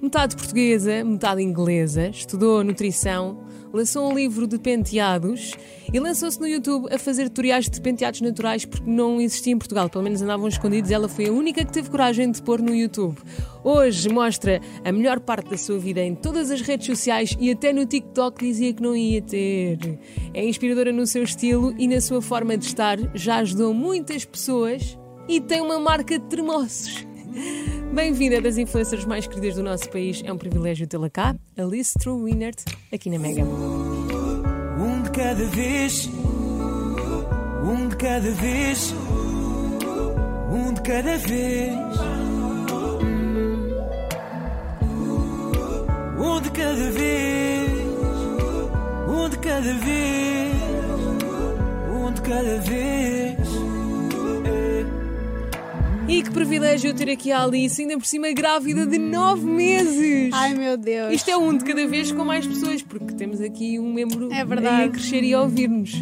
metade 0.00 0.36
portuguesa, 0.36 1.04
metade 1.04 1.42
inglesa, 1.42 2.08
estudou 2.08 2.62
nutrição, 2.62 3.38
lançou 3.72 4.10
um 4.10 4.14
livro 4.14 4.46
de 4.46 4.58
penteados 4.58 5.54
e 5.92 5.98
lançou-se 5.98 6.40
no 6.40 6.46
YouTube 6.46 6.92
a 6.92 6.98
fazer 6.98 7.24
tutoriais 7.28 7.68
de 7.68 7.80
penteados 7.80 8.20
naturais 8.20 8.64
porque 8.64 8.88
não 8.88 9.20
existia 9.20 9.52
em 9.52 9.58
Portugal, 9.58 9.88
pelo 9.88 10.04
menos 10.04 10.22
andavam 10.22 10.48
escondidos. 10.48 10.90
Ela 10.90 11.08
foi 11.08 11.28
a 11.28 11.32
única 11.32 11.64
que 11.64 11.72
teve 11.72 11.90
coragem 11.90 12.30
de 12.30 12.42
pôr 12.42 12.60
no 12.60 12.74
YouTube. 12.74 13.16
Hoje 13.64 14.08
mostra 14.08 14.60
a 14.84 14.92
melhor 14.92 15.20
parte 15.20 15.50
da 15.50 15.56
sua 15.56 15.78
vida 15.78 16.00
em 16.00 16.14
todas 16.14 16.50
as 16.50 16.60
redes 16.60 16.86
sociais 16.86 17.36
e 17.40 17.50
até 17.50 17.72
no 17.72 17.84
TikTok 17.84 18.44
dizia 18.44 18.72
que 18.72 18.82
não 18.82 18.94
ia 18.94 19.20
ter. 19.20 19.78
É 20.32 20.46
inspiradora 20.46 20.92
no 20.92 21.06
seu 21.06 21.22
estilo 21.22 21.74
e 21.78 21.88
na 21.88 22.00
sua 22.00 22.22
forma 22.22 22.56
de 22.56 22.66
estar, 22.66 22.98
já 23.14 23.36
ajudou 23.38 23.74
muitas 23.74 24.24
pessoas 24.24 24.98
e 25.28 25.40
tem 25.40 25.60
uma 25.60 25.78
marca 25.78 26.18
de 26.18 26.24
termossos. 26.26 27.07
Bem-vinda 27.92 28.40
das 28.40 28.58
influencers 28.58 29.04
mais 29.04 29.26
queridas 29.26 29.56
do 29.56 29.62
nosso 29.62 29.88
país. 29.90 30.22
É 30.24 30.32
um 30.32 30.38
privilégio 30.38 30.86
tê-la 30.86 31.10
cá, 31.10 31.34
Alice 31.56 31.98
True 31.98 32.22
Winnert, 32.22 32.64
aqui 32.92 33.10
na 33.10 33.18
Mega. 33.18 33.44
Um 33.44 35.02
de 35.02 35.10
cada 35.10 35.44
vez, 35.46 36.08
um 37.64 37.88
de 37.88 37.96
cada 37.96 38.30
vez, 38.30 38.94
um 40.50 40.72
de 40.72 40.82
cada 40.82 41.16
vez. 41.18 41.74
Um 46.20 46.40
de 46.40 46.50
cada 46.50 46.90
vez, 46.90 47.70
um 49.08 49.28
de 49.28 49.38
cada 49.38 49.74
vez, 49.74 50.54
um 51.90 52.12
de 52.12 52.20
cada 52.22 52.58
vez. 52.58 53.67
E 56.08 56.22
que 56.22 56.30
privilégio 56.30 56.94
ter 56.94 57.10
aqui 57.10 57.30
a 57.30 57.42
Alice, 57.44 57.80
ainda 57.82 57.98
por 57.98 58.06
cima 58.06 58.32
grávida 58.32 58.86
de 58.86 58.98
9 58.98 59.44
meses. 59.44 60.30
Ai 60.32 60.54
meu 60.54 60.76
Deus. 60.76 61.12
Isto 61.14 61.30
é 61.30 61.36
um 61.36 61.56
de 61.56 61.64
cada 61.64 61.86
vez 61.86 62.10
com 62.10 62.24
mais 62.24 62.46
pessoas, 62.46 62.82
porque 62.82 63.12
temos 63.14 63.40
aqui 63.42 63.78
um 63.78 63.92
membro 63.92 64.32
É 64.32 64.42
verdade. 64.44 64.84
a 64.84 64.88
crescer 64.90 65.22
e 65.22 65.34
a 65.34 65.42
ouvir-nos. 65.42 65.92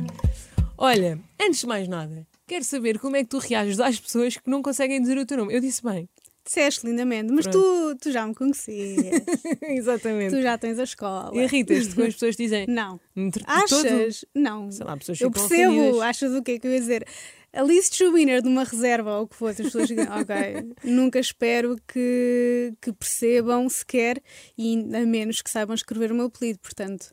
Olha, 0.79 1.19
antes 1.43 1.61
de 1.61 1.67
mais 1.67 1.89
nada, 1.89 2.25
quero 2.47 2.65
saber 2.65 2.99
como 3.01 3.17
é 3.17 3.25
que 3.25 3.31
tu 3.31 3.39
reages 3.39 3.81
às 3.81 3.99
pessoas 3.99 4.37
que 4.37 4.49
não 4.49 4.63
conseguem 4.63 5.01
dizer 5.01 5.19
o 5.19 5.27
teu 5.27 5.39
nome. 5.39 5.53
Eu 5.55 5.61
disse 5.61 5.83
bem. 5.83 6.09
Disseste 6.45 6.87
lindamente, 6.87 7.33
mas 7.33 7.45
tu, 7.49 7.97
tu 8.01 8.13
já 8.13 8.25
me 8.25 8.33
conhecias. 8.33 9.21
Exatamente. 9.61 10.31
tu 10.33 10.41
já 10.41 10.57
tens 10.57 10.79
a 10.79 10.85
escola. 10.85 11.33
Irritas-te 11.35 11.93
quando 11.97 12.07
as 12.07 12.13
pessoas 12.15 12.37
dizem. 12.37 12.67
Não. 12.69 13.01
"Entre 13.17 13.43
Achas? 13.49 13.71
todo-" 13.71 14.29
Não. 14.33 14.71
Sei 14.71 14.87
lá, 14.87 14.97
pessoas 14.97 15.21
Eu 15.21 15.29
percebo. 15.33 15.73
ofendidas. 15.73 16.01
Achas 16.03 16.33
o 16.33 16.43
que 16.45 16.53
é 16.53 16.59
que 16.61 16.69
eu 16.69 16.73
ia 16.73 16.79
dizer? 16.79 17.05
Alice 17.57 17.95
Schubiner 17.95 18.43
de 18.43 18.49
uma 18.49 18.65
reserva 18.65 19.17
ou 19.17 19.25
o 19.25 19.29
que 19.29 19.35
fosse, 19.35 19.63
as 19.63 19.69
pessoas 19.69 19.89
dizem, 19.89 20.05
ok, 20.05 20.75
nunca 20.85 21.19
espero 21.19 21.77
que, 21.89 22.75
que 22.81 22.93
percebam 22.93 23.69
sequer 23.69 24.23
e 24.57 24.77
ainda 24.77 25.07
menos 25.07 25.41
que 25.41 25.51
saibam 25.51 25.75
escrever 25.75 26.13
o 26.13 26.15
meu 26.15 26.27
apelido. 26.27 26.59
Portanto, 26.59 27.13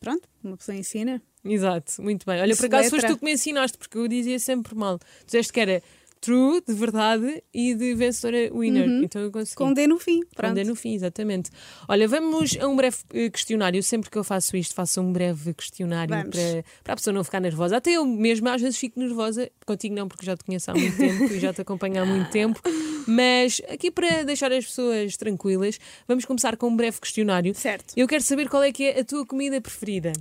pronto, 0.00 0.28
uma 0.42 0.56
pessoa 0.56 0.76
ensina. 0.76 1.20
Exato, 1.44 2.00
muito 2.00 2.24
bem. 2.24 2.40
Olha, 2.40 2.56
por 2.56 2.66
acaso 2.66 2.90
foste 2.90 3.08
tu 3.08 3.18
que 3.18 3.24
me 3.24 3.32
ensinaste, 3.32 3.76
porque 3.76 3.98
eu 3.98 4.06
dizia 4.06 4.38
sempre 4.38 4.74
mal. 4.74 4.98
Tu 4.98 5.26
disseste 5.26 5.52
que 5.52 5.60
era 5.60 5.82
true, 6.22 6.62
de 6.66 6.72
verdade, 6.72 7.42
e 7.52 7.74
de 7.74 7.94
vencedora 7.94 8.48
winner. 8.54 8.88
Então 9.02 9.20
eu 9.20 9.30
consegui. 9.30 9.56
Com 9.56 9.72
D 9.74 9.86
no 9.88 9.98
fim. 9.98 10.20
Pronto. 10.34 10.50
Condé 10.50 10.64
no 10.64 10.76
fim, 10.76 10.94
exatamente. 10.94 11.50
Olha, 11.88 12.06
vamos 12.06 12.56
a 12.58 12.68
um 12.68 12.76
breve 12.76 12.98
eh, 13.12 13.28
questionário. 13.28 13.82
Sempre 13.82 14.08
que 14.08 14.16
eu 14.16 14.22
faço 14.22 14.56
isto, 14.56 14.72
faço 14.72 15.00
um 15.00 15.12
breve 15.12 15.52
questionário 15.52 16.14
Vamos. 16.14 16.30
para, 16.36 16.64
para 16.84 16.92
a 16.92 16.96
pessoa 16.96 17.12
não 17.12 17.24
ficar 17.24 17.40
nervosa. 17.40 17.76
Até 17.76 17.90
eu 17.92 18.06
mesmo 18.06 18.48
às 18.48 18.62
vezes 18.62 18.78
fico 18.78 19.00
nervosa, 19.00 19.50
contigo 19.66 19.94
não, 19.94 20.06
porque 20.06 20.24
já 20.24 20.36
te 20.36 20.44
conheço 20.44 20.70
há 20.70 20.74
muito 20.74 20.96
tempo 20.96 21.24
e 21.24 21.40
já 21.40 21.52
te 21.52 21.60
acompanho 21.60 22.00
há 22.00 22.06
muito 22.06 22.30
tempo. 22.30 22.60
Mas 23.06 23.60
aqui 23.68 23.90
para 23.90 24.22
deixar 24.22 24.52
as 24.52 24.64
pessoas 24.64 25.16
tranquilas, 25.16 25.78
vamos 26.06 26.24
começar 26.24 26.56
com 26.56 26.68
um 26.68 26.76
breve 26.76 27.00
questionário. 27.00 27.52
Certo. 27.54 27.94
Eu 27.96 28.06
quero 28.06 28.22
saber 28.22 28.48
qual 28.48 28.62
é 28.62 28.70
que 28.70 28.84
é 28.84 29.00
a 29.00 29.04
tua 29.04 29.26
comida 29.26 29.60
preferida. 29.60 30.12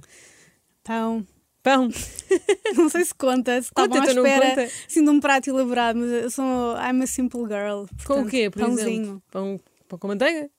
Pão. 0.83 1.23
Pão. 1.63 1.89
Não 2.75 2.89
sei 2.89 3.05
se 3.05 3.13
conta, 3.13 3.61
se 3.61 3.69
Conta, 3.71 3.97
estavam 3.97 4.07
à 4.07 4.11
então 4.11 4.25
espera 4.25 4.49
conta. 4.49 4.63
assim, 4.87 5.03
de 5.03 5.09
um 5.09 5.19
prato 5.19 5.49
elaborado, 5.49 5.99
mas 5.99 6.09
eu 6.23 6.31
sou 6.31 6.75
I'm 6.77 7.03
a 7.03 7.07
simple 7.07 7.41
girl. 7.41 7.85
Com 7.85 7.85
o 7.85 7.87
portanto, 8.07 8.29
quê, 8.29 8.49
por 8.49 8.59
pãozinho. 8.61 9.01
exemplo? 9.03 9.23
Pão, 9.31 9.59
pão 9.87 9.99
com 9.99 10.07
manteiga? 10.07 10.49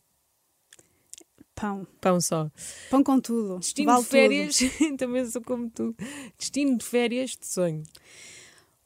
Pão. 1.54 1.86
Pão 2.00 2.20
só. 2.20 2.50
Pão 2.90 3.02
com 3.02 3.20
tudo. 3.20 3.58
Destino 3.58 3.92
vale 3.92 4.02
de 4.04 4.08
férias, 4.08 4.58
também 4.98 5.24
sou 5.26 5.42
como 5.42 5.68
tu. 5.70 5.94
Destino 6.38 6.76
de 6.78 6.84
férias 6.84 7.30
de 7.30 7.46
sonho. 7.46 7.82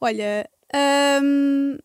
Olha, 0.00 0.48
hum, 1.22 1.78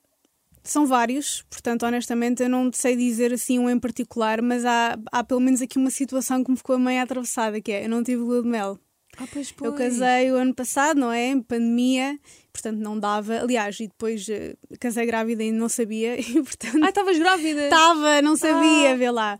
são 0.63 0.85
vários, 0.85 1.43
portanto, 1.49 1.83
honestamente, 1.85 2.43
eu 2.43 2.49
não 2.49 2.71
sei 2.73 2.95
dizer 2.95 3.33
assim 3.33 3.57
um 3.59 3.69
em 3.69 3.79
particular, 3.79 4.41
mas 4.41 4.65
há, 4.65 4.97
há 5.11 5.23
pelo 5.23 5.39
menos 5.39 5.61
aqui 5.61 5.77
uma 5.77 5.89
situação 5.89 6.43
que 6.43 6.51
me 6.51 6.57
ficou 6.57 6.77
meio 6.77 7.01
atravessada, 7.01 7.61
que 7.61 7.71
é 7.71 7.85
eu 7.85 7.89
não 7.89 8.03
tive 8.03 8.21
lua 8.21 8.41
de 8.41 8.47
mel. 8.49 8.79
Ah, 9.17 9.27
pois, 9.31 9.53
Eu 9.61 9.73
casei 9.73 10.31
o 10.31 10.35
ano 10.35 10.53
passado, 10.53 10.99
não 10.99 11.11
é? 11.11 11.27
Em 11.27 11.41
pandemia, 11.41 12.19
portanto 12.51 12.77
não 12.79 12.99
dava. 12.99 13.39
Aliás, 13.39 13.79
e 13.79 13.87
depois 13.87 14.27
eh, 14.29 14.55
casei 14.79 15.05
grávida 15.05 15.43
e 15.43 15.51
não 15.51 15.69
sabia, 15.69 16.15
e 16.21 16.33
portanto. 16.41 16.83
Ah, 16.83 16.89
estavas 16.89 17.17
grávida? 17.17 17.63
Estava, 17.65 18.21
não 18.21 18.35
sabia, 18.35 18.91
Ah. 18.91 18.95
vê 18.95 19.09
lá. 19.11 19.39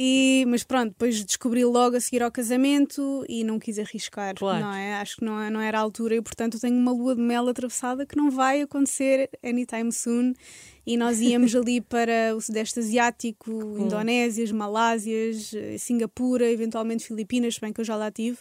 E, 0.00 0.44
mas 0.46 0.62
pronto, 0.62 0.90
depois 0.90 1.24
descobri 1.24 1.64
logo 1.64 1.96
a 1.96 2.00
seguir 2.00 2.22
ao 2.22 2.30
casamento 2.30 3.24
e 3.28 3.42
não 3.42 3.58
quis 3.58 3.78
arriscar, 3.80 4.34
Claro. 4.36 4.64
não 4.64 4.72
é? 4.72 4.94
Acho 4.94 5.16
que 5.16 5.24
não, 5.24 5.50
não 5.50 5.60
era 5.60 5.78
a 5.78 5.80
altura 5.80 6.14
e, 6.14 6.22
portanto, 6.22 6.60
tenho 6.60 6.76
uma 6.78 6.92
lua 6.92 7.16
de 7.16 7.20
mel 7.20 7.48
atravessada 7.48 8.06
que 8.06 8.16
não 8.16 8.30
vai 8.30 8.60
acontecer 8.60 9.28
anytime 9.42 9.90
soon. 9.92 10.34
E 10.86 10.96
nós 10.96 11.20
íamos 11.20 11.52
ali 11.56 11.80
para 11.80 12.34
o 12.36 12.40
Sudeste 12.40 12.78
Asiático, 12.78 13.50
Indonésias, 13.78 14.52
Malásias, 14.52 15.52
eh, 15.52 15.76
Singapura, 15.78 16.48
eventualmente 16.48 17.04
Filipinas, 17.06 17.58
bem 17.58 17.72
que 17.72 17.80
eu 17.80 17.84
já 17.84 17.96
lá 17.96 18.10
tive, 18.10 18.38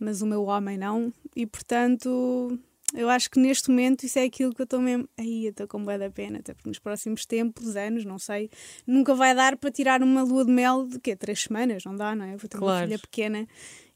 mas 0.00 0.22
o 0.22 0.26
meu 0.26 0.44
homem 0.44 0.78
não. 0.78 1.12
E, 1.34 1.44
portanto, 1.46 2.58
eu 2.96 3.08
acho 3.08 3.30
que 3.30 3.38
neste 3.38 3.68
momento 3.70 4.04
isso 4.04 4.18
é 4.18 4.24
aquilo 4.24 4.54
que 4.54 4.60
eu 4.60 4.64
estou 4.64 4.80
mesmo. 4.80 5.08
Aí, 5.18 5.44
eu 5.46 5.50
estou 5.50 5.68
com 5.68 5.82
bué 5.84 5.98
da 5.98 6.10
pena, 6.10 6.38
até 6.38 6.54
porque 6.54 6.68
nos 6.68 6.78
próximos 6.78 7.24
tempos, 7.26 7.76
anos, 7.76 8.04
não 8.04 8.18
sei, 8.18 8.50
nunca 8.86 9.14
vai 9.14 9.34
dar 9.34 9.56
para 9.56 9.70
tirar 9.70 10.02
uma 10.02 10.22
lua 10.22 10.44
de 10.44 10.50
mel 10.52 10.86
de 10.86 10.98
quê? 10.98 11.14
Três 11.14 11.42
semanas? 11.42 11.84
Não 11.84 11.94
dá, 11.94 12.14
não 12.14 12.24
é? 12.24 12.36
Vou 12.36 12.48
ter 12.48 12.56
uma 12.56 12.66
Claro. 12.66 12.86
filha 12.86 12.98
pequena 12.98 13.46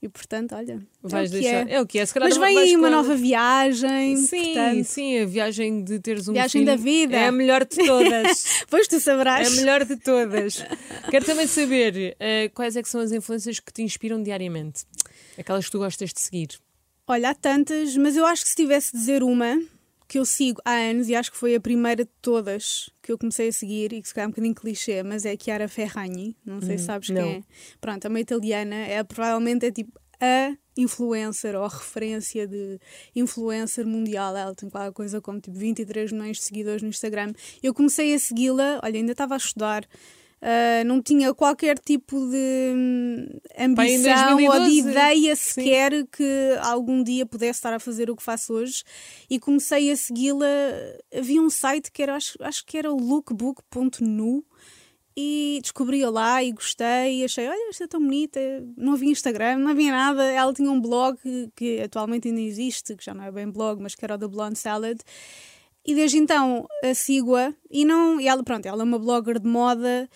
e, 0.03 0.09
portanto, 0.09 0.55
olha. 0.55 0.81
Vais 1.03 1.31
é 1.33 1.37
o 1.37 1.38
que 1.38 1.43
deixar. 1.43 1.69
é. 1.69 1.72
É. 1.75 1.81
o 1.81 1.87
que 1.87 1.99
é, 1.99 2.06
se 2.06 2.15
calhar 2.15 2.28
Mas 2.28 2.38
vem 2.38 2.55
vais 2.55 2.69
aí 2.71 2.77
uma 2.77 2.88
nova 2.91 3.15
viagem. 3.15 4.16
Sim, 4.16 4.44
portanto, 4.55 4.84
sim, 4.84 5.19
a 5.19 5.27
viagem 5.27 5.84
de 5.84 5.99
teres 6.00 6.28
um 6.28 6.32
Viagem 6.32 6.62
filho 6.62 6.67
da 6.67 6.77
vida. 6.77 7.17
É 7.17 7.27
a 7.27 7.32
melhor 7.32 7.65
de 7.67 7.77
todas. 7.84 8.44
Pois 8.71 8.87
tu 8.88 8.97
é 8.97 9.00
saberás. 9.00 9.53
a 9.53 9.61
melhor 9.61 9.84
de 9.84 9.97
todas. 9.97 10.65
Quero 11.11 11.25
também 11.25 11.47
saber 11.47 12.17
eh, 12.21 12.49
quais 12.55 12.77
é 12.77 12.82
que 12.82 12.88
são 12.88 13.00
as 13.00 13.12
influências 13.12 13.59
que 13.61 13.72
te 13.72 13.82
inspiram 13.82 14.22
diariamente. 14.22 14.84
Aquelas 15.38 15.65
que 15.67 15.71
tu 15.72 15.78
gostas 15.78 16.12
de 16.12 16.21
seguir. 16.21 16.49
Olha, 17.10 17.31
há 17.31 17.34
tantas, 17.34 17.97
mas 17.97 18.16
eu 18.16 18.25
acho 18.25 18.44
que 18.44 18.50
se 18.50 18.54
tivesse 18.54 18.93
de 18.93 18.98
dizer 18.98 19.25
uma 19.25 19.60
que 20.06 20.16
eu 20.16 20.25
sigo 20.25 20.62
há 20.65 20.75
anos 20.75 21.09
e 21.09 21.16
acho 21.16 21.32
que 21.32 21.37
foi 21.37 21.56
a 21.56 21.60
primeira 21.60 22.04
de 22.04 22.10
todas 22.22 22.88
que 23.03 23.10
eu 23.10 23.19
comecei 23.19 23.48
a 23.48 23.53
seguir 23.53 23.93
e 23.93 24.00
que 24.00 24.06
se 24.06 24.15
calhar 24.15 24.26
é 24.26 24.28
um 24.28 24.31
bocadinho 24.31 24.54
clichê, 24.54 25.03
mas 25.03 25.25
é 25.25 25.32
a 25.32 25.37
Chiara 25.37 25.66
Ferragni. 25.66 26.37
Não 26.47 26.62
sei 26.62 26.78
se 26.78 26.84
sabes 26.84 27.09
não. 27.09 27.20
quem 27.20 27.32
é. 27.38 27.43
Pronto, 27.81 28.04
é 28.04 28.09
uma 28.09 28.20
italiana, 28.20 28.76
é 28.76 29.03
provavelmente 29.03 29.66
é 29.66 29.72
tipo 29.72 29.91
a 30.20 30.56
influencer 30.76 31.56
ou 31.56 31.65
a 31.65 31.69
referência 31.69 32.47
de 32.47 32.78
influencer 33.16 33.84
mundial. 33.84 34.37
Ela 34.37 34.54
tem 34.54 34.70
qualquer 34.70 34.93
coisa 34.93 35.20
como 35.20 35.41
tipo 35.41 35.59
23 35.59 36.12
milhões 36.12 36.37
de 36.37 36.44
seguidores 36.44 36.81
no 36.81 36.91
Instagram. 36.91 37.32
Eu 37.60 37.75
comecei 37.75 38.15
a 38.15 38.20
segui-la, 38.20 38.78
olha, 38.84 38.97
ainda 38.97 39.10
estava 39.10 39.34
a 39.34 39.37
estudar. 39.37 39.84
Ah, 40.42 40.82
não 40.84 41.02
tinha 41.02 41.34
qualquer 41.34 41.78
tipo 41.78 42.16
de 42.30 42.72
hum, 42.74 43.28
ambição 43.58 44.32
ou 44.32 44.38
de 44.38 44.46
2012. 44.46 44.78
ideia 44.78 45.36
Sim. 45.36 45.42
sequer 45.52 46.06
que 46.06 46.56
algum 46.62 47.02
dia 47.02 47.26
pudesse 47.26 47.58
estar 47.58 47.74
a 47.74 47.78
fazer 47.78 48.10
o 48.10 48.16
que 48.16 48.22
faço 48.22 48.54
hoje 48.54 48.82
e 49.28 49.38
comecei 49.38 49.90
a 49.90 49.96
segui-la. 49.96 50.46
Havia 51.14 51.42
um 51.42 51.50
site 51.50 51.92
que 51.92 52.02
era, 52.02 52.16
acho, 52.16 52.38
acho 52.40 52.64
que 52.64 52.78
era 52.78 52.90
lookbook.nu 52.90 54.42
e 55.14 55.58
descobri-a 55.60 56.08
lá 56.08 56.42
e 56.42 56.52
gostei 56.52 57.20
e 57.20 57.25
achei, 57.25 57.46
olha, 57.46 57.69
esta 57.69 57.84
é 57.84 57.86
tão 57.86 58.00
bonita, 58.00 58.40
não 58.76 58.94
havia 58.94 59.10
Instagram, 59.10 59.58
não 59.58 59.72
havia 59.72 59.90
nada, 59.90 60.25
ela 60.25 60.54
tinha 60.54 60.70
um 60.70 60.81
blog 60.81 61.19
que, 61.19 61.50
que 61.54 61.81
atualmente 61.82 62.28
ainda 62.28 62.40
existe, 62.40 62.96
que 62.96 63.04
já 63.04 63.12
não 63.12 63.25
é 63.25 63.31
bem 63.31 63.50
blog, 63.50 63.82
mas 63.82 63.94
que 63.94 64.04
era 64.04 64.14
o 64.14 64.19
da 64.19 64.28
Blonde 64.28 64.58
Salad 64.58 64.98
e 65.90 65.94
desde 65.94 66.19
então 66.19 66.66
a 66.84 66.94
sigo-a 66.94 67.52
e 67.70 67.84
não, 67.84 68.20
e 68.20 68.28
ela, 68.28 68.42
pronto, 68.42 68.66
ela 68.66 68.82
é 68.82 68.84
uma 68.84 68.98
blogger 68.98 69.38
de 69.40 69.48
moda 69.48 70.08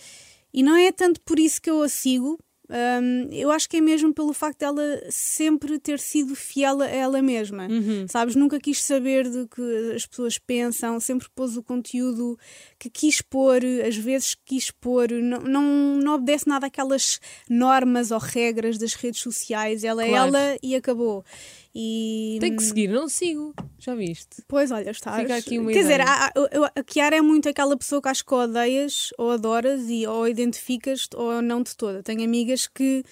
e 0.52 0.62
não 0.62 0.76
é 0.76 0.92
tanto 0.92 1.20
por 1.22 1.38
isso 1.38 1.60
que 1.60 1.68
eu 1.68 1.82
a 1.82 1.88
sigo, 1.88 2.38
hum, 2.70 3.28
eu 3.32 3.50
acho 3.50 3.68
que 3.68 3.78
é 3.78 3.80
mesmo 3.80 4.14
pelo 4.14 4.32
facto 4.32 4.60
dela 4.60 4.82
sempre 5.10 5.78
ter 5.80 5.98
sido 5.98 6.34
fiel 6.36 6.80
a 6.80 6.86
ela 6.86 7.20
mesma. 7.20 7.66
Sabes? 8.08 8.36
Nunca 8.36 8.60
quis 8.60 8.80
saber 8.82 9.28
do 9.28 9.48
que 9.48 9.92
as 9.96 10.06
pessoas 10.06 10.38
pensam, 10.38 11.00
sempre 11.00 11.26
pôs 11.34 11.56
o 11.56 11.62
conteúdo 11.62 12.38
que 12.78 12.88
quis 12.88 13.20
pôr, 13.20 13.60
às 13.86 13.96
vezes 13.96 14.36
quis 14.44 14.70
pôr, 14.70 15.10
não, 15.10 15.40
não, 15.40 15.62
não 15.96 16.14
obedece 16.14 16.48
nada 16.48 16.68
àquelas 16.68 17.18
normas 17.50 18.10
ou 18.12 18.18
regras 18.18 18.78
das 18.78 18.94
redes 18.94 19.20
sociais. 19.20 19.82
Ela 19.82 20.04
é 20.04 20.08
Claro. 20.08 20.28
ela 20.28 20.56
e 20.62 20.76
acabou. 20.76 21.24
E, 21.74 22.36
Tem 22.40 22.54
que 22.54 22.62
seguir, 22.62 22.88
não 22.88 23.08
sigo. 23.08 23.52
Já 23.78 23.94
viste? 23.96 24.42
Pois, 24.46 24.70
olha, 24.70 24.90
estás. 24.90 25.20
Fica 25.22 25.36
aqui 25.36 25.58
uma 25.58 25.72
Quer 25.72 25.80
dizer, 25.80 25.94
ideia. 25.94 26.08
há- 26.08 26.26
há- 26.26 26.32
eu- 26.52 26.64
a 26.64 26.82
Kiara 26.84 27.16
é 27.16 27.20
muito 27.20 27.48
aquela 27.48 27.76
pessoa 27.76 28.00
que 28.00 28.08
acho 28.08 28.24
que 28.24 28.32
ou 28.32 28.40
odeias, 28.42 29.08
ou 29.18 29.32
adoras, 29.32 29.82
e 29.88 30.06
ou 30.06 30.28
identificas, 30.28 31.08
ou 31.14 31.42
não 31.42 31.62
de 31.62 31.76
toda. 31.76 32.02
Tenho 32.02 32.22
amigas 32.22 32.68
que 32.68 33.02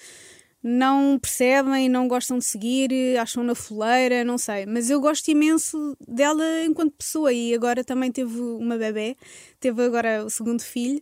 não 0.65 1.19
percebem, 1.19 1.89
não 1.89 2.07
gostam 2.07 2.37
de 2.37 2.45
seguir, 2.45 3.17
acham 3.19 3.43
na 3.43 3.53
foleira, 3.53 4.23
não 4.23 4.37
sei. 4.37 4.65
Mas 4.65 4.89
eu 4.89 5.01
gosto 5.01 5.27
imenso 5.27 5.97
dela 6.07 6.45
enquanto 6.63 6.93
pessoa 6.93 7.33
e 7.33 7.53
agora 7.53 7.83
também 7.83 8.09
teve 8.13 8.39
uma 8.39 8.77
bebê, 8.77 9.17
teve 9.59 9.83
agora 9.83 10.23
o 10.23 10.29
segundo 10.29 10.61
filho. 10.61 11.01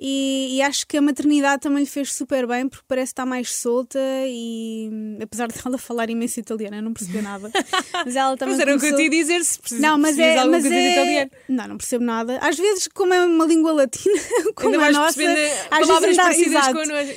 E, 0.00 0.56
e 0.56 0.62
acho 0.62 0.86
que 0.86 0.96
a 0.96 1.02
maternidade 1.02 1.60
também 1.60 1.80
lhe 1.80 1.90
fez 1.90 2.12
super 2.12 2.46
bem 2.46 2.68
porque 2.68 2.84
parece 2.86 3.10
estar 3.10 3.26
mais 3.26 3.52
solta 3.52 3.98
e 4.26 4.88
apesar 5.20 5.48
de 5.48 5.54
ela 5.64 5.76
falar 5.78 6.08
imenso 6.08 6.38
italiano, 6.38 6.76
eu 6.76 6.82
não 6.82 6.92
percebi 6.92 7.20
nada. 7.20 7.50
Mas 8.06 8.14
ela 8.14 8.36
também 8.36 8.54
Mas 8.54 8.60
era 8.60 8.76
o 8.76 8.78
que 8.78 8.86
eu 8.86 8.90
começou- 8.90 8.96
te 9.10 9.16
ia 9.16 9.22
dizer 9.22 9.44
se 9.44 9.58
precisas 9.58 9.82
não, 9.82 9.98
mas 9.98 10.16
é. 10.18 10.44
Mas 10.44 10.64
é... 10.64 10.92
italiano. 10.92 11.30
Não, 11.48 11.68
não 11.68 11.76
percebo 11.76 12.04
nada. 12.04 12.38
Às 12.38 12.56
vezes, 12.56 12.86
como 12.88 13.12
é 13.12 13.24
uma 13.24 13.44
língua 13.44 13.72
latina, 13.72 14.20
como 14.54 14.68
Ainda 14.68 14.78
a 14.78 14.80
vais 14.82 14.96
nossa, 14.96 15.18
percebendo 15.18 15.38
às 15.70 15.88
vezes 15.88 16.18
ainda, 16.18 16.44
exato, 16.44 16.72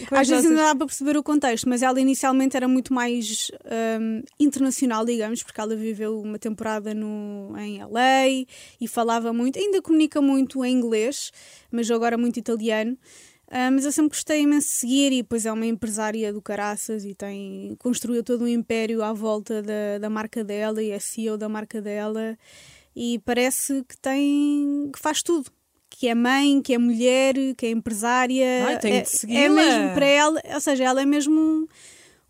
com, 0.08 0.16
às 0.16 0.28
vezes 0.28 0.46
ainda 0.46 0.64
dá 0.64 0.76
para 0.76 0.88
perceber 0.88 1.18
o 1.18 1.24
contexto, 1.24 1.70
mas 1.70 1.84
ela 1.84 2.00
inicialmente 2.02 2.58
era 2.58 2.68
muito 2.68 2.94
mais 2.94 3.52
hum, 4.00 4.24
internacional, 4.40 5.06
digamos, 5.06 5.44
porque 5.44 5.62
ela 5.62 5.76
viveu 5.76 6.20
uma 6.20 6.40
temporada 6.40 6.94
no, 6.96 7.54
em 7.60 7.84
LA 7.84 8.46
e 8.80 8.88
falava 8.88 9.32
muito, 9.32 9.60
ainda 9.60 9.82
comunica 9.82 10.20
muito 10.20 10.66
em 10.66 10.74
inglês, 10.74 11.32
mas 11.72 11.90
agora 11.92 12.18
muito 12.18 12.38
italiano. 12.40 12.71
Ah, 13.54 13.70
mas 13.70 13.84
eu 13.84 13.92
sempre 13.92 14.12
gostei 14.18 14.42
imenso 14.44 14.68
de 14.70 14.74
seguir 14.76 15.12
e 15.12 15.22
depois 15.22 15.46
é 15.46 15.52
uma 15.52 15.66
empresária 15.66 16.32
do 16.32 16.42
caraças 16.42 17.04
e 17.04 17.14
tem, 17.14 17.76
construiu 17.80 18.24
todo 18.24 18.46
um 18.46 18.48
império 18.48 19.04
à 19.04 19.12
volta 19.12 19.62
da, 19.62 19.98
da 20.00 20.10
marca 20.10 20.42
dela 20.42 20.82
e 20.82 20.90
é 20.92 21.00
CEO 21.00 21.38
da 21.38 21.50
marca 21.50 21.82
dela 21.82 22.38
e 22.96 23.20
parece 23.26 23.84
que 23.88 23.98
tem 23.98 24.90
que 24.94 25.00
faz 25.00 25.22
tudo. 25.22 25.52
Que 25.90 26.08
é 26.08 26.16
mãe, 26.16 26.62
que 26.62 26.74
é 26.74 26.78
mulher, 26.78 27.36
que 27.58 27.66
é 27.66 27.70
empresária. 27.70 28.66
Ai, 28.66 28.80
tenho 28.80 28.96
é, 28.96 29.02
de 29.02 29.08
é 29.08 29.10
segui-la. 29.10 29.50
mesmo 29.50 29.94
para 29.94 30.06
ela, 30.06 30.42
ou 30.54 30.60
seja, 30.62 30.84
ela 30.86 31.02
é 31.02 31.06
mesmo 31.06 31.34
um- 31.40 31.68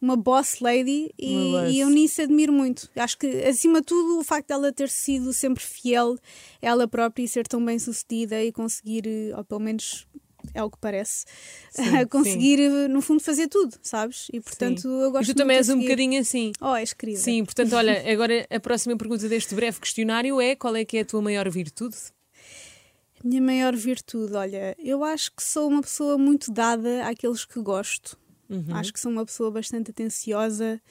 uma 0.01 0.17
boss 0.17 0.59
lady 0.59 1.13
e, 1.17 1.51
boss. 1.51 1.71
e 1.71 1.79
eu 1.79 1.89
nisso 1.89 2.21
admiro 2.23 2.51
muito. 2.51 2.89
Acho 2.95 3.17
que, 3.19 3.27
acima 3.43 3.79
de 3.79 3.85
tudo, 3.85 4.17
o 4.19 4.23
facto 4.23 4.47
dela 4.47 4.71
ter 4.73 4.89
sido 4.89 5.31
sempre 5.31 5.63
fiel 5.63 6.17
ela 6.59 6.87
própria 6.87 7.23
e 7.23 7.27
ser 7.27 7.47
tão 7.47 7.63
bem 7.63 7.77
sucedida 7.77 8.43
e 8.43 8.51
conseguir, 8.51 9.03
ou 9.37 9.43
pelo 9.45 9.59
menos 9.61 10.07
é 10.53 10.63
o 10.63 10.69
que 10.69 10.77
parece, 10.79 11.25
Sim, 11.69 12.05
conseguir, 12.09 12.59
eh, 12.59 12.87
no 12.87 13.01
fundo, 13.01 13.21
fazer 13.21 13.47
tudo, 13.47 13.75
sabes? 13.81 14.27
E 14.33 14.39
portanto 14.41 14.87
eu 14.87 15.09
E 15.09 15.11
gosto 15.11 15.33
tu 15.33 15.37
também 15.37 15.57
és 15.57 15.69
um 15.69 15.79
bocadinho 15.79 16.19
assim. 16.19 16.51
Oh, 16.61 16.75
és 16.75 16.93
querida. 16.93 17.19
Sim, 17.19 17.43
portanto, 17.45 17.73
olha, 17.75 18.01
agora 18.11 18.45
a 18.49 18.59
próxima 18.59 18.95
pergunta 18.97 19.27
deste 19.29 19.53
breve 19.55 19.79
questionário 19.79 20.39
é 20.41 20.55
qual 20.55 20.75
é 20.75 20.83
que 20.85 20.97
é 20.97 21.01
a 21.01 21.05
tua 21.05 21.21
maior 21.21 21.49
virtude? 21.49 21.95
A 23.23 23.27
minha 23.27 23.41
maior 23.41 23.75
virtude, 23.75 24.33
olha, 24.33 24.75
eu 24.79 25.03
acho 25.03 25.31
que 25.35 25.43
sou 25.43 25.67
uma 25.69 25.81
pessoa 25.81 26.17
muito 26.17 26.51
dada 26.51 27.05
àqueles 27.07 27.45
que 27.45 27.59
gosto. 27.61 28.17
Uhum. 28.49 28.65
Acho 28.75 28.91
que 28.91 28.99
sou 28.99 29.11
uma 29.11 29.25
pessoa 29.25 29.51
bastante 29.51 29.91
atenciosa 29.91 30.81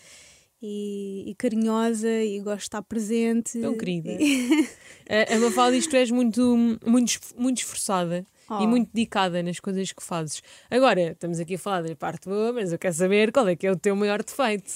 e, 0.63 1.25
e 1.31 1.35
carinhosa 1.35 2.09
e 2.09 2.39
gosto 2.41 2.59
de 2.59 2.63
estar 2.65 2.83
presente. 2.83 3.61
Tão 3.61 3.77
querida. 3.77 4.11
E- 4.13 4.69
A, 5.09 5.35
a 5.35 5.39
Mafalda 5.41 5.77
diz 5.77 5.87
que 5.87 5.91
tu 5.91 5.97
és 5.97 6.11
muito, 6.11 6.57
muito, 6.87 7.19
muito 7.37 7.59
esforçada 7.59 8.25
Oh. 8.51 8.61
e 8.63 8.67
muito 8.67 8.91
dedicada 8.93 9.43
nas 9.43 9.61
coisas 9.61 9.93
que 9.93 10.03
fazes. 10.03 10.43
Agora, 10.69 11.13
estamos 11.13 11.39
aqui 11.39 11.55
a 11.55 11.59
falar 11.59 11.83
da 11.83 11.95
parte 11.95 12.29
boa, 12.29 12.53
mas 12.53 12.73
eu 12.73 12.79
quero 12.79 12.95
saber 12.95 13.31
qual 13.31 13.47
é 13.49 13.55
que 13.55 13.67
é 13.67 13.71
o 13.73 13.77
teu 13.77 13.95
maior 13.95 14.23
defeito. 14.25 14.73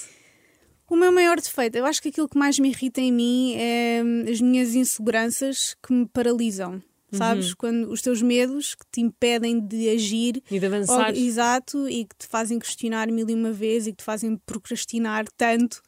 O 0.89 0.95
meu 0.95 1.11
maior 1.11 1.35
defeito, 1.41 1.75
eu 1.77 1.85
acho 1.85 2.01
que 2.01 2.09
aquilo 2.09 2.29
que 2.29 2.37
mais 2.37 2.57
me 2.59 2.69
irrita 2.69 3.01
em 3.01 3.11
mim 3.11 3.55
é 3.57 4.01
hum, 4.03 4.23
as 4.31 4.39
minhas 4.39 4.75
inseguranças 4.75 5.75
que 5.85 5.91
me 5.91 6.05
paralisam. 6.07 6.81
Sabes? 7.11 7.49
Uhum. 7.49 7.55
Quando 7.57 7.91
os 7.91 8.01
teus 8.01 8.21
medos 8.21 8.75
que 8.75 8.85
te 8.91 8.99
impedem 9.01 9.59
de 9.65 9.89
agir 9.89 10.41
E 10.51 10.59
de 10.59 10.65
Ou- 10.67 10.73
avançar. 10.73 11.15
exato, 11.15 11.87
e 11.87 12.03
que 12.05 12.15
te 12.17 12.27
fazem 12.27 12.59
questionar 12.59 13.07
mil 13.09 13.29
e 13.29 13.33
uma 13.33 13.51
vezes 13.51 13.87
e 13.87 13.91
que 13.91 13.97
te 13.97 14.03
fazem 14.03 14.35
procrastinar 14.45 15.25
tanto. 15.37 15.81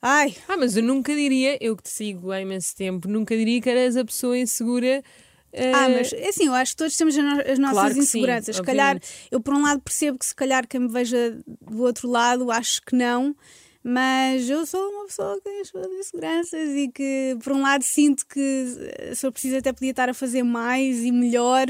Ai, 0.00 0.34
Ah, 0.48 0.56
mas 0.56 0.76
eu 0.76 0.82
nunca 0.82 1.14
diria, 1.14 1.56
eu 1.60 1.76
que 1.76 1.82
te 1.84 1.90
sigo 1.90 2.30
há 2.32 2.40
imenso 2.40 2.74
tempo, 2.74 3.06
nunca 3.08 3.36
diria 3.36 3.60
que 3.60 3.68
eras 3.70 3.96
a 3.96 4.04
pessoa 4.04 4.36
insegura. 4.38 5.02
Eh, 5.52 5.72
ah, 5.74 5.88
mas 5.88 6.12
é 6.12 6.28
assim, 6.28 6.46
eu 6.46 6.54
acho 6.54 6.72
que 6.72 6.76
todos 6.78 6.96
temos 6.96 7.16
as, 7.16 7.24
no- 7.24 7.40
as 7.52 7.58
nossas 7.58 7.74
Claro 7.78 7.88
que 7.94 8.00
sim, 8.02 8.18
inseguranças. 8.18 8.56
se 8.56 8.62
calhar, 8.62 8.98
eu 9.30 9.40
por 9.40 9.54
um 9.54 9.62
lado 9.62 9.80
percebo 9.80 10.18
que 10.18 10.26
se 10.26 10.34
calhar 10.34 10.66
quem 10.66 10.80
me 10.80 10.88
veja 10.88 11.38
do 11.60 11.82
outro 11.82 12.08
lado 12.08 12.50
acho 12.50 12.80
que 12.82 12.94
não, 12.96 13.34
mas 13.84 14.48
eu 14.48 14.64
sou 14.64 14.80
uma 14.90 15.06
pessoa 15.06 15.34
que 15.36 15.42
tem 15.42 15.60
as 15.60 15.68
suas 15.68 15.86
inseguranças 15.86 16.70
e 16.70 16.88
que 16.88 17.36
por 17.42 17.52
um 17.52 17.62
lado 17.62 17.82
sinto 17.82 18.24
que 18.26 18.66
se 19.14 19.26
eu 19.26 19.32
preciso 19.32 19.56
até 19.56 19.72
podia 19.72 19.90
estar 19.90 20.08
a 20.08 20.14
fazer 20.14 20.42
mais 20.42 21.00
e 21.04 21.10
melhor, 21.10 21.66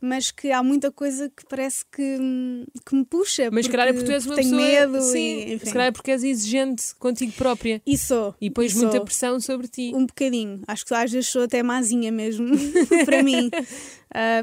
mas 0.00 0.30
que 0.30 0.52
há 0.52 0.62
muita 0.62 0.90
coisa 0.92 1.28
que 1.28 1.44
parece 1.48 1.84
que, 1.90 2.18
que 2.86 2.94
me 2.94 3.04
puxa. 3.04 3.50
Mas 3.50 3.66
se 3.66 3.70
calhar 3.72 3.88
é 3.88 3.92
porque 3.92 4.06
tu 4.06 4.12
és 4.12 4.24
uma 4.26 4.36
tenho 4.36 4.50
pessoa. 4.56 4.68
medo 4.70 5.00
sim, 5.02 5.44
e, 5.54 5.58
se 5.58 5.72
calhar 5.72 5.88
é 5.88 5.92
porque 5.92 6.10
és 6.12 6.22
exigente 6.22 6.94
contigo 6.98 7.32
própria 7.32 7.82
E 7.86 7.98
sou. 7.98 8.34
e 8.40 8.50
pões 8.50 8.72
e 8.72 8.76
muita 8.78 9.00
pressão 9.00 9.40
sobre 9.40 9.66
ti. 9.68 9.92
Um 9.94 10.06
bocadinho. 10.06 10.62
Acho 10.66 10.84
que 10.86 10.94
às 10.94 11.10
vezes 11.10 11.28
sou 11.28 11.42
até 11.42 11.62
mazinha 11.62 12.12
mesmo, 12.12 12.48
para 13.04 13.22
mim. 13.22 13.50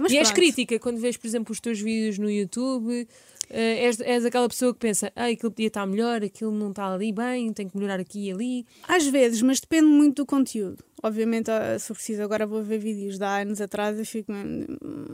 Mas 0.01 0.11
e 0.11 0.17
és 0.17 0.27
pronto. 0.27 0.35
crítica 0.35 0.77
quando 0.79 0.99
vês, 0.99 1.17
por 1.17 1.27
exemplo, 1.27 1.51
os 1.51 1.59
teus 1.59 1.79
vídeos 1.79 2.17
no 2.17 2.29
YouTube. 2.29 3.07
Eh, 3.49 3.85
és, 3.85 3.99
és 3.99 4.25
aquela 4.25 4.47
pessoa 4.47 4.73
que 4.73 4.79
pensa, 4.79 5.11
ah, 5.15 5.25
aquilo 5.25 5.51
podia 5.51 5.67
estar 5.67 5.85
melhor, 5.85 6.23
aquilo 6.23 6.51
não 6.51 6.69
está 6.69 6.93
ali 6.93 7.11
bem, 7.11 7.51
tenho 7.53 7.69
que 7.69 7.77
melhorar 7.77 7.99
aqui 7.99 8.27
e 8.27 8.31
ali. 8.31 8.65
Às 8.87 9.07
vezes, 9.07 9.41
mas 9.41 9.59
depende 9.59 9.87
muito 9.87 10.23
do 10.23 10.25
conteúdo. 10.25 10.83
Obviamente, 11.05 11.51
ah, 11.51 11.77
se 11.77 11.91
eu 11.91 11.95
preciso, 11.95 12.23
agora 12.23 12.47
vou 12.47 12.63
ver 12.63 12.79
vídeos 12.79 13.19
de 13.19 13.23
há 13.23 13.41
anos 13.41 13.61
atrás 13.61 13.99
e 13.99 14.03
fico. 14.05 14.33
hum, 14.33 14.65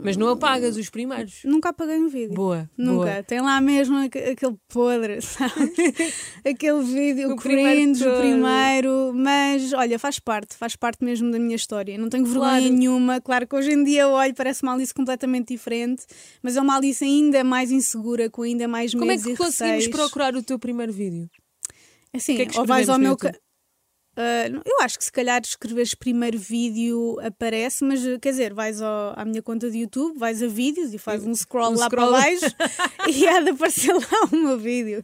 Mas 0.02 0.16
não 0.16 0.28
apagas 0.30 0.74
os 0.76 0.88
primeiros. 0.88 1.40
Nunca 1.44 1.68
apaguei 1.68 1.98
um 1.98 2.08
vídeo. 2.08 2.32
Boa, 2.34 2.70
Nunca. 2.78 3.10
boa. 3.10 3.22
Tem 3.22 3.40
lá 3.42 3.60
mesmo 3.60 3.98
aque- 3.98 4.18
aquele 4.18 4.56
podre, 4.68 5.20
sabe? 5.20 5.52
aquele 6.46 6.82
vídeo, 6.82 7.32
O 7.32 7.36
cringe, 7.36 8.08
o 8.08 8.16
primeiro. 8.16 9.12
Mas 9.14 9.72
olha, 9.74 9.98
faz 9.98 10.18
parte, 10.18 10.56
faz 10.56 10.76
parte 10.76 11.04
mesmo 11.04 11.30
da 11.30 11.38
minha 11.38 11.56
história. 11.56 11.98
Não 11.98 12.08
tenho 12.08 12.24
vergonha 12.24 12.58
Claro. 12.60 12.74
nenhuma. 12.74 13.20
Claro 13.20 13.46
que 13.46 13.54
hoje 13.54 13.72
em 13.72 13.84
dia 13.84 14.02
eu 14.02 14.10
olho, 14.12 14.34
parece 14.34 14.62
uma 14.62 14.72
Alice 14.74 14.94
completamente 14.94 15.48
diferente, 15.48 16.04
mas 16.42 16.56
é 16.56 16.60
uma 16.62 16.76
Alice 16.76 17.04
ainda 17.04 17.44
mais 17.44 17.70
insegura, 17.70 18.30
com 18.30 18.42
ainda 18.42 18.66
mais 18.66 18.94
Como 18.94 19.10
é 19.10 19.16
que 19.18 19.36
conseguimos 19.36 19.84
receios. 19.84 19.88
procurar 19.88 20.34
o 20.34 20.42
teu 20.42 20.58
primeiro 20.58 20.92
vídeo? 20.92 21.28
Assim, 22.14 22.32
O 22.32 22.36
que 22.36 22.42
é 22.42 22.46
que 22.46 22.58
ou 22.58 22.64
vais 22.64 22.88
ao 22.88 22.98
meu. 22.98 23.10
YouTube? 23.12 23.36
Ah, 24.14 24.48
não, 24.50 24.60
eu 24.66 24.80
acho 24.82 24.98
que 24.98 25.04
se 25.04 25.12
calhar 25.12 25.40
escreveres 25.42 25.94
primeiro 25.94 26.38
vídeo 26.38 27.18
aparece, 27.22 27.82
mas 27.84 28.00
quer 28.20 28.30
dizer, 28.30 28.52
vais 28.52 28.82
ao- 28.82 29.14
à 29.18 29.24
minha 29.24 29.40
conta 29.42 29.70
de 29.70 29.78
YouTube, 29.78 30.18
vais 30.18 30.42
a 30.42 30.46
vídeos 30.48 30.92
e 30.92 30.98
fazes 30.98 31.26
um 31.26 31.34
scroll 31.34 31.72
Um 31.72 31.78
lá 31.78 31.86
scroll. 31.86 32.10
para 32.10 32.20
baixo 32.20 32.44
e 33.08 33.26
há 33.26 33.40
de 33.40 33.50
aparecer 33.50 33.94
lá 33.94 34.06
o 34.30 34.36
meu 34.36 34.58
vídeo. 34.58 35.02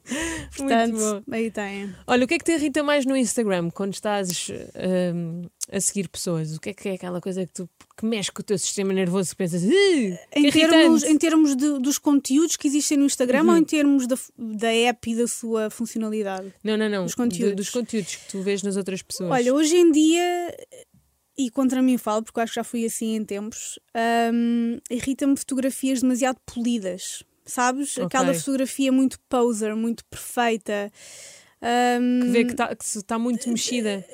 Portanto, 0.57 0.97
bom. 0.97 1.23
aí 1.35 1.51
tem. 1.51 1.95
Olha, 2.07 2.25
o 2.25 2.29
que 2.29 2.35
é 2.35 2.39
que 2.39 2.45
te 2.45 2.53
irrita 2.53 2.83
mais 2.83 3.07
no 3.07 3.17
Instagram 3.17 3.71
quando 3.71 3.95
estás 3.95 4.51
hum, 5.15 5.47
a 5.71 5.81
seguir 5.81 6.09
pessoas? 6.09 6.57
O 6.57 6.61
que 6.61 6.71
é 6.71 6.75
que 6.75 6.89
é 6.89 6.93
aquela 6.95 7.21
coisa 7.21 7.45
que, 7.47 7.53
tu, 7.53 7.69
que 7.97 8.05
mexe 8.07 8.31
com 8.33 8.41
o 8.41 8.45
teu 8.45 8.59
sistema 8.59 8.93
nervoso 8.93 9.31
que 9.31 9.37
pensas, 9.37 9.63
"Ih, 9.63 10.19
que 10.33 10.39
Em 10.41 10.51
termos, 10.51 11.03
irritante." 11.03 11.07
em 11.13 11.19
termos 11.19 11.57
de- 11.57 11.79
dos 11.79 11.99
conteúdos 11.99 12.57
que 12.57 12.67
existem 12.69 12.97
no 12.99 13.05
Instagram 13.07 13.43
Uhum. 13.45 13.51
ou 13.51 13.57
em 13.57 13.65
termos 13.65 14.07
da, 14.07 14.17
da 14.37 14.73
app 14.73 15.11
e 15.11 15.17
da 15.17 15.27
sua 15.29 15.69
funcionalidade? 15.71 16.53
Não, 16.65 16.77
não, 16.77 16.89
não. 16.89 17.05
Dos 17.05 17.15
conteúdos. 17.15 17.51
De- 17.51 17.55
dos 17.57 17.71
conteúdos 17.71 18.17
que 18.17 18.29
tu 18.31 18.41
vês 18.43 18.63
nas 18.63 18.77
outras 18.77 19.03
pessoas. 19.03 19.31
Olha, 19.31 19.53
hoje 19.55 19.77
em 19.77 19.91
dia, 19.93 20.57
e 21.37 21.51
contra 21.51 21.81
mim 21.83 21.97
falo, 21.99 22.23
porque 22.23 22.39
eu 22.39 22.43
acho 22.45 22.53
que 22.53 22.61
já 22.61 22.65
fui 22.65 22.85
assim 22.85 23.15
em 23.17 23.25
tempos, 23.25 23.79
hum, 24.33 24.79
irrita-me 24.91 25.37
fotografias 25.37 26.01
demasiado 26.01 26.39
polidas. 26.47 27.23
Sabes? 27.45 27.97
Ok. 27.97 28.05
Aquela 28.07 28.35
fotografia 28.35 28.93
muito 28.93 29.19
poser, 29.29 29.75
muito 29.75 30.05
perfeita. 30.05 30.93
Hum, 31.63 32.21
que 32.23 32.29
vê 32.29 32.45
que 32.45 32.51
está 32.53 32.77
tá 33.07 33.19
muito 33.19 33.49
mexida. 33.49 34.05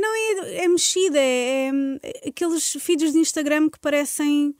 Não 0.00 0.14
é, 0.14 0.64
é 0.64 0.68
mexida, 0.68 1.18
é, 1.18 1.70
é 2.02 2.28
aqueles 2.28 2.72
feeds 2.80 3.12
de 3.12 3.18
Instagram 3.18 3.68
que 3.68 3.78
parecem 3.80 4.54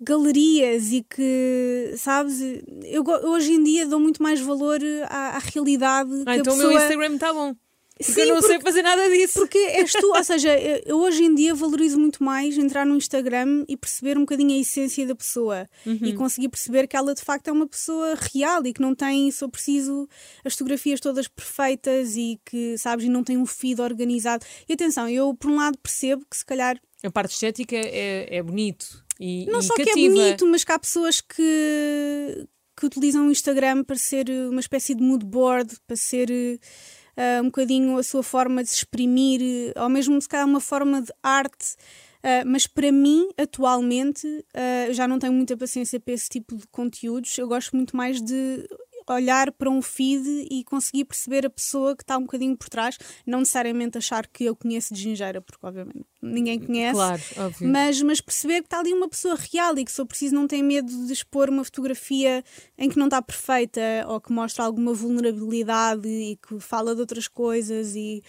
galerias 0.00 0.92
e 0.92 1.02
que, 1.02 1.94
sabes, 1.96 2.40
eu 2.84 3.02
hoje 3.24 3.52
em 3.52 3.62
dia 3.62 3.86
dou 3.86 3.98
muito 4.00 4.22
mais 4.22 4.40
valor 4.40 4.78
à, 5.08 5.36
à 5.36 5.38
realidade 5.38 6.10
Ah, 6.26 6.34
que 6.34 6.40
então 6.40 6.52
a 6.52 6.56
o 6.56 6.58
meu 6.58 6.68
pessoa... 6.68 6.82
Instagram 6.82 7.14
está 7.14 7.32
bom. 7.32 7.54
Porque 7.98 8.12
Sim, 8.12 8.20
eu 8.28 8.34
não 8.34 8.42
sei 8.42 8.56
porque- 8.56 8.64
fazer 8.70 8.82
nada 8.82 9.08
disso. 9.08 9.38
Porque 9.38 9.56
és 9.56 9.90
tu, 9.92 10.06
ou 10.14 10.22
seja, 10.24 10.58
eu 10.58 10.82
eu 10.86 10.98
hoje 10.98 11.24
em 11.24 11.34
dia 11.34 11.54
valorizo 11.54 11.98
muito 11.98 12.22
mais 12.22 12.56
entrar 12.58 12.84
no 12.84 12.94
Instagram 12.94 13.64
e 13.66 13.74
perceber 13.76 14.18
um 14.18 14.20
bocadinho 14.20 14.54
a 14.54 14.60
essência 14.60 15.06
da 15.06 15.14
pessoa 15.14 15.66
e 15.86 15.90
Uhum. 16.10 16.14
conseguir 16.14 16.50
perceber 16.50 16.86
que 16.86 16.94
ela 16.94 17.14
de 17.14 17.22
facto 17.22 17.48
é 17.48 17.52
uma 17.52 17.66
pessoa 17.66 18.14
real 18.34 18.64
e 18.66 18.72
que 18.74 18.82
não 18.82 18.94
tem, 18.94 19.30
só 19.30 19.48
preciso, 19.48 20.06
as 20.44 20.52
fotografias 20.52 21.00
todas 21.00 21.26
perfeitas 21.26 22.16
e 22.16 22.38
que, 22.44 22.76
sabes, 22.76 23.06
e 23.06 23.08
não 23.08 23.24
tem 23.24 23.38
um 23.38 23.46
feed 23.46 23.80
organizado. 23.80 24.44
E 24.68 24.74
atenção, 24.74 25.08
eu 25.08 25.34
por 25.34 25.50
um 25.50 25.56
lado 25.56 25.78
percebo 25.78 26.24
que 26.30 26.36
se 26.36 26.44
calhar, 26.44 26.78
A 27.02 27.10
parte 27.10 27.32
estética 27.32 27.76
é, 27.76 28.36
é 28.36 28.42
bonito 28.42 29.02
e, 29.18 29.46
não 29.46 29.60
e 29.60 29.62
só 29.62 29.74
que 29.74 29.82
é 29.82 29.86
cativa. 29.86 30.14
bonito, 30.14 30.46
mas 30.46 30.64
que 30.64 30.72
há 30.72 30.78
pessoas 30.78 31.22
que, 31.22 32.46
que 32.78 32.84
utilizam 32.86 33.26
o 33.26 33.30
Instagram 33.30 33.84
para 33.84 33.96
ser 33.96 34.28
uma 34.50 34.60
espécie 34.60 34.94
de 34.94 35.02
mood 35.02 35.24
board, 35.24 35.76
para 35.86 35.96
ser. 35.96 36.28
Uh, 37.16 37.42
um 37.42 37.46
bocadinho 37.46 37.98
a 37.98 38.02
sua 38.02 38.22
forma 38.22 38.62
de 38.62 38.68
se 38.68 38.76
exprimir, 38.76 39.72
ou 39.76 39.88
mesmo 39.88 40.20
se 40.20 40.28
calhar 40.28 40.46
uma 40.46 40.60
forma 40.60 41.02
de 41.02 41.12
arte. 41.22 41.74
Uh, 42.18 42.44
mas 42.44 42.66
para 42.66 42.90
mim, 42.90 43.28
atualmente, 43.38 44.26
uh, 44.26 44.92
já 44.92 45.06
não 45.06 45.18
tenho 45.18 45.32
muita 45.32 45.56
paciência 45.56 46.00
para 46.00 46.14
esse 46.14 46.28
tipo 46.28 46.56
de 46.56 46.66
conteúdos. 46.68 47.36
Eu 47.38 47.46
gosto 47.46 47.76
muito 47.76 47.96
mais 47.96 48.20
de 48.20 48.66
olhar 49.14 49.52
para 49.52 49.70
um 49.70 49.80
feed 49.80 50.46
e 50.50 50.64
conseguir 50.64 51.04
perceber 51.04 51.46
a 51.46 51.50
pessoa 51.50 51.96
que 51.96 52.02
está 52.02 52.16
um 52.16 52.22
bocadinho 52.22 52.56
por 52.56 52.68
trás, 52.68 52.98
não 53.26 53.40
necessariamente 53.40 53.98
achar 53.98 54.26
que 54.26 54.44
eu 54.44 54.56
conheço 54.56 54.92
de 54.92 55.00
gingeira, 55.00 55.40
porque 55.40 55.64
obviamente 55.64 56.04
ninguém 56.20 56.58
conhece, 56.58 56.94
Claro, 56.94 57.22
mas, 57.60 58.02
mas 58.02 58.20
perceber 58.20 58.60
que 58.60 58.66
está 58.66 58.80
ali 58.80 58.92
uma 58.92 59.08
pessoa 59.08 59.36
real 59.36 59.78
e 59.78 59.84
que 59.84 59.92
se 59.92 60.00
eu 60.00 60.06
preciso 60.06 60.34
não 60.34 60.46
tem 60.48 60.62
medo 60.62 61.06
de 61.06 61.12
expor 61.12 61.48
uma 61.48 61.62
fotografia 61.62 62.42
em 62.76 62.88
que 62.88 62.98
não 62.98 63.06
está 63.06 63.22
perfeita 63.22 63.80
ou 64.08 64.20
que 64.20 64.32
mostra 64.32 64.64
alguma 64.64 64.92
vulnerabilidade 64.92 66.08
e 66.08 66.36
que 66.36 66.58
fala 66.58 66.94
de 66.94 67.00
outras 67.00 67.28
coisas 67.28 67.94
e 67.94 68.22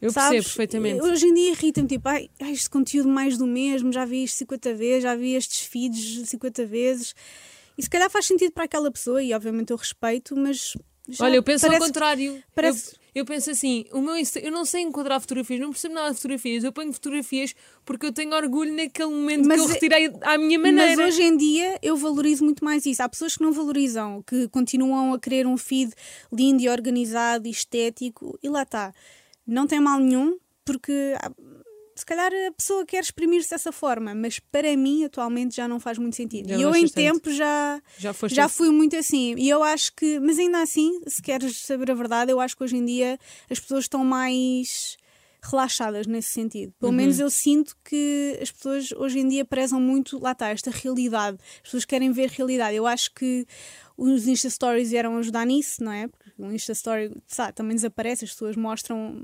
Eu 0.00 0.10
sabes? 0.10 0.30
percebo 0.30 0.44
perfeitamente. 0.44 1.02
Hoje 1.02 1.26
em 1.26 1.34
dia 1.34 1.50
irrita-me, 1.50 1.88
tipo, 1.88 2.08
ai, 2.08 2.30
este 2.40 2.70
conteúdo 2.70 3.08
mais 3.08 3.36
do 3.36 3.46
mesmo, 3.46 3.92
já 3.92 4.04
vi 4.04 4.24
isto 4.24 4.36
50 4.38 4.74
vezes, 4.74 5.02
já 5.02 5.14
vi 5.14 5.34
estes 5.34 5.60
feeds 5.66 6.28
50 6.28 6.64
vezes. 6.66 7.14
E 7.76 7.82
se 7.82 7.90
calhar 7.90 8.10
faz 8.10 8.26
sentido 8.26 8.52
para 8.52 8.64
aquela 8.64 8.90
pessoa, 8.90 9.22
e 9.22 9.32
obviamente 9.34 9.70
eu 9.70 9.76
respeito, 9.76 10.34
mas. 10.36 10.72
Olha, 11.20 11.36
eu 11.36 11.42
penso 11.42 11.64
ao 11.66 11.70
parece- 11.72 11.86
contrário. 11.86 12.42
parece- 12.54 12.96
Eu, 13.14 13.20
eu 13.22 13.24
penso 13.24 13.48
assim, 13.50 13.84
o 13.92 14.00
meu 14.00 14.16
Insta, 14.16 14.40
eu 14.40 14.50
não 14.50 14.64
sei 14.64 14.82
enquadrar 14.82 15.20
fotografias, 15.20 15.60
não 15.60 15.70
percebo 15.70 15.94
nada 15.94 16.10
de 16.10 16.16
fotografias. 16.16 16.64
Eu 16.64 16.72
ponho 16.72 16.92
fotografias 16.92 17.54
porque 17.84 18.06
eu 18.06 18.12
tenho 18.12 18.34
orgulho 18.34 18.74
naquele 18.74 19.08
momento 19.10 19.46
Mas 19.46 19.60
que 19.60 19.66
eu 19.66 19.70
é- 19.70 19.72
retirei 19.74 20.12
à 20.22 20.36
minha 20.36 20.58
Mas 20.58 20.74
maneira. 20.74 21.06
hoje 21.06 21.22
em 21.22 21.36
dia 21.36 21.78
eu 21.80 21.96
valorizo 21.96 22.44
muito 22.44 22.64
mais 22.64 22.84
isso. 22.84 23.02
Há 23.02 23.08
pessoas 23.08 23.36
que 23.36 23.42
não 23.42 23.52
valorizam, 23.52 24.22
que 24.26 24.48
continuam 24.48 25.14
a 25.14 25.18
querer 25.20 25.46
um 25.46 25.56
feed 25.56 25.92
lindo 26.32 26.60
e 26.62 26.68
organizado 26.68 27.46
e 27.46 27.50
estético, 27.52 28.36
e 28.42 28.48
lá 28.48 28.62
está. 28.64 28.92
Não 29.46 29.66
tem 29.66 29.78
mal 29.80 30.00
nenhum, 30.00 30.36
porque 30.64 31.14
se 31.96 32.06
calhar 32.06 32.30
a 32.48 32.52
pessoa 32.52 32.84
quer 32.86 33.02
exprimir-se 33.02 33.50
dessa 33.50 33.72
forma, 33.72 34.14
mas 34.14 34.38
para 34.38 34.76
mim 34.76 35.04
atualmente 35.04 35.56
já 35.56 35.66
não 35.66 35.80
faz 35.80 35.98
muito 35.98 36.14
sentido. 36.16 36.48
Já 36.48 36.56
e 36.56 36.62
eu 36.62 36.74
em 36.76 36.82
tanto. 36.82 36.94
tempo 36.94 37.30
já, 37.32 37.82
Já 37.98 38.14
já 38.28 38.48
fui 38.48 38.70
muito 38.70 38.94
assim. 38.96 39.34
E 39.38 39.48
eu 39.48 39.62
acho 39.62 39.92
que, 39.94 40.20
mas 40.20 40.38
ainda 40.38 40.60
assim, 40.62 41.00
se 41.06 41.22
queres 41.22 41.56
saber 41.62 41.90
a 41.90 41.94
verdade, 41.94 42.30
eu 42.30 42.38
acho 42.40 42.56
que 42.56 42.62
hoje 42.64 42.76
em 42.76 42.84
dia 42.84 43.18
as 43.50 43.58
pessoas 43.58 43.84
estão 43.84 44.04
mais 44.04 44.96
relaxadas 45.42 46.06
nesse 46.06 46.30
sentido. 46.32 46.72
Pelo 46.80 46.90
Uhum. 46.90 46.96
menos 46.96 47.20
eu 47.20 47.30
sinto 47.30 47.76
que 47.84 48.36
as 48.42 48.50
pessoas 48.50 48.90
hoje 48.92 49.20
em 49.20 49.28
dia 49.28 49.44
prezam 49.44 49.80
muito, 49.80 50.18
lá 50.20 50.32
está, 50.32 50.48
esta 50.48 50.70
realidade. 50.70 51.38
As 51.56 51.62
pessoas 51.62 51.84
querem 51.84 52.10
ver 52.10 52.30
realidade. 52.30 52.76
Eu 52.76 52.86
acho 52.86 53.12
que 53.14 53.46
os 53.96 54.26
Insta 54.26 54.50
Stories 54.50 54.90
vieram 54.90 55.16
ajudar 55.16 55.46
nisso, 55.46 55.82
não 55.82 55.92
é? 55.92 56.06
Porque 56.08 56.30
o 56.38 56.52
Insta 56.52 56.72
Story 56.72 57.16
sabe, 57.26 57.54
também 57.54 57.74
desaparece, 57.74 58.24
as 58.24 58.30
pessoas 58.30 58.56
mostram 58.56 59.22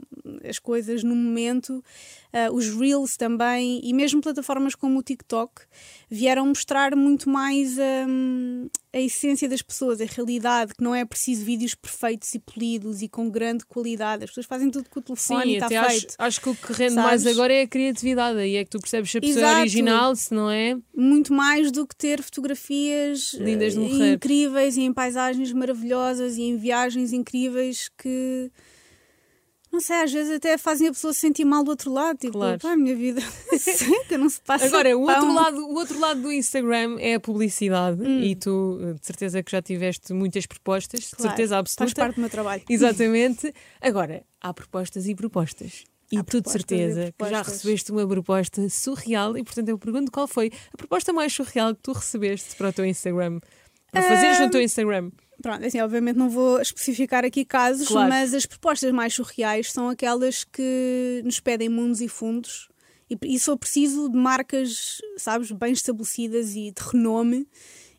as 0.49 0.59
coisas 0.59 1.05
no 1.05 1.15
momento, 1.15 1.85
ah, 2.33 2.51
os 2.51 2.69
Reels 2.75 3.17
também, 3.17 3.81
e 3.85 3.93
mesmo 3.93 4.21
plataformas 4.21 4.75
como 4.75 4.99
o 4.99 5.03
TikTok 5.03 5.63
vieram 6.11 6.47
mostrar 6.47 6.97
muito 6.97 7.29
mais 7.29 7.77
hum, 8.09 8.69
a 8.95 9.01
essência 9.01 9.49
das 9.49 9.63
pessoas, 9.63 10.01
a 10.01 10.05
realidade, 10.05 10.75
que 10.75 10.85
não 10.85 10.95
é 10.95 11.03
preciso 11.05 11.45
vídeos 11.45 11.75
perfeitos 11.75 12.35
e 12.35 12.39
polidos 12.39 13.01
e 13.01 13.09
com 13.09 13.31
grande 13.31 13.65
qualidade. 13.65 14.25
As 14.25 14.31
pessoas 14.31 14.45
fazem 14.47 14.71
tudo 14.71 14.91
com 14.91 15.01
o 15.01 15.03
telefone 15.03 15.43
Sim, 15.45 15.49
e 15.49 15.55
está 15.55 15.67
até 15.67 15.77
acho, 15.79 15.91
feito. 15.91 16.15
acho 16.19 16.41
que 16.41 16.49
o 16.51 16.55
que 16.55 16.73
rende 16.75 16.95
Sabes? 16.95 16.95
mais 16.95 17.27
agora 17.27 17.55
é 17.55 17.63
a 17.63 17.67
criatividade. 17.67 18.39
Aí 18.39 18.57
é 18.57 18.65
que 18.65 18.71
tu 18.71 18.79
percebes 18.79 19.11
se 19.11 19.19
a 19.19 19.21
pessoa 19.21 19.41
é 19.41 19.47
Exato. 19.47 19.61
original, 19.61 20.17
se 20.17 20.35
não 20.35 20.51
é. 20.51 20.77
muito 20.95 21.33
mais 21.33 21.73
do 21.73 21.87
que 21.87 21.97
ter 21.97 22.23
fotografias 22.23 23.33
Lindas 23.35 23.73
de 23.73 23.79
eh, 23.79 23.83
morrer. 23.83 24.13
incríveis 24.15 24.77
e 24.77 24.83
em 24.83 24.93
paisagens 24.93 25.53
maravilhosas 25.53 26.37
e 26.37 26.43
em 26.43 26.57
viagens 26.59 27.13
incríveis 27.15 27.89
que 27.97 28.51
não 29.73 29.81
sei, 29.81 29.97
às 30.03 30.13
vezes 30.13 30.33
até 30.37 30.59
fazem 30.59 30.89
a 30.89 30.93
pessoa 30.93 31.13
se 31.13 31.21
sentir 31.21 31.45
mal 31.45 31.65
do 31.65 31.71
outro 31.71 31.91
lado, 31.93 32.19
tipo, 32.19 32.35
Claro. 32.35 32.59
pá, 32.61 32.77
minha 32.77 32.95
vida 32.95 33.21
seca, 33.59 34.19
não 34.19 34.29
se 34.29 34.41
passa 34.43 34.67
Agora, 34.67 34.97
o 34.97 35.07
pão. 35.07 35.15
outro, 35.17 35.35
lado, 35.35 35.57
o 35.67 35.75
outro 35.75 35.99
lado 35.99 36.21
do 36.23 36.31
Instagram 36.33 36.99
é 37.01 37.15
a 37.15 37.21
publicidade 37.21 38.03
Hum. 38.03 38.23
e 38.23 38.37
tu, 38.37 38.79
de 39.01 39.07
certeza 39.07 39.43
que 39.43 39.51
já 39.51 39.63
tiveste 39.63 40.13
muitas 40.13 40.45
propostas, 40.47 41.01
de 41.01 41.11
Claro, 41.17 41.23
certeza 41.31 41.55
Faz 41.55 41.61
absoluta. 41.61 41.95
parte 42.03 42.15
do 42.17 42.21
meu 42.21 42.31
trabalho. 42.31 42.63
Exatamente. 42.69 43.53
Agora, 43.81 44.23
há 44.41 44.53
propostas 44.53 45.07
e 45.09 45.15
propostas. 45.15 45.85
E 46.11 46.19
Há 46.19 46.23
tu 46.25 46.43
de 46.43 46.51
certeza 46.51 47.11
que 47.19 47.31
já 47.31 47.41
recebeste 47.41 47.91
uma 47.91 48.07
proposta 48.07 48.69
surreal 48.69 49.35
e, 49.39 49.43
portanto, 49.43 49.71
eu 49.71 49.79
pergunto 49.79 50.13
qual 50.13 50.29
foi 50.29 50.51
a 50.71 50.77
proposta 50.77 51.11
mais 51.11 51.33
surreal 51.33 51.75
que 51.75 51.81
tu 51.83 51.93
recebeste 51.93 52.55
para 52.57 52.69
o 52.69 52.73
teu 52.75 52.85
Instagram. 52.85 53.41
Para 53.91 54.03
fazeres 54.03 54.39
no 54.41 54.51
teu 54.51 54.61
Instagram. 54.61 55.11
Pronto, 55.43 55.65
assim, 55.65 55.81
obviamente 55.81 56.17
não 56.17 56.31
vou 56.31 56.61
especificar 56.61 57.25
aqui 57.25 57.45
casos, 57.45 57.89
Claro. 57.89 58.09
mas 58.09 58.33
as 58.33 58.47
propostas 58.47 58.93
mais 58.93 59.13
surreais 59.15 59.73
são 59.73 59.89
aquelas 59.89 60.45
que 60.45 61.21
nos 61.25 61.41
pedem 61.41 61.69
mundos 61.69 62.01
e 62.01 62.09
fundos 62.09 62.69
e, 63.11 63.19
e 63.35 63.39
sou 63.39 63.59
preciso 63.59 64.09
de 64.09 64.17
marcas, 64.17 65.01
sabes, 65.19 65.51
bem 65.51 65.73
estabelecidas 65.73 66.55
e 66.55 66.71
de 66.71 66.83
renome 66.83 67.47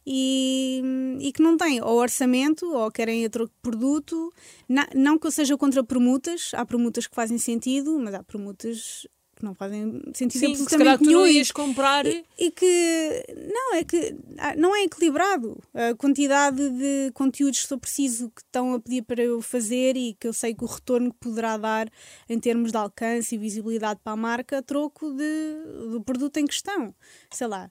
e, 0.05 0.81
e 1.19 1.31
que 1.31 1.41
não 1.41 1.55
têm 1.57 1.81
ou 1.81 1.97
orçamento 1.99 2.65
ou 2.73 2.91
querem 2.91 3.23
outro 3.23 3.49
produto. 3.61 4.31
Na- 4.67 4.89
não 4.95 5.17
que 5.17 5.27
eu 5.27 5.31
seja 5.31 5.57
contra 5.57 5.83
permutas, 5.83 6.51
há 6.53 6.65
permutas 6.65 7.07
que 7.07 7.15
fazem 7.15 7.37
sentido, 7.37 7.97
mas 7.99 8.13
há 8.13 8.23
permutas 8.23 9.07
que 9.43 9.45
não 9.45 9.53
fazem 9.53 10.01
sentido 10.13 10.39
Sim, 10.39 10.51
que 10.53 10.57
se 10.59 10.65
calhar 10.69 10.93
absolutamente 10.93 11.03
tu 11.03 11.11
não 11.11 11.27
e- 11.27 11.33
ias 11.37 11.51
comprar. 11.51 12.05
e, 12.05 12.25
e 12.39 12.49
que 12.51 13.25
não 13.53 13.75
é 13.75 13.83
que 13.83 14.15
ah, 14.37 14.55
não 14.55 14.73
é 14.75 14.83
equilibrado 14.83 15.61
a 15.73 15.93
quantidade 15.95 16.69
de 16.69 17.11
conteúdos 17.13 17.61
que 17.61 17.67
sou 17.67 17.77
preciso 17.77 18.29
que 18.31 18.41
estão 18.41 18.73
a 18.73 18.79
pedir 18.79 19.01
para 19.03 19.21
eu 19.21 19.41
fazer 19.41 19.97
e 19.97 20.13
que 20.13 20.27
eu 20.27 20.33
sei 20.33 20.55
que 20.55 20.63
o 20.63 20.67
retorno 20.67 21.11
que 21.11 21.19
poderá 21.19 21.57
dar 21.57 21.89
em 22.29 22.39
termos 22.39 22.71
de 22.71 22.77
alcance 22.77 23.35
e 23.35 23.37
visibilidade 23.37 23.99
para 24.01 24.13
a 24.13 24.17
marca 24.17 24.59
a 24.59 24.61
troco 24.61 25.11
de, 25.13 25.89
do 25.91 26.01
produto 26.01 26.37
em 26.37 26.45
questão 26.47 26.95
sei 27.31 27.47
lá 27.47 27.69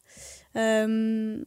Hum, 0.55 1.43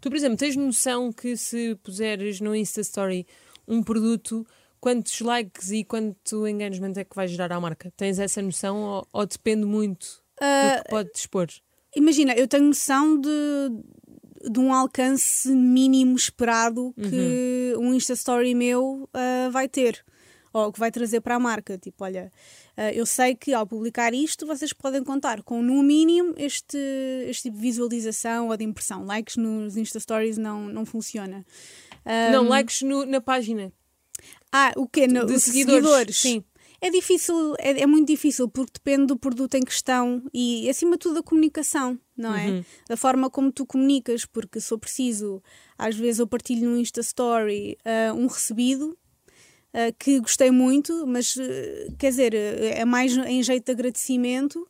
Tu, 0.00 0.08
por 0.10 0.16
exemplo, 0.16 0.36
tens 0.38 0.56
noção 0.56 1.12
que 1.12 1.36
se 1.36 1.74
puseres 1.82 2.40
no 2.40 2.54
Insta 2.54 2.80
Story 2.80 3.26
um 3.68 3.82
produto, 3.82 4.46
quantos 4.80 5.20
likes 5.20 5.70
e 5.70 5.84
quanto 5.84 6.46
engagement 6.46 6.92
é 6.96 7.04
que 7.04 7.14
vai 7.16 7.26
gerar 7.28 7.52
à 7.52 7.60
marca? 7.60 7.92
Tens 7.96 8.18
essa 8.18 8.40
noção 8.42 8.82
ou, 8.82 9.08
ou 9.12 9.26
depende 9.26 9.64
muito 9.64 10.22
Ah, 10.40 10.76
do 10.78 10.82
que 10.84 10.90
pode 10.90 11.12
dispor? 11.12 11.46
imagina 11.94 12.34
eu 12.34 12.46
tenho 12.46 12.64
noção 12.64 13.20
de 13.20 13.30
de 14.48 14.60
um 14.60 14.72
alcance 14.72 15.48
mínimo 15.48 16.14
esperado 16.14 16.94
que 16.96 17.74
um 17.78 17.92
Insta 17.94 18.12
Story 18.12 18.54
meu 18.54 19.08
ah, 19.12 19.48
vai 19.50 19.68
ter 19.68 20.04
ou 20.52 20.72
que 20.72 20.78
vai 20.78 20.90
trazer 20.90 21.20
para 21.20 21.34
a 21.34 21.38
marca. 21.40 21.76
Tipo, 21.76 22.04
olha, 22.04 22.30
ah, 22.76 22.92
eu 22.92 23.04
sei 23.04 23.34
que 23.34 23.52
ao 23.52 23.66
publicar 23.66 24.14
isto 24.14 24.46
vocês 24.46 24.72
podem 24.72 25.02
contar 25.02 25.42
com 25.42 25.60
no 25.62 25.82
mínimo 25.82 26.32
este, 26.38 26.78
este 27.28 27.44
tipo 27.44 27.56
de 27.56 27.62
visualização 27.62 28.48
ou 28.48 28.56
de 28.56 28.64
impressão. 28.64 29.04
Likes 29.04 29.36
nos 29.36 29.76
Insta 29.76 29.98
Stories 29.98 30.38
não, 30.38 30.66
não 30.68 30.86
funciona. 30.86 31.44
Ah, 32.04 32.30
Não, 32.30 32.46
likes 32.48 32.82
no- 32.82 33.04
na 33.04 33.20
página. 33.20 33.72
Ah, 34.52 34.72
o 34.76 34.86
quê? 34.88 35.06
No, 35.06 35.26
de 35.26 35.34
os 35.34 35.42
seguidores, 35.42 36.16
sim. 36.18 36.44
É 36.80 36.90
difícil, 36.90 37.54
é, 37.58 37.80
é 37.82 37.86
muito 37.86 38.06
difícil 38.06 38.48
porque 38.48 38.72
depende 38.74 39.06
do 39.06 39.16
produto 39.16 39.54
em 39.54 39.62
questão 39.62 40.22
e 40.32 40.68
acima 40.68 40.92
de 40.92 40.98
tudo 40.98 41.14
da 41.16 41.22
comunicação, 41.22 41.98
não 42.16 42.34
é? 42.34 42.48
Uhum. 42.48 42.64
Da 42.86 42.96
forma 42.98 43.30
como 43.30 43.50
tu 43.50 43.64
comunicas, 43.64 44.26
porque 44.26 44.60
se 44.60 44.72
eu 44.72 44.78
preciso, 44.78 45.42
às 45.78 45.96
vezes 45.96 46.18
eu 46.18 46.26
partilho 46.26 46.68
no 46.68 46.78
Insta 46.78 47.00
Story 47.00 47.78
ah, 47.84 48.12
um 48.12 48.26
recebido 48.26 48.96
ah, 49.72 49.90
que 49.98 50.20
gostei 50.20 50.50
muito, 50.50 51.06
mas 51.06 51.34
ah, 51.40 51.92
quer 51.98 52.10
dizer, 52.10 52.34
é 52.34 52.84
mais 52.84 53.16
em 53.16 53.42
jeito 53.42 53.64
de 53.64 53.72
agradecimento. 53.72 54.68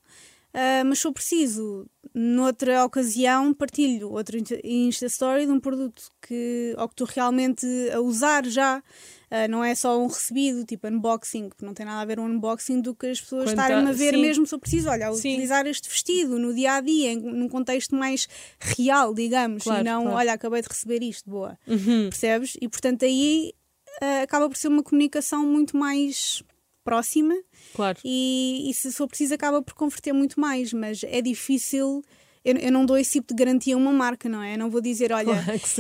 mas 0.87 1.01
se 1.01 1.07
eu 1.09 1.13
preciso, 1.13 1.87
noutra 2.15 2.85
ocasião, 2.85 3.53
partilho 3.53 4.11
outro 4.13 4.39
Insta- 4.65 5.07
Story 5.07 5.45
de 5.45 5.53
um 5.53 5.61
produto 5.61 6.05
que, 6.23 6.73
ou 6.79 6.89
que 6.89 6.95
estou 6.95 7.07
realmente 7.09 7.67
a 7.93 8.01
usar 8.01 8.47
já. 8.47 8.81
Ah, 9.31 9.49
não 9.49 9.65
é 9.65 9.75
só 9.75 9.99
um 10.01 10.07
recebido, 10.07 10.65
tipo 10.65 10.87
unboxing, 10.87 11.49
porque 11.49 11.65
não 11.67 11.75
tem 11.75 11.85
nada 11.85 12.01
a 12.01 12.05
ver 12.05 12.21
um 12.21 12.27
unboxing 12.27 12.81
do 12.81 12.95
que 12.95 13.07
as 13.09 13.21
pessoas 13.21 13.45
Quando 13.45 13.59
estarem 13.59 13.83
tá- 13.85 13.91
a 13.91 13.93
ver 13.93 14.15
sim. 14.15 14.21
mesmo 14.23 14.47
se 14.47 14.55
eu 14.55 14.59
preciso, 14.61 14.89
olha, 14.89 15.13
Sim. 15.15 15.31
utilizar 15.33 15.67
este 15.67 15.89
vestido 15.89 16.39
no 16.39 16.55
dia 16.55 16.75
a 16.75 16.81
dia, 16.81 17.13
em- 17.13 17.17
num 17.21 17.49
contexto 17.49 17.95
mais 17.97 18.29
real, 18.61 19.13
digamos, 19.13 19.65
Claro, 19.65 19.81
e 19.81 19.85
não, 19.85 20.03
claro. 20.03 20.17
olha, 20.19 20.33
acabei 20.33 20.63
de 20.63 20.69
receber 20.69 21.03
isto, 21.03 21.29
boa. 21.29 21.59
Uhum. 21.67 22.09
Percebes? 22.09 22.57
E 22.61 22.69
portanto 22.69 23.05
aí 23.05 23.53
ah, 24.01 24.23
acaba 24.23 24.49
por 24.49 24.57
ser 24.57 24.69
uma 24.69 24.83
comunicação 24.83 25.45
muito 25.45 25.77
mais 25.77 26.43
próxima 26.85 27.35
Claro. 27.75 27.99
e, 28.05 28.69
e 28.71 28.75
se 28.75 28.93
for 28.93 29.09
preciso 29.09 29.35
acaba 29.35 29.61
por 29.61 29.75
converter 29.75 30.13
muito 30.13 30.39
mais, 30.39 30.73
mas 30.73 31.03
é 31.03 31.21
difícil. 31.21 32.05
Eu, 32.47 32.57
eu 32.57 32.71
não 32.73 32.87
dou 32.87 32.97
esse 32.97 33.13
tipo 33.13 33.35
de 33.35 33.45
garantia 33.45 33.75
a 33.75 33.79
uma 33.79 33.93
marca, 33.93 34.29
não 34.29 34.43
é? 34.43 34.55
Eu 34.55 34.59
não 34.59 34.71
vou 34.71 34.81
dizer, 34.81 35.11
olha, 35.13 35.33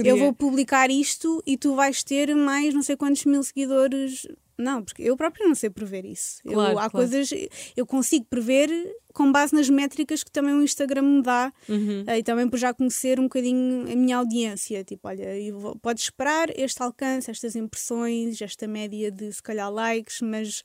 eu 0.04 0.16
vou 0.18 0.32
publicar 0.32 0.90
isto 0.90 1.42
e 1.46 1.56
tu 1.56 1.74
vais 1.76 2.02
ter 2.02 2.34
mais 2.34 2.74
não 2.74 2.82
sei 2.82 2.96
quantos 2.96 3.24
mil 3.24 3.42
seguidores. 3.42 4.26
Não, 4.58 4.82
porque 4.82 5.02
eu 5.02 5.14
própria 5.18 5.46
não 5.46 5.54
sei 5.54 5.68
prever 5.68 6.04
isso. 6.06 6.40
Eu- 6.44 6.52
Claro, 6.54 6.70
há 6.70 6.74
claro. 6.74 6.90
coisas. 6.92 7.28
Eu 7.76 7.84
consigo 7.86 8.24
prever 8.24 8.70
com 9.12 9.30
base 9.30 9.54
nas 9.54 9.68
métricas 9.68 10.24
que 10.24 10.30
também 10.30 10.54
o 10.54 10.62
Instagram 10.62 11.02
me 11.02 11.22
dá 11.22 11.52
Uhum. 11.68 12.04
eh, 12.06 12.18
e 12.18 12.22
também 12.22 12.48
por 12.48 12.58
já 12.58 12.72
conhecer 12.72 13.20
um 13.20 13.24
bocadinho 13.24 13.82
a 13.92 13.94
minha 13.94 14.16
audiência. 14.16 14.82
Tipo, 14.82 15.08
olha, 15.08 15.38
eu 15.38 15.58
vou- 15.58 15.76
podes 15.76 16.04
esperar 16.04 16.48
este 16.58 16.82
alcance, 16.82 17.30
estas 17.30 17.54
impressões, 17.54 18.40
esta 18.40 18.66
média 18.66 19.10
de 19.10 19.30
se 19.32 19.42
calhar 19.42 19.70
likes, 19.70 20.20
mas 20.22 20.62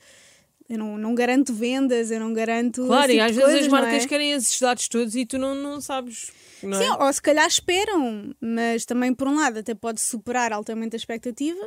eu 0.72 0.78
não, 0.78 0.98
não 0.98 1.14
garanto 1.14 1.54
vendas, 1.54 2.12
eu 2.12 2.20
não 2.20 2.34
garanto. 2.34 2.86
Claro, 2.86 3.12
e 3.12 3.16
tipo 3.16 3.26
às 3.26 3.36
vezes 3.36 3.44
coisas, 3.44 3.66
as 3.66 3.68
marcas 3.68 4.04
é? 4.04 4.08
querem 4.08 4.32
esses 4.32 4.58
dados 4.58 4.88
todos 4.88 5.16
e 5.16 5.26
tu 5.26 5.38
não, 5.38 5.54
não 5.54 5.82
sabes. 5.82 6.32
Não 6.64 6.80
é? 6.80 6.82
Sim, 6.82 6.90
ou 6.98 7.12
se 7.12 7.22
calhar 7.22 7.46
esperam, 7.46 8.34
mas 8.40 8.86
também 8.86 9.14
por 9.14 9.28
um 9.28 9.36
lado 9.36 9.60
até 9.60 9.76
pode 9.76 10.00
superar 10.00 10.54
altamente 10.54 10.96
a 10.96 10.98
expectativa. 10.98 11.60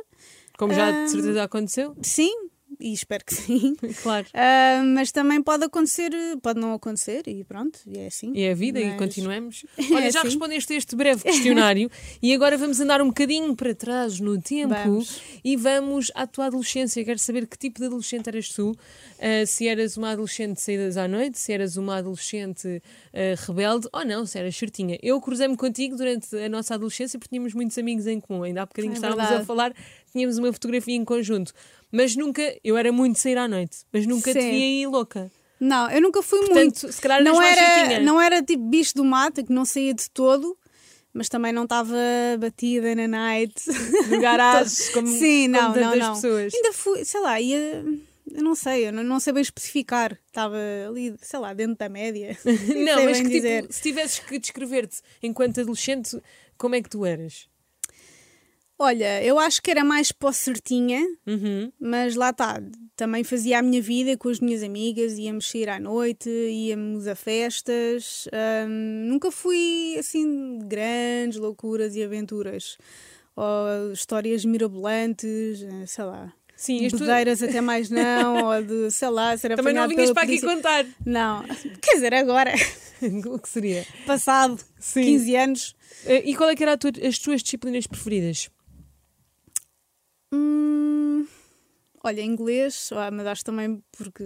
Como 0.57 0.73
já 0.73 0.89
de 0.89 1.11
certeza 1.11 1.43
aconteceu. 1.43 1.95
Sim, 2.01 2.33
e 2.79 2.93
espero 2.93 3.23
que 3.25 3.33
sim. 3.35 3.75
Claro. 4.03 4.25
Ah, 4.33 4.81
mas 4.85 5.11
também 5.11 5.41
pode 5.41 5.63
acontecer, 5.65 6.11
pode 6.41 6.59
não 6.59 6.73
acontecer 6.73 7.23
e 7.27 7.43
pronto, 7.43 7.79
e 7.87 7.97
é 7.99 8.07
assim. 8.07 8.31
E 8.35 8.41
é 8.43 8.51
a 8.51 8.55
vida 8.55 8.79
e 8.79 8.85
Mas- 8.87 8.97
continuamos. 8.97 9.65
Olha, 9.91 10.05
É 10.05 10.11
já 10.11 10.19
assim. 10.19 10.29
respondeste 10.29 10.73
a 10.73 10.75
este 10.77 10.95
breve 10.95 11.23
questionário 11.23 11.89
e 12.21 12.33
agora 12.33 12.57
vamos 12.57 12.79
andar 12.79 13.01
um 13.01 13.07
bocadinho 13.07 13.55
para 13.55 13.73
trás 13.75 14.19
no 14.19 14.39
tempo 14.41 14.73
Vamos. 14.73 15.21
e 15.43 15.55
vamos 15.55 16.11
à 16.15 16.25
tua 16.27 16.45
adolescência. 16.47 17.03
Quero 17.03 17.19
saber 17.19 17.47
que 17.47 17.57
tipo 17.57 17.79
de 17.79 17.85
adolescente 17.85 18.27
eras 18.27 18.49
tu. 18.49 18.75
Ah, 19.19 19.45
se 19.45 19.67
eras 19.67 19.97
uma 19.97 20.11
adolescente 20.11 20.55
de 20.55 20.61
saídas 20.61 20.97
à 20.97 21.07
noite, 21.07 21.37
se 21.37 21.51
eras 21.53 21.77
uma 21.77 21.97
adolescente 21.97 22.81
ah, 23.13 23.19
rebelde 23.47 23.87
ou 23.93 24.05
não, 24.05 24.25
se 24.25 24.37
eras 24.37 24.55
certinha. 24.55 24.97
Eu 25.01 25.19
cruzei-me 25.21 25.55
contigo 25.57 25.95
durante 25.95 26.35
a 26.37 26.49
nossa 26.49 26.73
adolescência 26.75 27.17
porque 27.19 27.29
tínhamos 27.35 27.53
muitos 27.53 27.77
amigos 27.77 28.07
em 28.07 28.19
comum. 28.19 28.43
Ainda 28.43 28.61
há 28.61 28.65
bocadinho 28.65 28.93
É 28.93 28.95
estávamos 28.95 29.23
a 29.23 29.27
verdade. 29.27 29.47
falar, 29.47 29.73
tínhamos 30.11 30.37
uma 30.37 30.51
fotografia 30.51 30.95
em 30.95 31.03
conjunto. 31.05 31.53
Mas 31.95 32.13
nunca, 32.13 32.41
eu 32.61 32.75
era 32.75 32.91
muito 32.91 33.17
sair 33.19 33.37
à 33.37 33.47
noite, 33.47 33.77
mas 33.93 34.05
nunca 34.05 34.33
te 34.33 34.41
Sim. 34.41 34.49
vi 34.49 34.63
aí 34.63 34.85
louca. 34.85 35.31
Não, 35.57 35.89
eu 35.89 36.01
nunca 36.01 36.21
fui 36.21 36.39
Portanto, 36.39 36.59
muito. 36.81 36.91
se 36.91 37.01
calhar 37.01 37.23
Não 37.23 37.41
era, 37.41 38.01
não 38.01 38.21
era 38.21 38.43
tipo 38.43 38.63
bicho 38.67 38.93
do 38.95 39.05
mato, 39.05 39.45
que 39.45 39.53
não 39.53 39.63
saía 39.63 39.93
de 39.93 40.09
todo, 40.09 40.57
mas 41.13 41.29
também 41.29 41.53
não 41.53 41.63
estava 41.63 41.95
batida 42.37 42.93
na 42.95 43.07
night. 43.07 43.53
No 44.09 44.19
garagem, 44.19 44.87
como, 44.91 45.07
Sim, 45.07 45.49
como 45.49 45.57
não, 45.57 45.67
não, 45.69 45.73
tantas 45.73 45.99
não. 45.99 46.13
pessoas. 46.15 46.53
Ainda 46.53 46.73
fui, 46.73 47.05
sei 47.05 47.21
lá, 47.21 47.39
ia. 47.39 47.85
Eu 48.29 48.43
não 48.43 48.55
sei, 48.55 48.89
eu 48.89 48.91
não, 48.91 49.01
não 49.01 49.19
sei 49.21 49.31
bem 49.31 49.41
especificar. 49.41 50.19
Estava 50.27 50.57
ali, 50.89 51.15
sei 51.21 51.39
lá, 51.39 51.53
dentro 51.53 51.77
da 51.77 51.87
média. 51.87 52.37
Não, 52.43 53.05
mas 53.05 53.21
que 53.21 53.29
tipo, 53.39 53.71
se 53.71 53.81
tivesses 53.81 54.19
que 54.19 54.37
descrever-te 54.39 54.97
enquanto 55.23 55.61
adolescente, 55.61 56.19
como 56.57 56.75
é 56.75 56.81
que 56.81 56.89
tu 56.89 57.05
eras? 57.05 57.47
Olha, 58.77 59.23
eu 59.23 59.39
acho 59.39 59.61
que 59.61 59.71
era 59.71 59.83
mais 59.85 60.11
pó 60.11 60.31
certinha, 60.33 61.01
Uhum. 61.25 61.71
mas 61.79 62.15
lá 62.15 62.31
está. 62.31 62.61
Também 62.95 63.23
fazia 63.23 63.59
a 63.59 63.61
minha 63.61 63.81
vida 63.81 64.17
com 64.17 64.29
as 64.29 64.39
minhas 64.39 64.63
amigas, 64.63 65.17
íamos 65.17 65.49
sair 65.49 65.69
à 65.69 65.79
noite, 65.79 66.29
íamos 66.29 67.07
a 67.07 67.15
festas. 67.15 68.27
hum, 68.67 69.05
nunca 69.07 69.31
fui 69.31 69.95
assim 69.97 70.57
de 70.59 70.65
grandes 70.65 71.37
loucuras 71.39 71.95
e 71.95 72.03
aventuras. 72.03 72.77
Ou 73.35 73.91
histórias 73.93 74.45
mirabolantes, 74.45 75.61
eh, 75.61 75.85
sei 75.85 76.03
lá. 76.05 76.33
Sim, 76.55 76.85
isto 76.85 76.99
Bedeiras 76.99 77.43
até 77.43 77.59
mais 77.59 77.89
não, 77.89 78.45
ou 78.47 78.61
de, 78.63 78.91
sei 78.91 79.09
lá, 79.09 79.35
ser 79.37 79.55
também 79.57 79.73
não 79.73 79.89
vinhas 79.89 80.11
para 80.11 80.23
aqui 80.23 80.39
contar. 80.39 80.85
Não, 81.05 81.43
quer 81.81 81.95
dizer, 81.95 82.13
agora, 82.13 82.53
o 83.25 83.37
que 83.39 83.49
seria? 83.49 83.85
passado 84.05 84.61
Sim. 84.79 85.03
15 85.03 85.35
anos, 85.35 85.75
Eh, 86.05 86.23
E 86.29 86.35
qual 86.35 86.49
é 86.49 86.55
que 86.55 86.63
eram 86.63 86.77
as 87.07 87.19
tuas 87.19 87.41
disciplinas 87.43 87.87
preferidas? 87.87 88.49
Hum, 90.35 91.25
olha, 92.03 92.21
inglês, 92.21 92.89
ah, 92.93 93.09
mas 93.11 93.25
acho 93.25 93.43
também 93.43 93.81
porque 93.97 94.23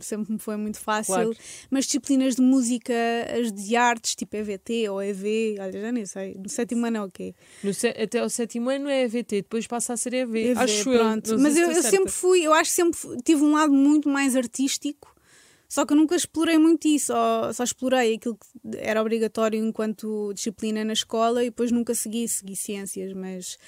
sempre 0.00 0.32
me 0.32 0.38
foi 0.38 0.56
muito 0.56 0.78
fácil. 0.78 1.14
Claro. 1.14 1.36
Mas 1.70 1.86
disciplinas 1.86 2.36
de 2.36 2.42
música, 2.42 2.94
as 3.40 3.52
de 3.52 3.74
artes, 3.74 4.14
tipo 4.14 4.36
EVT 4.36 4.88
ou 4.88 5.02
EV, 5.02 5.56
olha, 5.58 5.80
já 5.80 5.92
nem 5.92 6.06
sei. 6.06 6.34
No 6.34 6.48
sétimo 6.48 6.86
ano 6.86 6.96
é 6.98 7.02
o 7.02 7.10
quê? 7.10 7.34
Até 8.02 8.20
ao 8.20 8.30
sétimo 8.30 8.70
ano 8.70 8.88
é 8.88 9.02
EVT, 9.02 9.42
depois 9.42 9.66
passa 9.66 9.94
a 9.94 9.96
ser 9.96 10.14
EV. 10.14 10.50
EV, 10.50 10.60
Acho 10.60 10.84
pronto. 10.84 11.32
eu. 11.32 11.38
Mas 11.38 11.56
eu, 11.56 11.70
eu 11.70 11.82
sempre 11.82 12.12
fui, 12.12 12.46
eu 12.46 12.52
acho 12.52 12.70
que 12.70 12.76
sempre 12.76 12.98
tive 13.24 13.42
um 13.42 13.52
lado 13.52 13.72
muito 13.72 14.08
mais 14.08 14.36
artístico. 14.36 15.16
Só 15.68 15.84
que 15.84 15.92
eu 15.92 15.98
nunca 15.98 16.16
explorei 16.16 16.56
muito 16.56 16.88
isso, 16.88 17.08
só, 17.08 17.52
só 17.52 17.62
explorei 17.62 18.14
aquilo 18.14 18.38
que 18.38 18.78
era 18.78 19.02
obrigatório 19.02 19.62
enquanto 19.62 20.32
disciplina 20.32 20.82
na 20.82 20.94
escola 20.94 21.44
e 21.44 21.50
depois 21.50 21.70
nunca 21.70 21.94
segui, 21.94 22.26
segui 22.26 22.56
ciências, 22.56 23.12
mas 23.12 23.58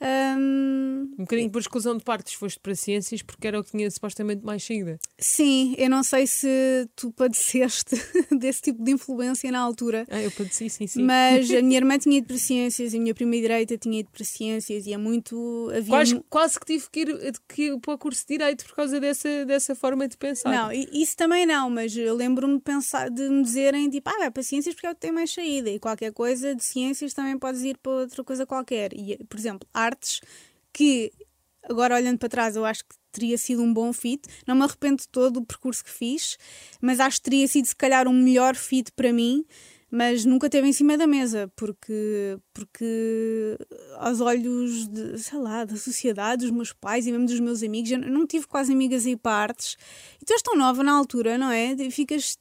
hum, 0.00 1.10
Um 1.18 1.24
bocadinho 1.24 1.50
por 1.50 1.60
exclusão 1.60 1.96
de 1.96 2.04
partes, 2.04 2.34
foste 2.34 2.58
para 2.60 2.74
ciências 2.74 3.22
porque 3.22 3.46
era 3.46 3.58
o 3.60 3.64
que 3.64 3.70
tinha 3.70 3.90
supostamente 3.90 4.44
mais 4.44 4.62
saída. 4.64 4.98
Sim, 5.18 5.74
eu 5.78 5.88
não 5.90 6.02
sei 6.02 6.26
se 6.26 6.88
tu 6.94 7.10
padeceste 7.12 7.96
desse 8.38 8.62
tipo 8.62 8.82
de 8.82 8.92
influência 8.92 9.50
na 9.50 9.60
altura, 9.60 10.06
Ah, 10.10 10.20
eu 10.20 10.30
padeci, 10.30 10.68
sim, 10.70 10.86
sim. 10.86 11.02
mas 11.02 11.50
a 11.50 11.60
minha 11.62 11.78
irmã 11.78 11.98
tinha 11.98 12.18
ido 12.18 12.26
para 12.26 12.38
ciências 12.38 12.92
e 12.92 12.96
a 12.96 13.00
minha 13.00 13.14
prima 13.14 13.32
direita 13.32 13.76
tinha 13.78 14.00
ido 14.00 14.10
para 14.10 14.24
ciências 14.24 14.86
e 14.86 14.92
é 14.92 14.96
muito. 14.96 15.70
Havia 15.74 15.86
Quase, 15.90 16.24
quase 16.28 16.60
que 16.60 16.66
tive 16.66 16.86
que 16.90 17.00
ir, 17.00 17.32
que 17.48 17.62
ir 17.68 17.78
para 17.80 17.94
o 17.94 17.98
curso 17.98 18.22
de 18.26 18.36
Direito 18.36 18.66
por 18.66 18.74
causa 18.76 19.00
dessa, 19.00 19.44
dessa 19.46 19.74
forma 19.74 20.06
de 20.08 20.16
pensar. 20.16 20.50
Não, 20.50 20.70
isso 20.72 21.16
também 21.16 21.46
não, 21.46 21.70
mas 21.70 21.96
eu 21.96 22.14
lembro-me 22.14 22.56
de, 22.56 22.62
pensar, 22.62 23.08
de 23.10 23.28
me 23.28 23.42
dizerem 23.42 23.88
tipo, 23.88 24.08
ah, 24.10 24.18
vai 24.18 24.30
para 24.30 24.42
ciências 24.42 24.74
porque 24.74 24.86
é 24.86 24.90
o 24.90 24.94
que 24.94 25.00
tem 25.00 25.12
mais 25.12 25.32
saída 25.32 25.70
e 25.70 25.78
qualquer 25.78 26.12
coisa 26.12 26.54
de 26.54 26.62
ciências 26.64 27.14
também 27.14 27.38
podes 27.38 27.62
ir 27.62 27.78
para 27.78 27.92
outra 27.92 28.22
coisa 28.24 28.44
qualquer. 28.44 28.92
E, 28.92 29.16
por 29.28 29.38
exemplo, 29.38 29.66
artes, 29.86 30.20
que 30.72 31.12
agora 31.62 31.96
olhando 31.96 32.18
para 32.18 32.28
trás 32.28 32.56
eu 32.56 32.64
acho 32.64 32.84
que 32.84 32.94
teria 33.12 33.38
sido 33.38 33.62
um 33.62 33.72
bom 33.72 33.92
fit, 33.92 34.22
não 34.46 34.54
me 34.54 34.62
arrependo 34.62 35.02
todo 35.10 35.40
do 35.40 35.46
percurso 35.46 35.82
que 35.82 35.90
fiz, 35.90 36.36
mas 36.80 37.00
acho 37.00 37.16
que 37.16 37.30
teria 37.30 37.48
sido 37.48 37.66
se 37.66 37.74
calhar 37.74 38.06
um 38.06 38.12
melhor 38.12 38.54
fit 38.54 38.92
para 38.92 39.12
mim. 39.12 39.44
Mas 39.88 40.24
nunca 40.24 40.50
teve 40.50 40.66
em 40.66 40.72
cima 40.72 40.98
da 40.98 41.06
mesa, 41.06 41.50
porque, 41.54 42.36
porque 42.52 43.56
aos 43.98 44.20
olhos 44.20 44.88
de, 44.88 45.16
sei 45.18 45.38
lá, 45.38 45.64
da 45.64 45.76
sociedade, 45.76 46.42
dos 46.42 46.50
meus 46.50 46.72
pais 46.72 47.06
e 47.06 47.12
mesmo 47.12 47.26
dos 47.26 47.38
meus 47.38 47.62
amigos, 47.62 47.92
eu 47.92 47.98
não 47.98 48.26
tive 48.26 48.48
quase 48.48 48.72
amigas 48.72 49.06
a 49.06 49.10
ir 49.10 49.16
para 49.16 49.32
artes. 49.32 49.76
E 50.20 50.24
tu 50.24 50.32
és 50.32 50.42
tão 50.42 50.56
nova 50.56 50.82
na 50.82 50.92
altura, 50.92 51.38
não 51.38 51.50
é? 51.52 51.72
E 51.72 51.90
ficas. 51.92 52.36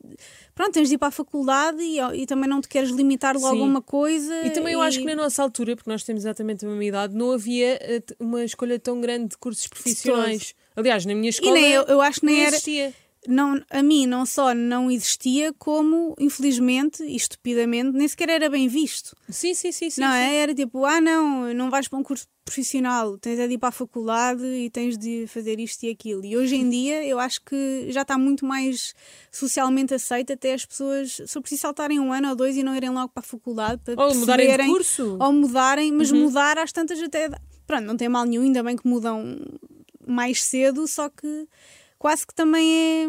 Pronto, 0.55 0.73
tens 0.73 0.89
de 0.89 0.95
ir 0.95 0.97
para 0.97 1.09
a 1.09 1.11
faculdade 1.11 1.81
e, 1.83 1.99
e 1.99 2.25
também 2.25 2.49
não 2.49 2.61
te 2.61 2.67
queres 2.67 2.89
limitar 2.89 3.35
logo 3.35 3.55
Sim. 3.55 3.61
a 3.61 3.65
uma 3.65 3.81
coisa. 3.81 4.33
E 4.43 4.49
também 4.49 4.73
eu 4.73 4.81
acho 4.81 4.97
que 4.99 5.05
na 5.05 5.15
nossa 5.15 5.43
altura, 5.43 5.75
porque 5.75 5.89
nós 5.89 6.03
temos 6.03 6.23
exatamente 6.23 6.65
a 6.65 6.67
mesma 6.67 6.83
idade, 6.83 7.15
não 7.15 7.31
havia 7.31 7.77
eh, 7.81 8.01
uma 8.19 8.43
escolha 8.43 8.79
tão 8.79 8.99
grande 8.99 9.29
de 9.29 9.37
cursos 9.37 9.67
profissionais. 9.67 10.55
Aliás, 10.75 11.05
na 11.05 11.13
minha 11.13 11.27
E 11.27 11.29
escola 11.29 11.53
nem, 11.53 11.71
eu, 11.71 11.83
eu 11.83 12.01
acho 12.01 12.19
que 12.21 12.25
nem 12.25 12.41
era. 12.41 12.49
existia. 12.49 12.93
Não, 13.27 13.61
a 13.69 13.81
mim 13.83 14.05
não 14.05 14.25
só 14.25 14.53
não 14.53 14.89
existia, 14.89 15.53
como 15.53 16.15
infelizmente 16.19 17.03
e 17.03 17.15
estupidamente 17.15 17.91
nem 17.91 18.07
sequer 18.07 18.29
era 18.29 18.49
bem 18.49 18.67
visto. 18.67 19.15
Sim, 19.29 19.53
sim, 19.53 19.71
sim, 19.71 19.89
sim. 19.89 20.01
não 20.01 20.11
sim. 20.11 20.17
é? 20.17 20.35
Era 20.37 20.53
tipo, 20.53 20.85
ah, 20.85 21.01
não, 21.01 21.53
não 21.53 21.69
vais 21.69 21.87
para 21.87 21.99
um 21.99 22.03
curso 22.03 22.27
profissional, 22.45 23.17
tens 23.17 23.39
é 23.39 23.47
de 23.47 23.55
ir 23.55 23.57
para 23.57 23.69
a 23.69 23.71
faculdade 23.71 24.45
e 24.45 24.69
tens 24.69 24.97
de 24.97 25.25
fazer 25.27 25.59
isto 25.59 25.83
e 25.83 25.89
aquilo. 25.89 26.23
E 26.23 26.37
hoje 26.37 26.55
em 26.55 26.69
dia 26.69 27.03
eu 27.03 27.19
acho 27.19 27.41
que 27.43 27.87
já 27.89 28.03
está 28.03 28.17
muito 28.17 28.45
mais 28.45 28.93
socialmente 29.31 29.93
aceito 29.95 30.33
até 30.33 30.53
as 30.53 30.63
pessoas, 30.63 31.19
só 31.25 31.41
preciso 31.41 31.63
saltarem 31.63 31.99
um 31.99 32.13
ano 32.13 32.29
ou 32.29 32.35
dois 32.35 32.55
e 32.55 32.61
não 32.61 32.75
irem 32.75 32.91
logo 32.91 33.09
para 33.09 33.21
a 33.21 33.25
faculdade 33.25 33.81
para 33.83 34.05
Ou 34.05 34.13
mudarem 34.13 34.55
de 34.55 34.65
curso. 34.67 35.17
Ou 35.19 35.33
mudarem, 35.33 35.91
mas 35.91 36.11
Uhum. 36.11 36.23
mudar 36.25 36.57
às 36.59 36.71
tantas 36.71 37.01
até. 37.01 37.29
Pronto, 37.65 37.85
não 37.85 37.97
tem 37.97 38.07
mal 38.07 38.25
nenhum, 38.25 38.43
ainda 38.43 38.61
bem 38.61 38.75
que 38.75 38.87
mudam 38.87 39.39
mais 40.07 40.43
cedo, 40.43 40.87
só 40.87 41.09
que 41.09 41.47
quase 42.05 42.27
que 42.27 42.35
também 42.35 42.71
é 42.71 43.07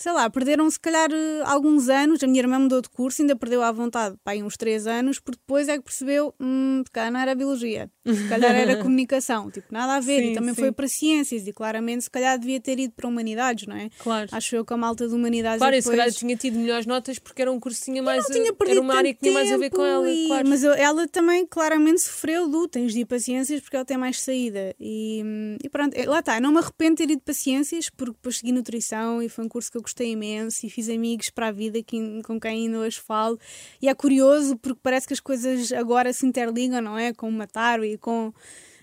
sei 0.00 0.12
lá, 0.12 0.30
perderam 0.30 0.70
se 0.70 0.80
calhar 0.80 1.10
eh, 1.12 1.42
alguns 1.44 1.90
anos. 1.90 2.22
A 2.24 2.26
minha 2.26 2.40
irmã 2.40 2.58
mudou 2.58 2.80
de 2.80 2.88
curso, 2.88 3.20
ainda 3.20 3.36
perdeu 3.36 3.62
à 3.62 3.70
vontade, 3.70 4.16
pá, 4.24 4.32
aí 4.32 4.42
uns 4.42 4.56
três 4.56 4.86
anos, 4.86 5.20
porque 5.20 5.38
depois 5.38 5.68
é 5.68 5.76
que 5.76 5.84
percebeu, 5.84 6.34
hum, 6.40 6.82
se 6.86 6.90
calhar 6.90 7.12
não 7.12 7.20
era 7.20 7.34
biologia, 7.34 7.90
se 8.06 8.26
calhar 8.26 8.54
era 8.56 8.76
comunicação, 8.82 9.50
tipo, 9.50 9.66
nada 9.70 9.96
a 9.96 10.00
ver. 10.00 10.22
Sim, 10.22 10.30
e 10.30 10.34
também 10.34 10.54
sim. 10.54 10.60
foi 10.62 10.72
para 10.72 10.88
ciências, 10.88 11.46
e 11.46 11.52
claramente 11.52 12.04
se 12.04 12.10
calhar 12.10 12.38
devia 12.38 12.58
ter 12.58 12.78
ido 12.78 12.94
para 12.94 13.06
humanidades, 13.06 13.66
não 13.66 13.76
é? 13.76 13.90
Claro. 13.98 14.28
Acho 14.32 14.56
eu 14.56 14.64
que 14.64 14.72
a 14.72 14.76
malta 14.78 15.06
de 15.06 15.14
humanidades 15.14 15.58
Claro, 15.58 15.74
é 15.74 15.78
e 15.78 15.82
se 15.82 15.90
calhar 15.90 16.06
depois... 16.06 16.18
tinha 16.18 16.36
tido 16.36 16.58
melhores 16.58 16.86
notas 16.86 17.18
porque 17.18 17.42
era 17.42 17.52
um 17.52 17.60
curso 17.60 17.80
que 17.80 17.84
tinha 17.90 18.02
mais. 18.02 18.24
não 18.26 18.34
tinha 18.34 18.48
eh, 18.48 18.52
perdido 18.52 18.78
era 18.78 18.80
uma 18.80 18.94
área 18.96 19.12
que 19.12 19.20
tinha 19.20 19.34
mais 19.34 19.52
a 19.52 19.58
ver 19.58 19.68
com 19.68 19.84
ela. 19.84 20.10
e- 20.10 20.26
Claro. 20.28 20.48
Mas 20.48 20.64
ela 20.64 21.08
também 21.08 21.44
claramente 21.46 22.00
sofreu 22.00 22.48
do 22.48 22.66
tens 22.66 22.94
de 22.94 23.00
ir 23.00 23.04
para 23.04 23.18
ciências 23.18 23.60
porque 23.60 23.76
ela 23.76 23.84
tem 23.84 23.98
mais 23.98 24.18
saída. 24.20 24.74
E, 24.80 25.22
hum, 25.24 25.56
e 25.62 25.68
pronto, 25.68 25.94
eh, 25.94 26.06
lá 26.06 26.20
está. 26.20 26.40
Não 26.40 26.52
me 26.52 26.58
arrependo 26.58 26.96
de 26.96 27.06
ter 27.06 27.12
ido 27.12 27.20
para 27.22 27.34
ciências 27.34 27.90
porque 27.90 28.12
depois 28.12 28.38
segui 28.38 28.52
nutrição 28.52 29.22
e 29.22 29.28
foi 29.28 29.44
um 29.44 29.48
curso 29.48 29.70
que 29.70 29.76
eu 29.76 29.82
gostei 29.90 30.12
imenso 30.12 30.64
e 30.64 30.70
fiz 30.70 30.88
amigos 30.88 31.30
para 31.30 31.48
a 31.48 31.52
vida 31.52 31.82
que, 31.82 32.22
com 32.22 32.38
quem 32.40 32.66
ainda 32.66 32.78
hoje 32.78 33.00
falo. 33.00 33.38
E 33.82 33.88
é 33.88 33.94
curioso 33.94 34.56
porque 34.56 34.78
parece 34.82 35.06
que 35.06 35.12
as 35.12 35.20
coisas 35.20 35.72
agora 35.72 36.12
se 36.12 36.24
interligam, 36.26 36.80
não 36.80 36.96
é? 36.96 37.12
Com 37.12 37.28
o 37.28 37.32
Mataro 37.32 37.84
e 37.84 37.98
com. 37.98 38.32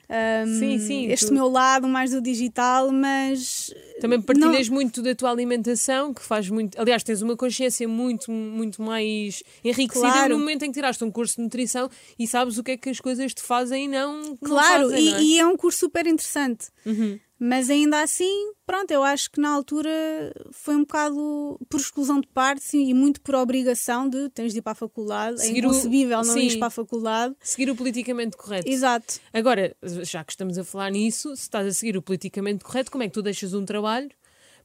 hum, 0.10 0.60
Sim, 0.60 0.80
sim, 0.80 1.06
Este 1.08 1.28
tu- 1.28 1.34
meu 1.34 1.48
lado 1.50 1.88
mais 1.88 2.12
do 2.12 2.22
digital, 2.22 2.91
mas 2.91 3.74
Também 4.02 4.22
partilhas 4.22 4.70
muito 4.70 5.02
da 5.02 5.15
tua 5.15 5.32
alimentação, 5.32 6.13
que 6.13 6.22
faz 6.22 6.50
muito. 6.50 6.80
Aliás, 6.80 7.04
tens 7.04 7.22
uma 7.22 7.36
consciência 7.36 7.88
muito, 7.88 8.32
muito 8.32 8.82
mais 8.82 9.41
enriquecida 9.63 10.08
Claro. 10.12 10.34
no 10.34 10.39
momento 10.39 10.63
em 10.63 10.67
que 10.67 10.74
tiraste 10.74 11.04
um 11.04 11.12
curso 11.12 11.38
de 11.38 11.41
nutrição 11.43 11.89
e 12.20 12.28
sabes 12.28 12.58
o 12.58 12.63
que 12.63 12.72
é 12.72 12.78
que 12.78 12.89
as 12.89 13.00
coisas 13.00 13.34
te 13.34 13.41
fazem 13.41 13.86
e 13.86 13.88
não. 13.88 14.22
não 14.22 14.38
Claro, 14.38 14.89
fazem, 14.89 15.08
e, 15.08 15.12
não 15.12 15.17
é? 15.17 15.24
e 15.24 15.39
é 15.39 15.46
um 15.48 15.58
curso 15.58 15.80
super 15.80 16.06
interessante. 16.06 16.67
Uhum. 16.86 17.20
Mas 17.39 17.69
ainda 17.69 18.02
assim, 18.02 18.52
pronto, 18.65 18.89
eu 18.89 19.04
acho 19.04 19.30
que 19.30 19.39
na 19.39 19.50
altura 19.50 19.89
foi 20.52 20.76
um 20.76 20.80
bocado 20.82 21.60
por 21.69 21.80
exclusão 21.80 22.19
de 22.19 22.28
parte 22.28 22.63
sim, 22.63 22.89
e 22.89 22.93
muito 22.93 23.21
por 23.21 23.36
obrigação 23.36 24.10
de 24.10 24.28
tens 24.30 24.54
de 24.54 24.60
ir 24.60 24.62
para 24.63 24.71
a 24.71 24.76
faculdade. 24.76 25.39
Seguir 25.39 25.63
é 25.63 25.67
o- 25.67 25.69
inconcebível 25.69 26.17
não 26.23 26.34
sim. 26.34 26.47
ir 26.47 26.58
para 26.58 26.67
a 26.67 26.71
faculdade. 26.71 27.36
Seguir 27.41 27.69
o 27.69 27.76
politicamente 27.76 28.36
correto. 28.36 28.67
Exato. 28.69 29.19
Agora, 29.32 29.76
já 30.04 30.23
que 30.23 30.32
estamos 30.32 30.58
a 30.58 30.63
falar 30.63 30.89
nisso, 30.89 31.36
se 31.36 31.43
estás 31.43 31.67
a 31.67 31.71
seguir 31.71 31.95
o 31.95 32.02
politicamente 32.02 32.63
correto, 32.63 32.89
como 32.91 33.04
é 33.04 33.08
que 33.08 33.13
tu 33.13 33.21
deixas 33.21 33.54
um 33.54 33.63
trabalho 33.65 34.10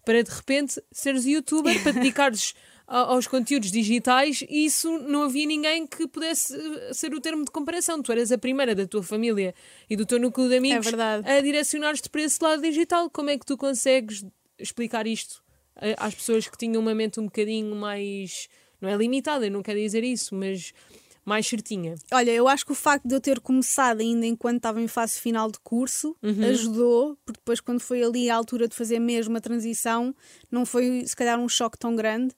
para 0.05 0.23
de 0.23 0.31
repente 0.31 0.83
seres 0.91 1.25
youtuber, 1.27 1.81
para 1.83 1.93
dedicares 2.01 2.55
aos 2.95 3.27
conteúdos 3.27 3.71
digitais 3.71 4.45
e 4.49 4.67
isso 4.67 4.99
não 5.01 5.23
havia 5.25 5.47
ninguém 5.47 5.87
que 5.87 6.07
pudesse 6.07 6.55
eh, 6.55 6.93
ser 6.93 7.15
o 7.15 7.21
termo 7.21 7.45
de 7.45 7.51
comparação. 7.51 8.03
Tu 8.03 8.13
eras 8.13 8.31
a 8.31 8.39
primeira 8.39 8.75
da 8.75 8.87
tua 8.87 9.03
família 9.03 9.55
e 9.89 9.97
do 9.97 10.05
teu 10.05 10.19
núcleo 10.21 10.49
de 10.49 10.57
amigos 10.57 10.87
É 11.25 11.39
a 11.39 11.41
direcionar-te 11.41 12.09
para 12.11 12.23
esse 12.23 12.43
lado 12.43 12.61
digital. 12.63 13.09
Como 13.11 13.31
é 13.31 13.39
que 13.39 13.47
tu 13.47 13.57
consegues 13.57 14.25
explicar 14.59 15.07
isto 15.07 15.43
a- 15.75 16.07
às 16.07 16.15
pessoas 16.15 16.47
que 16.47 16.57
tinham 16.59 16.81
uma 16.83 16.95
mente 16.95 17.19
um 17.19 17.25
bocadinho 17.25 17.75
mais. 17.75 18.49
não 18.81 18.89
é 18.89 18.97
limitada, 18.97 19.47
eu 19.47 19.51
não 19.51 19.63
quero 19.63 19.79
dizer 19.79 20.03
isso, 20.05 20.35
mas 20.35 20.73
mais 21.25 21.47
certinha? 21.47 21.95
Olha, 22.13 22.33
eu 22.33 22.49
acho 22.49 22.67
que 22.67 22.73
o 22.73 22.75
facto 22.75 23.07
de 23.07 23.15
eu 23.15 23.21
ter 23.21 23.39
começado 23.39 24.01
ainda 24.01 24.27
enquanto 24.27 24.57
estava 24.57 24.81
em 24.81 24.89
fase 24.89 25.21
final 25.21 25.51
de 25.53 25.59
curso 25.61 26.17
Uhum. 26.21 26.45
ajudou, 26.51 27.17
porque 27.25 27.39
depois, 27.39 27.61
quando 27.61 27.81
foi 27.81 28.03
ali 28.03 28.29
a 28.29 28.35
altura 28.35 28.67
de 28.67 28.75
fazer 28.75 28.99
mesmo 28.99 29.37
a 29.37 29.41
transição, 29.41 30.13
não 30.51 30.67
foi 30.67 31.07
se 31.07 31.15
calhar 31.15 31.39
um 31.39 31.49
choque 31.49 31.79
tão 31.79 31.95
grande. 31.95 32.35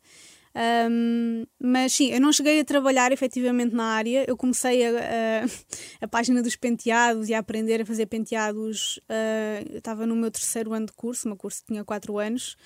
Ahm, 0.54 1.46
mas 1.58 1.92
sim, 1.92 2.10
eu 2.12 2.20
não 2.20 2.32
cheguei 2.32 2.60
a 2.60 2.64
trabalhar 2.64 3.10
efetivamente 3.10 3.74
na 3.74 3.84
área. 3.86 4.24
Eu 4.28 4.36
comecei 4.36 4.84
a, 4.86 4.90
a, 4.90 6.04
a 6.04 6.08
página 6.08 6.42
dos 6.42 6.54
penteados 6.54 7.28
e 7.28 7.34
a 7.34 7.40
aprender 7.40 7.82
a 7.82 7.86
fazer 7.86 8.06
penteados. 8.06 9.00
ah, 9.08 9.62
eu 9.68 9.78
estava 9.78 10.06
no 10.06 10.14
meu 10.14 10.30
terceiro 10.30 10.72
ano 10.72 10.86
de 10.86 10.92
curso, 10.92 11.26
meu 11.26 11.36
curso 11.36 11.62
tinha 11.66 11.84
quatro 11.84 12.18
anos, 12.18 12.56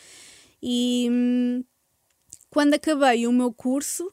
e 0.62 1.08
hum, 1.10 1.64
quando 2.50 2.74
acabei 2.74 3.26
o 3.26 3.32
meu 3.32 3.52
curso, 3.52 4.12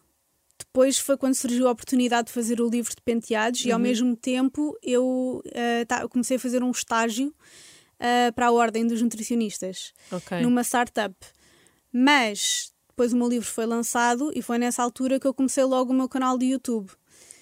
depois 0.57 0.97
foi 0.97 1.17
quando 1.17 1.35
surgiu 1.35 1.67
a 1.67 1.71
oportunidade 1.71 2.27
de 2.27 2.33
fazer 2.33 2.61
o 2.61 2.69
livro 2.69 2.95
de 2.95 3.01
penteados 3.01 3.65
e 3.65 3.71
ao 3.71 3.79
mesmo 3.79 4.15
tempo 4.15 4.77
eu 4.81 5.43
ah, 5.53 5.85
tá- 5.85 6.07
comecei 6.07 6.37
a 6.37 6.39
fazer 6.39 6.63
um 6.63 6.71
estágio 6.71 7.33
ah, 7.99 8.31
para 8.33 8.47
a 8.47 8.51
Ordem 8.51 8.87
dos 8.87 9.01
Nutricionistas 9.01 9.93
Ok. 10.11 10.39
numa 10.39 10.63
startup. 10.63 11.13
Mas 11.91 12.73
depois 12.95 13.11
o 13.11 13.17
meu 13.17 13.27
livro 13.27 13.45
foi 13.45 13.65
lançado 13.65 14.31
e 14.33 14.41
foi 14.41 14.57
nessa 14.57 14.81
altura 14.81 15.19
que 15.19 15.27
eu 15.27 15.33
comecei 15.33 15.65
logo 15.65 15.91
o 15.91 15.95
meu 15.95 16.07
canal 16.07 16.37
de 16.37 16.45
YouTube. 16.45 16.89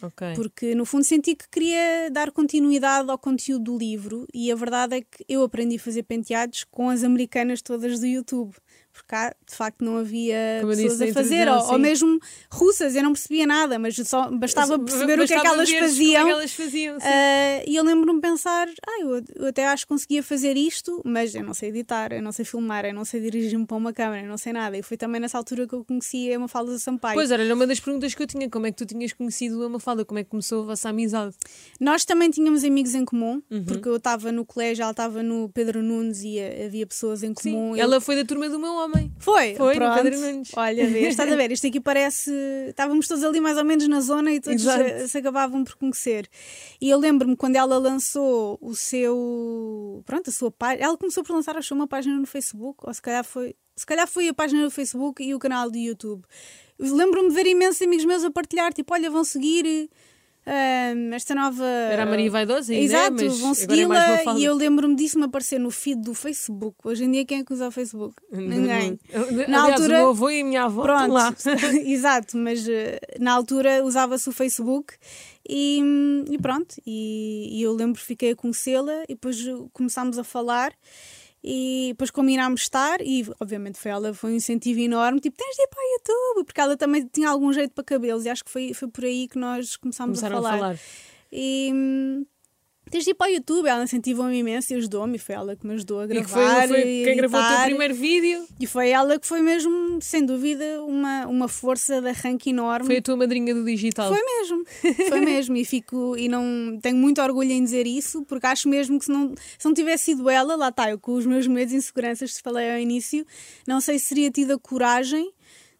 ok. 0.02 0.34
Porque 0.34 0.74
no 0.74 0.84
fundo 0.84 1.04
senti 1.04 1.36
que 1.36 1.48
queria 1.48 2.10
dar 2.12 2.32
continuidade 2.32 3.12
ao 3.12 3.20
conteúdo 3.20 3.66
do 3.66 3.78
livro 3.78 4.28
e 4.34 4.52
a 4.52 4.56
verdade 4.56 4.96
é 4.98 5.02
que 5.02 5.24
eu 5.30 5.44
aprendi 5.44 5.76
a 5.76 5.80
fazer 5.80 6.02
penteados 6.04 6.63
com 6.63 6.89
as 6.89 7.04
americanas 7.04 7.62
todas 7.62 8.00
do 8.00 8.08
YouTube. 8.08 8.56
Porque 8.93 9.08
cá 9.08 9.36
de 9.49 9.56
facto 9.56 9.84
não 9.84 9.97
havia 9.97 10.60
Como 10.62 10.71
pessoas 10.71 10.99
disse 10.99 11.10
a 11.10 11.13
fazer, 11.15 11.47
ou, 11.49 11.56
ou 11.58 11.63
sim. 11.75 11.77
mesmo 11.79 12.19
russas, 12.51 12.95
eu 12.95 13.01
não 13.01 13.12
percebia 13.12 13.47
nada, 13.47 13.79
mas 13.79 13.95
só 13.95 14.29
bastava 14.29 14.77
perceber 14.77 15.19
o 15.19 15.25
que 15.25 15.34
é 15.34 15.38
que 15.39 15.43
Bastava 15.43 15.56
elas 15.56 15.71
faziam. 15.71 16.21
É 16.21 16.25
que 16.25 16.32
elas 16.32 16.53
faziam, 16.53 16.99
sim. 16.99 17.06
Ah, 17.10 17.63
e 17.65 17.75
eu 17.75 17.84
lembro-me 17.84 18.21
de 18.21 18.21
pensar, 18.21 18.67
ah, 18.88 19.01
eu, 19.01 19.23
eu 19.36 19.47
até 19.47 19.65
acho 19.65 19.86
que 19.86 19.89
conseguia 19.89 20.21
fazer 20.21 20.56
isto, 20.56 21.01
mas 21.03 21.34
eu 21.34 21.43
não 21.43 21.56
sei 21.56 21.69
editar, 21.69 22.13
eu 22.13 22.21
não 22.21 22.32
sei 22.32 22.45
filmar, 22.45 22.86
eu 22.86 22.93
não 22.93 23.03
sei 23.03 23.19
dirigir-me 23.19 23.65
para 23.65 23.77
uma 23.77 23.91
câmera, 23.91 24.21
eu 24.23 24.29
não 24.29 24.38
sei 24.38 24.53
nada. 24.53 24.77
E 24.77 24.84
foi 24.84 24.95
também 24.95 25.19
nessa 25.19 25.39
altura 25.39 25.67
que 25.67 25.73
eu 25.73 25.84
conheci 25.84 26.32
a 26.32 26.38
Mafalda 26.38 26.77
Sampaio. 26.77 27.15
Pois 27.15 27.32
era, 27.32 27.51
uma 27.51 27.65
das 27.65 27.79
perguntas 27.79 28.13
que 28.13 28.21
eu 28.21 28.27
tinha. 28.27 28.47
Como 28.47 28.67
é 28.67 28.71
que 28.71 28.77
tu 28.77 28.86
tinhas 28.86 29.12
conhecido 29.12 29.63
a 29.63 29.69
Mafalda? 29.69 30.06
Como 30.06 30.19
é 30.19 30.23
que 30.23 30.29
começou 30.29 30.62
a 30.62 30.65
vossa 30.67 30.89
amizade? 30.89 31.36
Nós 31.79 32.06
também 32.06 32.29
tínhamos 32.29 32.63
amigos 32.63 32.93
em 32.93 33.03
comum, 33.06 33.41
Uhum. 33.49 33.65
porque 33.65 33.89
eu 33.89 33.95
estava 33.95 34.32
no 34.32 34.45
colégio, 34.45 34.84
ela 34.84 34.91
estava 34.91 35.23
no 35.23 35.49
Pedro 35.49 35.82
Nunes 35.82 36.21
e 36.23 36.39
havia 36.65 36.86
pessoas 36.86 37.23
em 37.23 37.34
Sim, 37.39 37.53
comum. 37.53 37.75
Eu- 37.75 37.82
ela 37.84 37.99
foi 37.99 38.15
da 38.15 38.23
turma 38.23 38.47
do 38.49 38.60
meu 38.60 38.73
homem. 38.84 39.12
Foi, 39.17 39.56
Foi, 39.56 39.76
pronto. 39.76 40.02
Pedro 40.02 40.19
Nunes. 40.19 40.52
Olha, 40.56 40.88
vês, 40.88 41.08
estás 41.10 41.32
a 41.32 41.36
ver, 41.36 41.52
isto 41.52 41.67
aqui 41.67 41.80
parece. 41.80 42.32
Estávamos 42.69 43.08
todos 43.08 43.24
ali 43.24 43.39
mais 43.39 43.58
ou 43.58 43.63
menos 43.63 43.88
na 43.88 44.02
zona 44.02 44.32
e 44.32 44.39
todos 44.39 44.62
Exato. 44.62 45.08
se, 45.08 45.17
acabavam 45.17 45.63
por 45.63 45.76
conhecer. 45.76 46.28
E 46.80 46.89
eu 46.89 46.98
lembro-me 47.00 47.36
quando 47.36 47.56
ela 47.56 47.78
lançou 47.78 48.58
o 48.62 48.76
seu. 48.76 50.04
Pronto, 50.06 50.30
a 50.30 50.34
sua 50.34 50.52
página. 50.52 50.86
Ela 50.86 50.98
começou 50.98 51.24
por 51.24 51.34
lançar, 51.34 51.58
acho, 51.58 51.74
uma 51.74 51.88
página 51.88 52.15
no 52.17 52.26
Facebook, 52.26 52.80
ou 52.84 52.93
se 52.93 53.02
calhar 53.02 53.24
foi. 53.24 53.56
Se 53.76 53.86
calhar 53.86 54.08
foi 54.08 54.28
a 54.28 54.34
página 54.34 54.63
do 54.63 54.69
Facebook 54.69 55.24
e 55.24 55.34
o 55.34 55.39
canal 55.39 55.69
do 55.69 55.78
YouTube. 55.78 56.24
Lembro-me 56.80 57.30
de 57.30 57.36
ver 57.36 57.48
imensos 57.48 57.82
amigos 57.82 58.06
meus 58.06 58.24
a 58.24 58.32
partilhar, 58.32 58.74
tipo, 58.74 58.93
olha, 58.93 59.10
vão 59.10 59.24
seguir. 59.24 59.89
Ah, 60.45 60.93
esta 61.15 61.34
nova. 61.36 61.63
Era 61.65 62.03
a 62.03 62.06
Maria 62.06 62.29
Vaidosa, 62.29 62.71
ainda, 62.73 62.84
Exato, 62.86 63.13
mas 63.23 63.39
vão 63.39 63.51
é 63.51 63.56
segui-la 63.56 63.88
Mafalda. 64.10 64.39
e 64.39 64.43
eu 64.43 64.56
lembro-me 64.56 64.95
disso 64.95 65.17
me 65.17 65.25
aparecer 65.25 65.60
no 65.60 65.71
feed 65.71 66.01
do 66.01 66.13
Facebook. 66.13 66.75
Hoje 66.84 67.03
em 67.06 67.12
dia, 67.12 67.25
quem 67.25 67.39
é 67.39 67.43
que 67.43 67.53
usa 67.53 67.67
o 67.67 67.71
Facebook? 67.71 68.15
Ninguém. 68.32 68.99
Aliás, 69.13 69.49
Na 69.49 69.63
altura- 69.63 69.95
o 69.95 69.97
meu 69.99 70.10
avô 70.10 70.29
e 70.29 70.41
a 70.41 70.45
minha 70.45 70.63
avó 70.65 70.82
Pronto, 70.84 71.12
lá. 71.12 71.34
exato, 71.86 72.38
mas 72.38 72.67
eh, 72.67 72.99
na 73.19 73.32
altura 73.34 73.84
usava-se 73.84 74.27
o 74.27 74.32
Facebook 74.32 74.93
e, 75.47 75.82
e 76.29 76.38
pronto, 76.38 76.75
e, 76.86 77.49
e 77.60 77.62
eu 77.62 77.73
lembro 77.73 77.99
que 77.99 78.06
fiquei 78.06 78.32
a 78.32 78.36
conhecê-la 78.36 79.03
e 79.10 79.13
depois 79.15 79.38
começámos 79.73 80.17
a 80.17 80.23
falar 80.23 80.71
e 81.43 81.88
depois 81.89 82.10
combinámos 82.10 82.62
estar 82.62 83.01
e 83.01 83.25
obviamente 83.39 83.77
foi 83.77 83.91
ela, 83.91 84.13
foi 84.13 84.32
um 84.32 84.36
incentivo 84.36 84.79
enorme, 84.79 85.19
tipo, 85.19 85.36
tens 85.38 85.56
de 85.56 85.63
ir 85.63 85.67
para 85.67 85.79
o 85.79 85.93
YouTube, 85.93 86.45
porque 86.45 86.62
ela 86.62 86.77
também 86.77 87.06
tinha 87.12 87.29
algum 87.29 87.51
jeito 87.51 87.73
para 87.73 87.84
cabelos 87.84 88.25
e 88.25 88.29
acho 88.29 88.45
que 88.45 88.49
foi, 88.51 88.73
foi 88.73 88.88
por 88.88 89.03
aí 89.03 89.27
que 89.27 89.38
nós 89.38 89.75
começámos 89.75 90.19
Começaram 90.19 90.38
a 90.38 90.39
a 90.39 90.43
falar. 90.43 90.60
falar. 90.60 90.79
E 91.32 92.25
tens 92.93 93.06
de 93.06 93.10
ir 93.10 93.13
para 93.15 93.32
o 93.32 93.34
YouTube, 93.34 93.67
ela 93.67 93.84
incentivou-me 93.84 94.38
imenso 94.38 94.71
e 94.71 94.75
ajudou-me, 94.75 95.15
e 95.15 95.19
foi 95.19 95.34
ela 95.34 95.56
que 95.56 95.65
me 95.65 95.73
ajudou 95.73 96.01
a 96.01 96.06
E 96.06 96.08
que 96.10 96.13
gravar. 96.13 96.67
foi, 96.67 96.67
foi 96.67 96.88
e 96.88 97.03
quem 97.06 97.17
gravou 97.17 97.39
o 97.39 97.47
teu 97.47 97.62
primeiro 97.63 97.95
vídeo. 97.95 98.47
E 98.60 98.67
foi 98.67 98.89
ela 98.89 99.19
que 99.19 99.25
foi 99.25 99.41
mesmo, 99.41 99.97
sem 99.99 100.23
dúvida, 100.23 100.63
uma, 100.84 101.25
uma 101.25 101.47
força 101.47 101.99
de 101.99 102.10
arranque 102.10 102.51
enorme. 102.51 102.86
Foi 102.86 102.97
a 102.97 103.01
tua 103.01 103.17
madrinha 103.17 103.56
do 103.56 103.65
digital. 103.65 104.13
Foi 104.13 104.23
mesmo, 104.23 104.63
foi 105.10 105.21
mesmo. 105.25 105.58
E 105.58 105.65
fico 105.65 106.15
e 106.15 106.29
não 106.29 106.77
tenho 106.79 106.95
muito 106.95 107.19
orgulho 107.19 107.51
em 107.51 107.63
dizer 107.63 107.88
isso, 107.88 108.23
porque 108.25 108.45
acho 108.45 108.69
mesmo 108.69 108.99
que 108.99 109.06
se 109.06 109.12
não, 109.12 109.34
se 109.58 109.65
não 109.65 109.73
tivesse 109.73 110.06
sido 110.06 110.29
ela, 110.29 110.56
lá 110.56 110.69
está, 110.69 110.91
eu 110.91 110.99
com 110.99 111.13
os 111.13 111.25
meus 111.25 111.47
medos 111.47 111.73
e 111.73 111.77
inseguranças 111.77 112.29
que 112.29 112.38
te 112.38 112.43
falei 112.43 112.71
ao 112.73 112.77
início, 112.77 113.25
não 113.67 113.82
sei 113.82 113.97
se 113.97 114.10
teria 114.10 114.29
tido 114.29 114.53
a 114.53 114.60
coragem 114.60 115.32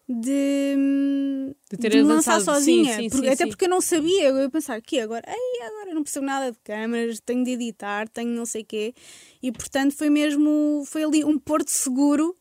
de, 0.08 1.54
De 1.70 1.76
ter 1.78 1.94
me 1.94 2.02
lançar 2.02 2.34
avançado. 2.34 2.58
sozinha. 2.58 2.96
Sim, 2.96 3.02
sim, 3.02 3.08
porque- 3.10 3.26
sim, 3.28 3.32
até 3.32 3.46
porque 3.46 3.64
eu 3.64 3.68
não 3.70 3.80
sabia, 3.80 4.24
eu 4.28 4.36
ia 4.38 4.50
pensar 4.50 4.80
que 4.80 5.00
agora, 5.00 5.22
ei, 5.26 5.62
agora 5.66 5.94
não 5.94 6.02
percebo 6.02 6.26
nada 6.26 6.52
de 6.52 6.58
câmaras, 6.62 7.20
tenho 7.20 7.44
de 7.44 7.52
editar, 7.52 8.08
tenho 8.08 8.30
não 8.30 8.44
sei 8.46 8.62
quê. 8.64 8.94
E 9.42 9.50
portanto 9.52 9.94
foi 9.96 10.10
mesmo, 10.10 10.82
foi 10.86 11.04
ali 11.04 11.24
um 11.24 11.38
porto 11.38 11.68
seguro. 11.68 12.36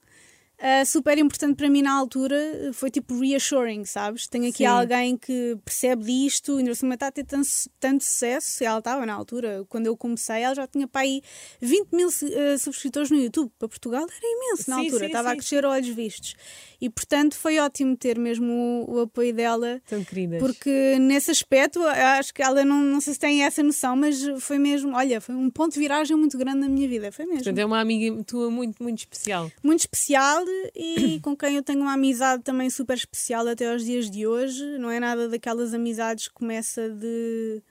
Ah, 0.65 0.85
super 0.85 1.17
importante 1.17 1.57
para 1.57 1.69
mim 1.69 1.81
na 1.81 1.91
altura 1.91 2.71
foi 2.71 2.89
tipo 2.89 3.19
reassuring, 3.19 3.83
sabes? 3.83 4.27
Tenho 4.27 4.45
aqui 4.47 4.59
Sim. 4.59 4.65
alguém 4.65 5.17
que 5.17 5.57
percebe 5.65 6.05
disto, 6.05 6.55
ainda 6.55 6.73
cima 6.73 6.93
está 6.93 7.07
a 7.07 7.11
ter 7.11 7.25
tanto, 7.25 7.49
tanto 7.81 8.01
sucesso. 8.01 8.63
Ela 8.63 8.79
estava 8.79 9.05
na 9.05 9.13
altura, 9.13 9.65
quando 9.67 9.87
eu 9.87 9.97
comecei, 9.97 10.41
ela 10.41 10.55
já 10.55 10.65
tinha 10.65 10.87
para 10.87 11.01
aí 11.01 11.21
20 11.59 11.89
mil 11.91 12.07
eh, 12.07 12.57
subscritores 12.57 13.11
no 13.11 13.17
YouTube. 13.17 13.51
Para 13.59 13.67
Portugal 13.67 14.03
era 14.03 14.25
imenso 14.25 14.69
na 14.69 14.77
Sim, 14.77 14.85
altura, 14.85 14.99
sim, 14.99 15.05
estava 15.07 15.27
a 15.27 15.31
sim, 15.31 15.37
crescer 15.39 15.65
a 15.65 15.69
olhos 15.69 15.89
vistos. 15.89 16.35
E 16.79 16.89
portanto 16.89 17.35
foi 17.35 17.59
ótimo 17.59 17.97
ter 17.97 18.17
mesmo 18.17 18.85
o, 18.87 18.95
o 18.95 18.99
apoio 19.01 19.33
dela. 19.33 19.81
Tão 19.85 20.01
queridas. 20.01 20.39
Porque 20.39 20.97
nesse 20.97 21.29
aspecto, 21.29 21.85
acho 21.85 22.33
que 22.33 22.41
ela 22.41 22.63
não, 22.63 22.81
não 22.81 23.01
sei 23.01 23.13
se 23.13 23.19
tem 23.19 23.43
essa 23.43 23.61
noção, 23.61 23.97
mas 23.97 24.23
foi 24.39 24.57
mesmo, 24.57 24.95
olha, 24.95 25.19
foi 25.19 25.35
um 25.35 25.49
ponto 25.49 25.73
de 25.73 25.79
viragem 25.79 26.15
muito 26.15 26.37
grande 26.37 26.59
na 26.59 26.69
minha 26.69 26.87
vida. 26.87 27.11
Foi 27.11 27.25
mesmo. 27.25 27.39
Portanto, 27.39 27.59
é 27.59 27.65
uma 27.65 27.81
amiga 27.81 28.23
tua 28.23 28.49
muito, 28.49 28.81
muito 28.81 28.99
especial. 28.99 29.51
Muito 29.61 29.81
especial 29.81 30.45
e 30.75 31.19
com 31.21 31.35
quem 31.35 31.55
eu 31.55 31.63
tenho 31.63 31.81
uma 31.81 31.93
amizade 31.93 32.43
também 32.43 32.69
super 32.69 32.95
especial 32.95 33.47
até 33.47 33.71
aos 33.71 33.83
dias 33.83 34.09
de 34.09 34.25
hoje. 34.27 34.77
Não 34.77 34.89
é 34.89 34.99
nada 34.99 35.27
daquelas 35.29 35.73
amizades 35.73 36.27
que 36.27 36.33
começa 36.33 36.89
de. 36.89 37.61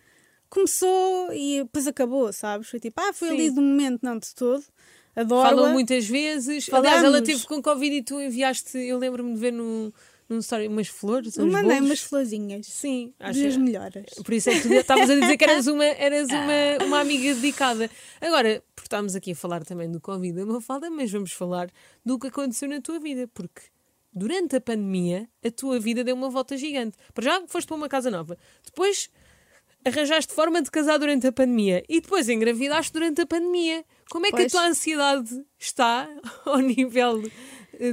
Começou 0.49 1.33
e 1.33 1.63
depois 1.63 1.87
acabou, 1.87 2.33
sabes? 2.33 2.69
Foi 2.69 2.79
tipo, 2.79 3.01
ah, 3.01 3.13
foi 3.13 3.29
Sim. 3.29 3.35
ali 3.35 3.51
do 3.51 3.63
momento, 3.63 4.01
não 4.03 4.19
de 4.19 4.35
todo. 4.35 4.65
Adoro. 5.15 5.49
Falam 5.49 5.73
muitas 5.73 6.07
vezes. 6.07 6.69
Aliás, 6.73 6.99
ela 6.99 7.07
Falamos. 7.07 7.29
teve 7.29 7.47
com 7.47 7.63
Covid 7.63 7.97
e 7.97 8.03
tu 8.03 8.21
enviaste, 8.21 8.79
eu 8.79 8.99
lembro-me 8.99 9.35
de 9.35 9.41
ver 9.41 9.53
no, 9.53 9.93
num 10.33 10.39
story 10.41 10.67
umas 10.69 10.89
flores, 10.89 11.37
Eu 11.37 11.45
uns 11.45 11.53
mandei 11.53 11.75
bolos. 11.77 11.91
umas 11.91 12.01
florzinhas. 12.01 12.67
Sim, 12.67 13.13
acho 13.21 13.43
Das 13.43 13.57
melhoras. 13.57 14.07
Por 14.25 14.33
isso 14.35 14.51
é 14.51 14.55
que 14.55 14.63
tu 14.69 14.73
estavas 14.75 15.09
a 15.11 15.15
dizer 15.15 15.37
que 15.37 15.45
eras 15.45 15.67
uma, 15.67 15.85
eras 15.87 16.29
uma, 16.29 16.87
uma 16.87 17.01
amiga 17.01 17.35
dedicada. 17.35 17.91
Agora, 18.21 18.63
porque 18.75 18.87
estamos 18.87 19.15
aqui 19.15 19.33
a 19.33 19.37
falar 19.37 19.65
também 19.65 19.91
do 19.91 20.01
Covid, 20.01 20.41
é 20.41 20.45
uma 20.45 20.61
falda, 20.61 20.91
mas 20.91 21.11
vamos 21.11 21.33
falar 21.33 21.71
do 22.05 22.19
que 22.19 22.27
aconteceu 22.29 22.69
na 22.69 22.81
tua 22.81 22.99
vida, 22.99 23.29
porque 23.33 23.63
durante 24.13 24.57
a 24.57 24.61
pandemia 24.61 25.29
a 25.45 25.51
tua 25.51 25.79
vida 25.79 26.03
deu 26.05 26.15
uma 26.15 26.29
volta 26.31 26.57
gigante. 26.57 26.97
Para 27.15 27.25
já 27.25 27.43
foste 27.47 27.67
para 27.69 27.77
uma 27.77 27.89
casa 27.89 28.11
nova, 28.11 28.37
depois 28.65 29.09
arranjaste 29.85 30.33
forma 30.33 30.63
de 30.63 30.71
casar 30.71 30.99
durante 30.99 31.27
a 31.27 31.33
pandemia 31.33 31.83
e 31.89 32.01
depois 32.01 32.29
engravidaste 32.29 32.93
durante 32.93 33.21
a 33.23 33.27
pandemia. 33.27 33.85
Como 34.11 34.27
é 34.27 34.31
que 34.31 34.37
Pois. 34.37 34.55
a 34.55 34.59
tua 34.59 34.69
ansiedade 34.69 35.45
está 35.59 36.09
ao 36.45 36.59
nível 36.59 37.23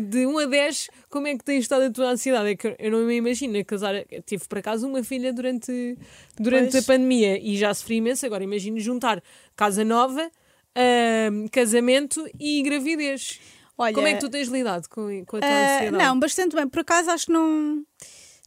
de 0.02 0.26
1 0.26 0.40
a 0.40 0.46
10? 0.46 0.90
Como 1.10 1.28
é 1.28 1.38
que 1.38 1.44
tem 1.44 1.58
estado 1.60 1.84
a 1.84 1.92
tua 1.92 2.10
ansiedade? 2.12 2.50
É 2.50 2.56
que 2.56 2.76
eu 2.80 2.92
não 2.92 3.00
me 3.06 3.16
imagino 3.16 3.64
casar. 3.66 3.96
eu 4.12 4.22
Tive 4.24 4.48
por 4.48 4.58
acaso 4.60 4.88
uma 4.88 5.04
filha 5.04 5.32
durante, 5.34 5.98
durante 6.40 6.72
Pois. 6.72 6.84
a 6.84 6.88
pandemia 6.88 7.40
e 7.42 7.58
já 7.58 7.74
sofri 7.74 7.96
imenso. 7.98 8.26
Agora 8.26 8.44
imagino 8.44 8.80
juntar 8.80 9.22
casa 9.56 9.84
nova. 9.86 10.30
ahm, 10.76 11.48
casamento 11.52 12.26
e 12.40 12.62
gravidez. 12.62 13.40
Olha, 13.78 13.94
Como 13.94 14.08
é 14.08 14.14
que 14.14 14.20
tu 14.20 14.30
tens 14.30 14.48
lidado 14.50 14.88
com, 14.90 15.24
com 15.26 15.38
a 15.38 15.40
tua 15.40 15.50
ah, 15.50 15.76
ansiedade? 15.78 16.04
não, 16.04 16.20
bastante 16.20 16.56
bem. 16.56 16.68
Por 16.68 16.80
acaso 16.82 17.10
acho 17.12 17.26
que 17.28 17.32
não. 17.32 17.84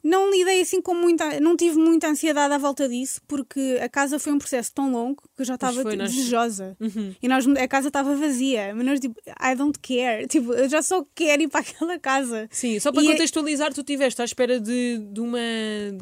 Não 0.05 0.31
lidei 0.31 0.61
assim 0.61 0.81
com 0.83 0.95
muita. 0.95 1.39
Não 1.41 1.57
tive 1.57 1.79
muita 1.79 2.09
ansiedade 2.09 2.53
à 2.53 2.59
volta 2.59 2.89
disso, 2.89 3.21
porque 3.29 3.79
a 3.81 3.89
casa 3.89 4.19
foi 4.19 4.33
um 4.33 4.39
processo 4.39 4.73
tão 4.75 4.91
longo 4.91 5.23
que 5.37 5.43
eu 5.43 5.45
já 5.47 5.55
estava 5.55 5.77
tipo, 5.85 5.95
nós- 5.97 6.13
desejosa. 6.13 6.77
Uhum. 6.81 7.15
E 7.23 7.29
nós, 7.29 7.47
a 7.47 7.69
casa 7.69 7.87
estava 7.89 8.17
vazia. 8.17 8.75
Mas 8.75 8.85
nós, 8.85 8.99
tipo, 9.01 9.15
I 9.41 9.55
don't 9.55 9.79
care. 9.79 10.27
Tipo, 10.33 10.53
eu 10.55 10.69
já 10.69 10.83
só 10.83 11.07
quero 11.15 11.43
ir 11.43 11.49
para 11.49 11.61
aquela 11.61 11.99
casa. 11.99 12.49
Sim, 12.51 12.81
só 12.81 12.91
para 12.91 13.03
E 13.03 13.07
é- 13.09 13.13
contextualizar, 13.13 13.73
tu 13.73 13.81
estiveste 13.81 14.21
à 14.21 14.25
espera 14.25 14.59
de, 14.61 14.99
de, 14.99 15.21
uma, 15.21 15.39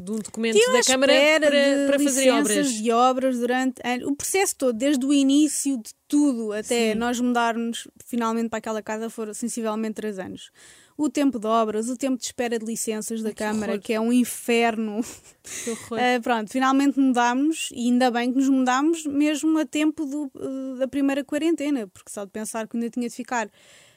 de 0.01 0.11
um 0.11 0.15
documento 0.17 0.55
Estive 0.57 0.77
à 0.77 0.79
da 0.79 0.85
Câmara 0.85 1.13
para, 1.39 1.87
para 1.87 1.99
fazer 1.99 2.31
obras. 2.31 2.71
de 2.73 2.91
obras 2.91 3.37
durante 3.39 3.81
o 4.05 4.15
processo 4.15 4.55
todo, 4.55 4.73
desde 4.77 5.05
o 5.05 5.13
início 5.13 5.77
de 5.77 5.91
tudo 6.07 6.51
até 6.51 6.91
Sim. 6.93 6.95
nós 6.97 7.19
mudarmos 7.19 7.87
finalmente 8.05 8.49
para 8.49 8.57
aquela 8.59 8.81
casa, 8.81 9.09
foram 9.09 9.33
sensivelmente 9.33 9.93
três 9.93 10.17
anos. 10.19 10.49
O 10.97 11.09
tempo 11.09 11.39
de 11.39 11.47
obras, 11.47 11.89
o 11.89 11.97
tempo 11.97 12.17
de 12.17 12.25
espera 12.25 12.59
de 12.59 12.65
licenças 12.65 13.21
da 13.21 13.33
Câmara, 13.33 13.73
horror. 13.73 13.83
que 13.83 13.93
é 13.93 13.99
um 13.99 14.11
inferno. 14.13 15.01
Que. 15.43 15.71
Ah, 15.95 16.19
pronto, 16.21 16.51
finalmente 16.51 16.99
mudámos 16.99 17.69
e 17.73 17.85
ainda 17.89 18.11
bem 18.11 18.31
que 18.31 18.37
nos 18.37 18.49
mudámos 18.49 19.05
mesmo 19.05 19.57
a 19.59 19.65
tempo 19.65 20.05
do- 20.05 20.31
eh, 20.35 20.79
da 20.79 20.87
primeira 20.87 21.23
quarentena, 21.23 21.87
porque 21.87 22.11
só 22.11 22.25
de 22.25 22.31
pensar 22.31 22.67
que 22.67 22.77
ainda 22.77 22.89
tinha 22.89 23.07
de 23.09 23.15
ficar 23.15 23.49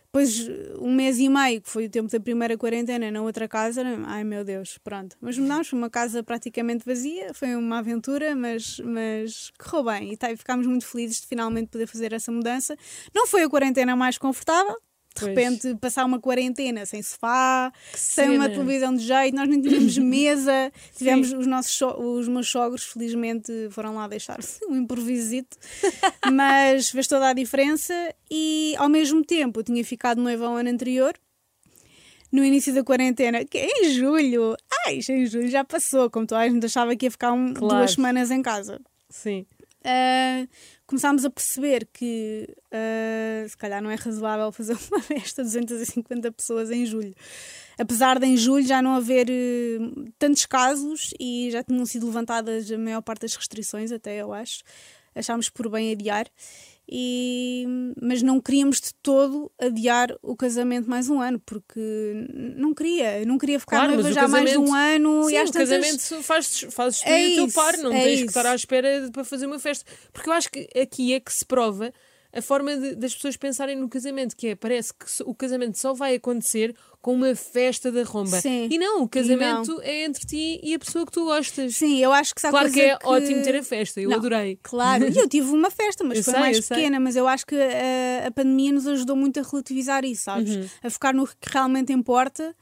depois 0.07 0.49
um 0.79 0.95
mês 0.95 1.19
e 1.19 1.29
meio, 1.29 1.61
que 1.61 1.69
foi 1.69 1.87
o 1.87 1.91
tempo 1.91 2.09
da 2.09 2.21
primeira 2.21 2.57
quarentena, 2.57 3.11
na 3.11 3.21
outra 3.21 3.49
casa, 3.49 3.83
ai 4.07 4.23
meu 4.23 4.45
Deus, 4.45 4.79
pronto. 4.79 5.17
Mas 5.21 5.37
mudámos, 5.37 5.67
foi 5.67 5.77
uma 5.77 5.91
casa 5.91 6.23
praticamente 6.23 6.85
vazia, 6.87 7.35
foi 7.35 7.57
uma 7.57 7.79
aventura, 7.79 8.37
mas, 8.37 8.79
mas 8.79 9.51
correu 9.59 9.83
bem 9.87 10.13
e 10.13 10.17
tá, 10.17 10.31
e 10.31 10.37
ficámos 10.37 10.69
muito 10.69 10.87
felizes 10.87 11.21
de 11.21 11.27
finalmente 11.27 11.67
poder 11.67 11.89
fazer 11.89 12.13
essa 12.13 12.31
mudança. 12.31 12.77
Não 13.13 13.27
foi 13.27 13.43
a 13.43 13.49
quarentena 13.49 13.97
mais 13.97 14.17
confortável. 14.17 14.77
De 15.17 15.21
Pois. 15.21 15.29
repente, 15.37 15.75
passar 15.77 16.05
uma 16.05 16.19
quarentena 16.19 16.85
sem 16.85 17.01
sofá, 17.01 17.73
sem 17.95 18.31
uma 18.31 18.45
cena. 18.47 18.55
televisão 18.57 18.93
de 18.97 19.05
jeito, 19.07 19.37
nós 19.37 19.49
nem 19.49 19.63
tínhamos 19.63 19.97
mesa, 19.99 20.73
tivemos 20.97 21.33
os 21.33 21.47
nossos 21.47 21.73
so- 21.73 21.97
os 22.01 22.27
meus 22.27 22.49
sogros, 22.51 22.83
felizmente, 22.83 23.53
foram 23.71 23.95
lá 23.95 24.09
deixar 24.09 24.41
um 24.69 24.75
improvisito, 24.77 25.57
mas 26.33 26.91
fez 26.91 27.07
toda 27.07 27.29
a 27.29 27.33
diferença 27.33 27.95
e 28.29 28.75
ao 28.77 28.89
mesmo 28.89 29.25
tempo 29.25 29.61
eu 29.61 29.65
tinha 29.65 29.85
ficado 29.85 30.21
noiva 30.21 30.47
ao 30.47 30.57
ano 30.57 30.69
anterior. 30.71 31.15
No 32.33 32.45
início 32.45 32.75
da 32.75 32.83
quarentena, 32.83 33.45
que 33.45 33.57
é 33.59 33.69
em 33.87 33.91
julho, 33.93 34.57
ai, 34.85 35.01
já 35.01 35.15
em 35.15 35.25
julho 35.27 35.47
já 35.49 35.63
passou, 35.63 36.11
como 36.11 36.27
tu 36.27 36.35
a 36.35 36.49
gente 36.49 36.67
achava 36.67 36.97
que 36.97 37.07
ia 37.07 37.11
ficar 37.11 37.33
um- 37.33 37.55
Claro. 37.55 37.77
duas 37.77 37.93
semanas 37.93 38.33
em 38.33 38.43
casa. 38.43 38.81
Sim. 39.09 39.47
Uh, 39.87 40.49
começámos 40.87 41.25
a 41.25 41.31
perceber 41.31 41.89
que 41.93 42.49
uh, 42.67 43.49
se 43.49 43.57
calhar 43.57 43.83
não 43.83 43.91
é 43.91 43.95
razoável 43.95 44.53
fazer 44.53 44.77
uma 44.91 45.01
festa 45.03 45.43
de 45.43 45.49
250 45.49 46.33
pessoas 46.33 46.71
em 46.71 46.85
julho. 46.85 47.15
Apesar 47.79 48.19
de 48.19 48.27
em 48.27 48.37
julho 48.37 48.67
já 48.67 48.81
não 48.83 48.95
haver 48.95 49.29
uh, 49.29 50.13
tantos 50.19 50.47
casos 50.47 51.13
e 51.19 51.51
já 51.51 51.63
tinham 51.63 51.85
sido 51.87 52.07
levantadas 52.07 52.71
a 52.71 52.79
maior 52.79 53.03
parte 53.03 53.23
das 53.23 53.35
restrições, 53.35 53.93
até 53.93 54.21
eu 54.21 54.33
acho, 54.33 54.63
achámos 55.15 55.49
por 55.49 55.69
bem 55.71 55.93
adiar. 55.93 56.27
E, 56.87 57.65
mas 58.01 58.21
não 58.23 58.41
queríamos 58.41 58.79
de 58.81 58.95
todo 59.03 59.51
adiar 59.59 60.15
o 60.23 60.37
casamento 60.37 60.89
mais 60.89 61.09
um 61.09 61.21
ano, 61.21 61.41
porque 61.45 61.81
não 62.57 62.75
queria, 62.75 63.25
não 63.25 63.39
queria 63.39 63.59
ficar 63.59 63.79
Claro, 63.79 63.95
noiva 63.95 64.13
já 64.13 64.29
mais 64.29 64.51
de 64.51 64.59
um 64.59 64.75
ano 64.75 65.25
Sim, 65.25 65.33
e 65.33 65.37
às 65.39 65.49
o 65.49 65.53
tantas- 65.53 65.69
casamento 65.71 66.23
fazes, 66.23 66.61
fazes 66.75 67.01
tu 67.01 67.09
É 67.09 67.29
e 67.29 67.33
o 67.33 67.35
teu 67.37 67.49
par, 67.55 67.77
não 67.79 67.91
é 67.93 68.03
tens 68.03 68.07
que 68.07 68.15
isso. 68.17 68.27
estar 68.27 68.47
à 68.47 68.55
espera 68.55 69.09
para 69.13 69.25
fazer 69.25 69.47
uma 69.47 69.59
festa. 69.59 69.91
Porque 70.13 70.29
eu 70.29 70.33
acho 70.35 70.51
que 70.51 70.69
aqui 70.79 71.15
é 71.15 71.21
que 71.21 71.33
se 71.33 71.45
prova 71.45 71.91
a 72.37 72.43
forma 72.43 72.77
de- 72.77 72.95
das 72.97 73.15
pessoas 73.15 73.37
pensarem 73.37 73.77
no 73.77 73.89
casamento, 73.89 74.37
que 74.37 74.49
é, 74.49 74.55
parece 74.55 74.93
que 74.93 75.05
o 75.25 75.35
casamento 75.35 75.79
só 75.79 75.93
vai 75.95 76.17
acontecer 76.17 76.75
com 77.01 77.15
uma 77.15 77.35
festa 77.35 77.93
da 77.93 78.03
romba. 78.03 78.41
Sim. 78.41 78.69
E 78.71 78.79
não, 78.79 79.03
o 79.03 79.09
casamento 79.09 79.81
é 79.83 80.05
entre 80.05 80.27
ti 80.27 80.61
e 80.63 80.75
a 80.75 80.79
pessoa 80.79 81.05
que 81.07 81.13
tu 81.13 81.25
gostas. 81.25 81.77
Sim, 81.77 81.99
eu 81.99 82.13
acho 82.13 82.35
que 82.35 82.47
há 82.47 82.51
Claro 82.51 82.73
que 82.73 82.81
é 82.81 82.99
ótimo 83.05 83.43
ter 83.43 83.57
a 83.57 83.63
festa, 83.63 84.01
eu 84.01 84.11
Não, 84.11 84.17
adorei. 84.17 84.59
Claro, 84.63 85.07
e 85.09 85.17
eu 85.19 85.29
tive 85.29 85.51
uma 85.51 85.71
festa, 85.71 86.03
mas 86.03 86.19
Eu 86.19 86.25
foi 86.25 86.33
sei, 86.33 86.41
mais 86.41 86.57
eu 86.57 86.63
sei. 86.63 86.77
pequena. 86.77 86.99
Mas 86.99 87.15
eu 87.17 87.29
acho 87.29 87.47
que 87.47 87.55
a, 87.55 88.27
a 88.27 88.31
pandemia 88.31 88.73
nos 88.73 88.87
ajudou 88.87 89.15
muito 89.17 89.39
a 89.39 89.43
relativizar 89.43 90.05
isso, 90.05 90.23
sabes? 90.25 90.57
Uhum. 90.57 90.67
A 90.83 90.91
focar 90.91 91.15
no 91.15 91.27
que 91.27 91.35
realmente 91.51 91.93
importa 91.93 92.55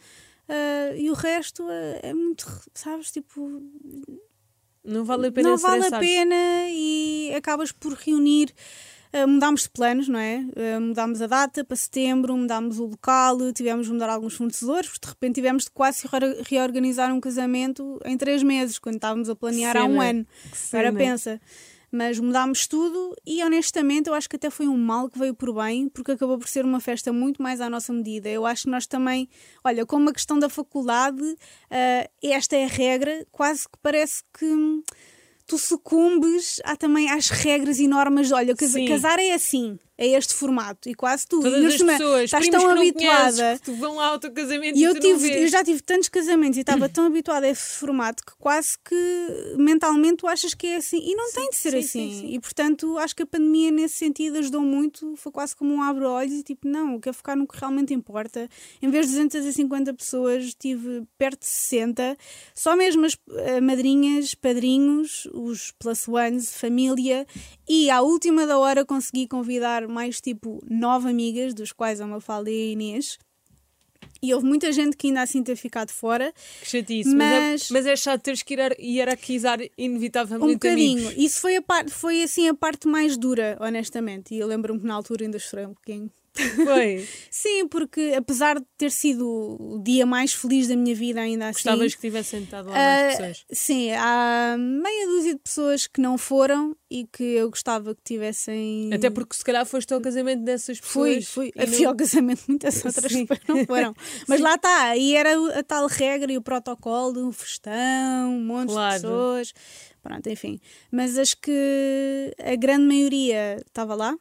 ah, 0.49 0.95
e 0.97 1.09
o 1.09 1.15
resto 1.15 1.65
é, 1.71 2.01
é 2.11 2.13
muito, 2.15 2.47
sabes? 2.75 3.11
Tipo, 3.13 3.63
Não 4.85 5.05
vale 5.05 5.29
a 5.29 5.33
pena 5.33 5.51
não 5.51 5.57
vale 5.57 5.87
a 5.87 5.99
pena 6.01 6.35
e 6.69 7.33
acabas 7.37 7.71
por 7.73 7.93
reunir. 7.95 8.53
Ah, 9.13 9.27
mudámos 9.27 9.63
de 9.63 9.71
planos, 9.71 10.09
não 10.09 10.19
é? 10.19 10.45
Ah, 10.57 10.81
mudámos 10.81 11.21
a 11.23 11.27
data 11.27 11.65
para 11.65 11.77
setembro, 11.77 12.37
mudámos 12.37 12.79
o 12.79 12.87
local, 12.87 13.39
tivemos 13.53 13.87
de 13.87 13.93
mudar 13.93 14.09
alguns 14.11 14.35
fornecedores, 14.35 14.89
porque 14.89 15.07
de 15.07 15.13
repente 15.13 15.35
tivemos 15.35 15.65
de 15.65 15.71
quase 15.71 16.07
re- 16.07 16.43
reorganizar 16.49 17.13
um 17.15 17.21
casamento 17.21 18.01
em 18.05 18.17
três 18.17 18.43
meses, 18.43 18.79
quando 18.79 18.97
estávamos 18.97 19.29
a 19.29 19.37
planear 19.37 19.77
há 19.77 19.85
um 19.85 20.01
ano. 20.01 20.25
Que 20.25 20.77
Agora 20.77 20.93
pensa. 20.99 21.41
Mas 21.95 22.19
mudámos 22.19 22.67
tudo 22.67 23.15
e 23.27 23.45
honestamente 23.45 24.07
eu 24.09 24.15
acho 24.15 24.27
que 24.27 24.37
até 24.37 24.49
foi 24.49 24.67
um 24.67 24.79
mal 24.79 25.11
que 25.11 25.19
veio 25.19 25.35
por 25.35 25.53
bem, 25.55 25.91
porque 25.91 26.13
acabou 26.13 26.39
por 26.39 26.49
ser 26.49 26.65
uma 26.65 26.81
festa 26.81 27.13
muito 27.13 27.43
mais 27.43 27.61
à 27.61 27.69
nossa 27.69 27.93
medida. 27.93 28.31
Eu 28.31 28.47
acho 28.47 28.63
que 28.63 28.71
nós 28.71 28.87
também, 28.87 29.29
olha, 29.63 29.85
como 29.85 30.09
a 30.09 30.13
questão 30.15 30.39
da 30.39 30.49
faculdade, 30.49 31.23
ah, 31.71 32.09
esta 32.23 32.57
é 32.57 32.65
a 32.65 32.69
regra, 32.69 33.27
quase 33.31 33.65
que 33.65 33.79
parece 33.83 34.23
que 34.39 34.83
tu 35.47 35.59
sucumbes 35.59 36.61
há 36.65 36.77
também 36.77 37.11
às 37.11 37.29
regras 37.29 37.79
e 37.79 37.87
normas. 37.89 38.31
Olha, 38.33 38.55
casa- 38.55 38.75
Sim. 38.75 38.87
casar 38.87 39.19
é 39.19 39.33
assim, 39.35 39.79
é 39.99 40.07
este 40.09 40.35
formato, 40.35 40.89
e 40.89 40.95
quase 40.95 41.27
tu. 41.27 41.41
Todas 41.41 41.65
as 41.65 41.75
cima, 41.75 41.93
pessoas, 41.93 42.25
estás 42.25 42.49
tão 42.49 42.71
habituada. 42.71 43.37
conheces, 43.37 43.61
que 43.61 43.71
vão 43.73 44.01
ao 44.01 44.19
teu 44.19 44.33
casamento 44.33 44.79
E 44.79 44.83
eu, 44.83 44.99
tive, 44.99 45.43
eu 45.43 45.49
já 45.49 45.63
tive 45.63 45.83
tantos 45.83 46.09
casamentos 46.09 46.57
e 46.57 46.61
estava 46.63 46.89
tão 46.89 47.05
habituada 47.07 47.47
a 47.47 47.51
esse 47.51 47.79
formato 47.79 48.25
que 48.25 48.33
quase 48.39 48.77
que 48.85 49.55
mentalmente 49.59 50.17
tu 50.17 50.27
achas 50.27 50.55
que 50.55 50.67
é 50.67 50.77
assim. 50.77 50.99
E 50.99 51.15
não 51.15 51.31
tem 51.33 51.51
de 51.51 51.57
ser 51.57 51.71
sim, 51.73 51.79
assim. 51.79 51.87
sim, 51.87 52.21
sim. 52.21 52.35
E 52.35 52.41
portanto 52.41 52.99
acho 52.99 53.15
que 53.15 53.23
a 53.23 53.27
pandemia 53.27 53.71
nesse 53.71 53.97
sentido 53.97 54.39
ajudou 54.39 54.63
muito. 54.63 55.15
Foi 55.17 55.31
quase 55.31 55.55
como 55.55 55.75
um 55.75 55.83
abre-olhos 55.83 56.33
e 56.33 56.43
tipo, 56.43 56.67
não, 56.67 56.95
eu 56.95 57.01
quero 57.01 57.15
focar 57.15 57.37
no 57.37 57.47
que 57.47 57.59
realmente 57.59 57.93
importa. 57.93 58.49
Em 58.81 58.89
vez 58.89 59.07
de 59.07 59.13
250 59.13 59.93
pessoas, 59.95 60.55
tive 60.55 61.05
perto 61.19 61.41
de 61.41 61.47
60. 61.47 62.17
Só 62.55 62.75
mesmo 62.75 63.05
as 63.05 63.17
eh, 63.31 63.61
madrinhas, 63.61 64.35
padrinhos, 64.35 65.29
os 65.33 65.73
plus 65.79 66.09
ones, 66.09 66.57
família. 66.57 67.27
E 67.69 67.91
à 67.91 68.01
última 68.01 68.47
da 68.47 68.59
hora 68.59 68.85
consegui 68.85 69.29
convidar 69.29 69.82
mais 69.89 70.21
tipo 70.21 70.61
nove 70.69 71.09
amigas, 71.09 71.55
dos 71.55 71.73
quais 71.73 72.01
a 72.01 72.07
Mafalda 72.07 72.51
e 72.51 72.71
a 72.71 72.73
Inês. 72.73 73.19
E 74.25 74.33
houve 74.33 74.47
muita 74.47 74.71
gente 74.71 74.97
que 74.97 75.09
ainda 75.09 75.23
assim 75.23 75.43
ter 75.43 75.57
ficado 75.57 75.91
fora. 75.91 76.33
Que 76.61 76.67
chatice, 76.69 77.09
mas... 77.15 77.19
Mas- 77.19 77.71
é, 77.71 77.73
mas 77.75 77.87
é 77.87 77.97
chato 77.97 78.23
teres 78.23 78.43
que 78.43 78.55
ir 78.55 78.77
hierarquizar 78.81 79.61
Um 79.61 79.67
inevitavelmente 79.77 80.53
bocadinho. 80.55 81.07
amigos. 81.09 81.25
Isso 81.25 81.41
foi, 81.41 81.57
a 81.57 81.63
parte, 81.63 81.91
foi 81.91 82.23
assim 82.23 82.49
a 82.49 82.55
parte 82.55 82.87
mais 82.87 83.17
dura, 83.17 83.57
honestamente. 83.61 84.33
E 84.35 84.39
eu 84.39 84.47
lembro-me 84.47 84.79
que 84.81 84.87
na 84.87 84.95
altura 84.95 85.25
ainda 85.25 85.39
chorei 85.41 85.67
um 85.67 85.75
pouquinho. 85.75 86.09
Foi. 86.35 87.07
Sim, 87.31 87.69
porque 87.69 88.15
apesar 88.17 88.59
de 88.59 88.67
ter 88.79 88.91
sido 88.91 89.27
o 89.61 89.83
dia 89.83 90.07
mais 90.07 90.33
feliz 90.33 90.69
da 90.69 90.77
minha 90.77 90.95
vida, 90.95 91.21
ainda 91.21 91.47
assim. 91.49 91.55
Gostavas 91.65 91.95
que 91.95 92.01
tivessem 92.01 92.41
sentado 92.41 92.69
lá 92.71 92.75
mais 92.75 93.17
pessoas. 93.17 93.45
sim, 93.53 93.91
há 93.93 94.57
meia 94.59 95.07
dúzia 95.09 95.35
de 95.35 95.41
pessoas 95.41 95.87
que 95.87 96.01
não 96.01 96.17
foram 96.17 96.75
e 96.91 97.07
que 97.07 97.23
eu 97.23 97.51
gostava 97.51 97.95
que 97.95 98.01
tivessem. 98.05 98.91
Até 98.93 99.11
porque 99.11 99.35
se 99.37 99.45
calhar 99.45 99.65
foste 99.67 99.93
ao 99.93 100.01
casamento 100.01 100.43
dessas 100.43 100.81
pessoas. 100.81 101.27
fui. 101.27 101.53
e 101.55 101.67
Fui 101.67 101.81
não- 101.83 101.91
ao 101.91 101.97
casamento, 101.97 102.43
muitas 102.49 102.77
outras 102.85 103.13
Sim. 103.13 103.27
pessoas 103.27 103.47
não 103.49 103.67
foram. 103.67 103.95
Mas 104.27 104.41
lá 104.41 104.55
está, 104.55 104.85
aí 104.91 105.15
era 105.15 105.31
a 105.59 105.63
tal 105.63 105.87
regra 105.87 106.33
e 106.33 106.37
o 106.39 106.43
protocolo 106.43 107.13
de 107.15 107.19
um 107.21 107.33
festão, 107.33 108.31
um 108.35 108.45
monte 108.45 108.71
Claro. 108.73 108.95
de 108.95 109.01
pessoas. 109.03 109.53
Pronto, 110.03 110.29
enfim. 110.29 110.59
Mas 110.91 111.17
acho 111.19 111.37
que 111.41 112.35
a 112.43 112.57
grande 112.57 112.85
maioria 112.87 113.57
estava 113.67 113.95
lá. 113.95 114.17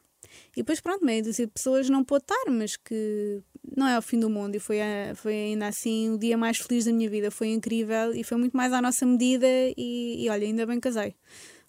E 0.54 0.60
depois, 0.60 0.80
pronto, 0.80 1.04
meia 1.04 1.22
dúzia 1.22 1.46
de 1.46 1.52
pessoas 1.52 1.88
não 1.88 2.04
pôde 2.04 2.24
estar, 2.24 2.50
mas 2.50 2.76
que 2.76 3.40
não 3.76 3.88
é 3.88 3.98
o 3.98 4.02
fim 4.02 4.18
do 4.20 4.28
mundo. 4.28 4.54
E 4.54 4.58
foi, 4.58 4.80
a- 4.82 5.14
foi 5.14 5.32
ainda 5.34 5.66
assim 5.66 6.10
o 6.10 6.18
dia 6.18 6.36
mais 6.36 6.58
feliz 6.58 6.84
da 6.84 6.92
minha 6.92 7.08
vida. 7.08 7.30
Foi 7.30 7.48
incrível 7.48 8.14
e 8.14 8.22
foi 8.22 8.36
muito 8.36 8.54
mais 8.56 8.72
à 8.72 8.82
nossa 8.82 9.06
medida. 9.06 9.46
E, 9.76 10.24
e 10.24 10.28
olha, 10.28 10.44
ainda 10.46 10.66
bem 10.66 10.78
casei. 10.78 11.14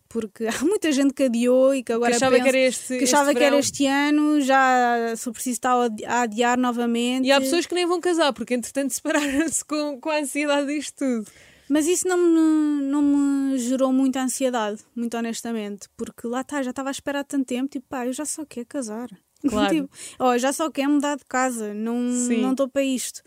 Porque 0.09 0.45
há 0.47 0.59
muita 0.65 0.91
gente 0.91 1.13
que 1.13 1.23
adiou 1.23 1.73
e 1.73 1.81
que 1.81 1.93
agora 1.93 2.11
que 2.11 2.17
achava 2.17 2.35
pensa- 2.35 2.43
que 2.43 2.49
era 2.57 2.67
este, 2.67 2.97
que 2.97 3.03
achava 3.05 3.29
este 3.31 3.37
que 3.39 3.43
era 3.45 3.57
este 3.57 3.85
ano, 3.87 4.41
já 4.41 5.15
se 5.15 5.31
preciso 5.31 5.53
estar 5.55 5.75
a 6.05 6.21
adiar 6.21 6.57
novamente. 6.57 7.25
E 7.25 7.31
há 7.31 7.39
pessoas 7.39 7.65
que 7.65 7.73
nem 7.73 7.85
vão 7.85 8.01
casar, 8.01 8.33
porque 8.33 8.53
entretanto 8.53 8.91
separaram-se 8.93 9.63
com, 9.63 9.99
com 9.99 10.09
a 10.09 10.17
ansiedade 10.19 10.67
disto 10.67 10.97
tudo. 10.97 11.31
Mas 11.69 11.87
isso 11.87 12.07
não 12.07 12.17
me, 12.17 12.83
não 12.85 13.01
me 13.01 13.57
gerou 13.57 13.91
muita 13.91 14.21
ansiedade, 14.21 14.81
muito 14.95 15.15
honestamente, 15.17 15.87
porque 15.95 16.27
lá 16.27 16.41
está, 16.41 16.61
já 16.61 16.71
estava 16.71 16.89
à 16.89 16.91
espera 16.91 17.21
há 17.21 17.23
tanto 17.23 17.45
tempo, 17.45 17.69
tipo, 17.69 17.85
pá, 17.87 18.05
eu 18.05 18.13
já 18.13 18.25
só 18.25 18.45
quero 18.45 18.65
casar. 18.67 19.09
Claro. 19.45 19.75
tipo, 19.75 19.89
oh, 20.19 20.37
já 20.37 20.53
só 20.53 20.71
quero 20.71 20.89
mudar 20.91 21.17
de 21.17 21.25
casa, 21.25 21.73
não 21.73 22.51
estou 22.51 22.69
para 22.69 22.81
isto. 22.81 23.21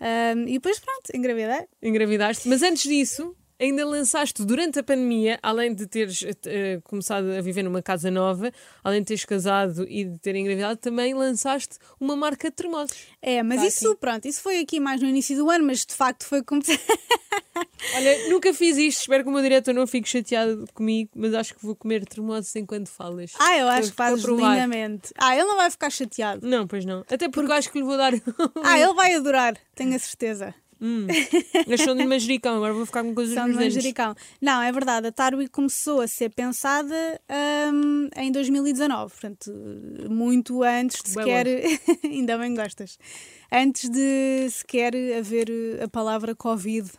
Ahm, 0.00 0.46
e 0.46 0.52
depois, 0.52 0.78
pronto, 0.78 1.10
engravidei. 1.12 1.66
Engravidaste. 1.82 2.48
Mas 2.48 2.62
antes 2.62 2.84
disso, 2.84 3.34
ainda 3.60 3.84
lançaste 3.86 4.44
durante 4.44 4.78
a 4.78 4.82
pandemia, 4.82 5.38
além 5.42 5.74
de 5.74 5.86
teres 5.86 6.22
uh, 6.22 6.26
começado 6.84 7.30
a 7.32 7.40
viver 7.40 7.62
numa 7.62 7.82
casa 7.82 8.10
nova, 8.10 8.52
além 8.84 9.00
de 9.00 9.06
teres 9.06 9.24
casado 9.24 9.84
e 9.88 10.04
de 10.04 10.18
ter 10.18 10.34
engravidado, 10.36 10.78
também 10.78 11.14
lançaste 11.14 11.76
uma 12.00 12.14
marca 12.16 12.50
de 12.50 12.56
termossos. 12.56 12.96
É, 13.20 13.42
mas 13.42 13.60
Tá 13.60 13.66
isso, 13.66 13.90
aqui. 13.90 14.00
pronto, 14.00 14.28
isso 14.28 14.40
foi 14.40 14.60
aqui 14.60 14.78
mais 14.80 15.00
no 15.02 15.08
início 15.08 15.36
do 15.36 15.50
ano, 15.50 15.64
mas 15.66 15.84
de 15.84 15.94
facto 15.94 16.24
foi 16.24 16.42
como. 16.42 16.62
Olha, 17.94 18.28
nunca 18.28 18.52
fiz 18.54 18.76
isto, 18.76 19.00
espero 19.00 19.24
que 19.24 19.30
o 19.30 19.32
meu 19.32 19.42
diretor 19.42 19.72
não 19.74 19.86
fique 19.86 20.08
chateado 20.08 20.64
comigo, 20.74 21.10
mas 21.14 21.34
acho 21.34 21.54
que 21.54 21.64
vou 21.64 21.74
comer 21.74 22.04
termossos 22.06 22.54
enquanto 22.56 22.88
falas. 22.88 23.32
ah, 23.38 23.56
eu 23.56 23.68
acho 23.68 23.90
que 23.90 23.96
fazes 23.96 24.24
lindamente. 24.24 25.12
Ah, 25.16 25.34
ele 25.34 25.44
não 25.44 25.56
vai 25.56 25.70
ficar 25.70 25.90
chateado. 25.90 26.46
Não, 26.46 26.66
pois 26.66 26.84
não. 26.84 27.00
Até 27.10 27.28
porque 27.28 27.50
eu 27.50 27.56
acho 27.56 27.70
que 27.72 27.78
lhe 27.78 27.84
vou 27.84 27.96
dar. 27.96 28.12
Ah, 28.62 28.78
ele 28.78 28.94
vai 28.94 29.14
adorar, 29.14 29.56
tenho 29.74 29.94
a 29.94 29.98
certeza. 29.98 30.54
Hum, 30.80 31.06
de 31.96 32.06
manjericão, 32.06 32.56
agora 32.56 32.72
vou 32.72 32.86
ficar 32.86 33.02
com 33.02 33.14
coisas 33.14 33.34
São 33.34 33.48
de 33.48 33.54
manjericão. 33.54 34.14
Não, 34.40 34.62
é 34.62 34.70
verdade, 34.72 35.08
a 35.08 35.12
Tarwi 35.12 35.48
começou 35.48 36.00
a 36.00 36.08
ser 36.08 36.30
pensada 36.30 37.20
hum, 37.72 38.08
em 38.16 38.30
2019, 38.32 39.10
portanto, 39.12 39.52
muito 40.10 40.62
antes 40.62 41.02
de 41.02 41.10
sequer. 41.10 41.46
Ainda 42.04 42.38
bem 42.38 42.54
gostas. 42.54 42.98
Antes 43.50 43.88
de 43.88 44.48
sequer 44.50 44.92
haver 45.16 45.48
a 45.82 45.88
palavra 45.88 46.34
Covid. 46.34 46.90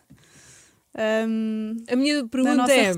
hum, 1.27 1.77
A 1.87 1.95
minha 1.95 2.27
pergunta 2.27 2.71
é. 2.71 2.91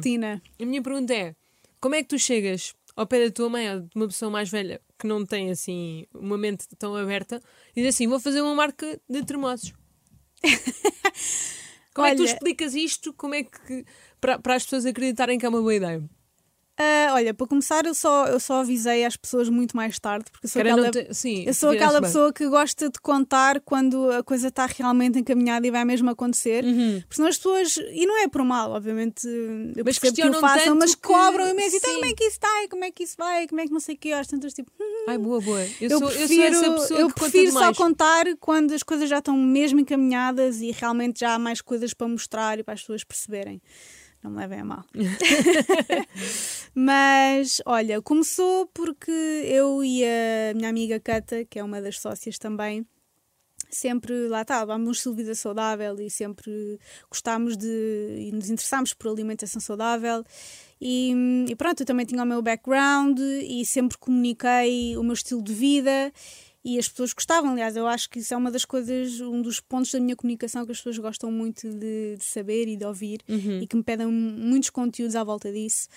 A 0.59 0.65
minha 0.65 0.81
pergunta 0.81 1.13
é: 1.13 1.35
como 1.79 1.95
é 1.95 2.01
que 2.01 2.09
tu 2.09 2.19
chegas 2.19 2.73
ao 2.95 3.07
pé 3.07 3.25
da 3.25 3.31
tua 3.31 3.49
mãe 3.49 3.73
ou 3.73 3.81
de 3.81 3.89
uma 3.95 4.07
pessoa 4.07 4.29
mais 4.29 4.49
velha 4.49 4.81
que 4.99 5.07
não 5.07 5.25
tem 5.25 5.49
assim 5.49 6.05
uma 6.13 6.37
mente 6.37 6.67
tão 6.77 6.95
aberta 6.95 7.41
e 7.75 7.81
diz 7.81 7.95
assim: 7.95 8.07
vou 8.07 8.19
fazer 8.19 8.41
uma 8.41 8.53
marca 8.53 8.99
de 9.09 9.25
termossos? 9.25 9.73
Como 11.93 12.08
é 12.08 12.12
que 12.12 12.17
tu 12.17 12.23
Olha- 12.23 12.32
explicas 12.32 12.75
isto? 12.75 13.13
Como 13.13 13.36
é 13.36 13.43
que 13.43 13.86
para, 14.19 14.39
para 14.39 14.56
as 14.56 14.63
pessoas 14.63 14.86
acreditarem 14.86 15.38
que 15.39 15.45
é 15.45 15.49
uma 15.49 15.62
boa 15.62 15.75
ideia? 15.75 16.04
Ah, 16.83 17.13
olha, 17.13 17.31
para 17.33 17.45
começar, 17.45 17.85
eu 17.85 17.93
só, 17.93 18.25
eu 18.25 18.39
só 18.39 18.61
avisei 18.61 19.05
às 19.05 19.15
pessoas 19.15 19.47
muito 19.49 19.77
mais 19.77 19.99
tarde, 19.99 20.25
porque 20.31 20.47
eu 20.47 20.49
sou 20.49 20.63
Cara, 20.63 20.73
aquela. 20.73 20.91
te- 20.91 21.13
Sim, 21.13 21.43
Eu 21.45 21.53
sou 21.53 21.69
aquela 21.69 21.99
bem. 22.01 22.09
pessoa 22.09 22.33
que 22.33 22.47
gosta 22.47 22.89
de 22.89 22.99
contar 22.99 23.59
quando 23.61 24.09
a 24.11 24.23
coisa 24.23 24.47
está 24.47 24.65
realmente 24.65 25.19
encaminhada 25.19 25.67
e 25.67 25.69
vai 25.69 25.85
mesmo 25.85 26.09
acontecer. 26.09 26.63
Uhum. 26.65 26.99
Porque 27.01 27.15
senão 27.15 27.29
as 27.29 27.37
pessoas. 27.37 27.77
E 27.91 28.05
não 28.07 28.17
é 28.23 28.27
por 28.27 28.43
mal, 28.43 28.71
obviamente. 28.71 29.27
Eu 29.27 29.83
Mas 29.85 29.99
percebo 29.99 30.31
que 30.31 30.37
o 30.37 30.39
façam, 30.41 30.75
mas 30.75 30.95
que- 30.95 31.01
cobram 31.01 31.47
imenso. 31.49 31.75
Então 31.75 31.93
como 31.93 32.05
é 32.05 32.13
que 32.13 32.23
isso 32.23 32.33
está? 32.37 32.67
Como 32.69 32.83
é 32.83 32.91
que 32.91 33.03
isso 33.03 33.15
vai? 33.17 33.47
Como 33.47 33.61
é 33.61 33.65
que 33.67 33.71
não 33.71 33.79
sei 33.79 33.93
o 33.95 33.97
quê? 33.99 34.11
Às 34.13 34.25
tantas, 34.27 34.53
tipo. 34.53 34.71
hum, 34.79 35.05
Ai, 35.07 35.17
boa, 35.19 35.39
boa. 35.39 35.61
Eu, 35.79 35.89
Eu, 35.89 35.99
sou, 35.99 36.07
prefiro, 36.07 36.43
eu 36.43 36.53
sou 36.53 36.63
essa 36.63 36.81
pessoa 36.81 36.99
eu 37.01 37.07
que 37.09 37.13
prefiro 37.13 37.51
só 37.51 37.73
contar 37.73 38.25
quando 38.39 38.73
as 38.73 38.81
coisas 38.81 39.07
já 39.09 39.19
estão 39.19 39.37
mesmo 39.37 39.79
encaminhadas 39.79 40.61
e 40.61 40.71
realmente 40.71 41.19
já 41.19 41.35
há 41.35 41.39
mais 41.39 41.61
coisas 41.61 41.93
para 41.93 42.07
mostrar 42.07 42.57
e 42.57 42.63
para 42.63 42.73
as 42.73 42.81
pessoas 42.81 43.03
perceberem. 43.03 43.61
Não 44.23 44.31
me 44.31 44.38
levem 44.38 44.60
a 44.60 44.65
mal. 44.65 44.86
Mas, 46.75 47.62
olha, 47.65 48.01
começou 48.01 48.67
porque 48.67 49.12
eu 49.12 49.84
e 49.84 50.03
a 50.03 50.53
minha 50.53 50.69
amiga 50.69 50.99
Cata, 50.99 51.43
que 51.45 51.57
é 51.57 51.63
uma 51.63 51.81
das 51.81 51.99
sócias 51.99 52.38
também, 52.38 52.86
sempre 53.69 54.27
lá 54.27 54.41
está, 54.41 54.63
vamos 54.63 54.97
estilo 54.97 55.15
de 55.15 55.23
vida 55.23 55.36
saudável 55.36 55.99
e 55.99 56.10
sempre 56.10 56.79
gostámos 57.10 57.57
de 57.57 57.67
e 58.17 58.31
nos 58.31 58.49
interessámos 58.49 58.93
por 58.93 59.10
alimentação 59.10 59.62
saudável. 59.62 60.23
E, 60.79 61.45
e 61.49 61.55
pronto, 61.55 61.81
eu 61.81 61.86
também 61.86 62.05
tinha 62.05 62.23
o 62.23 62.25
meu 62.25 62.41
background 62.41 63.19
e 63.19 63.65
sempre 63.65 63.97
comuniquei 63.97 64.97
o 64.97 65.03
meu 65.03 65.13
estilo 65.13 65.41
de 65.41 65.53
vida 65.53 66.12
e 66.63 66.78
as 66.78 66.88
pessoas 66.88 67.12
gostavam. 67.13 67.52
Aliás, 67.52 67.76
eu 67.76 67.88
acho 67.88 68.10
que 68.10 68.19
isso 68.19 68.34
é 68.34 68.38
uma 68.38 68.52
das 68.52 68.65
coisas, 68.65 69.19
um 69.19 69.41
dos 69.41 69.60
pontos 69.60 69.91
da 69.91 70.00
minha 70.00 70.15
comunicação 70.15 70.65
que 70.65 70.71
as 70.71 70.78
pessoas 70.78 70.97
gostam 71.00 71.32
muito 71.32 71.67
de, 71.69 72.15
de 72.17 72.24
saber 72.26 72.67
e 72.67 72.76
de 72.78 72.86
ouvir 72.86 73.21
Uhum. 73.28 73.60
e 73.62 73.67
que 73.67 73.76
me 73.76 73.84
pedem 73.84 74.08
muitos 74.08 74.69
conteúdos 74.69 75.15
à 75.15 75.24
volta 75.24 75.52
disso. 75.52 75.88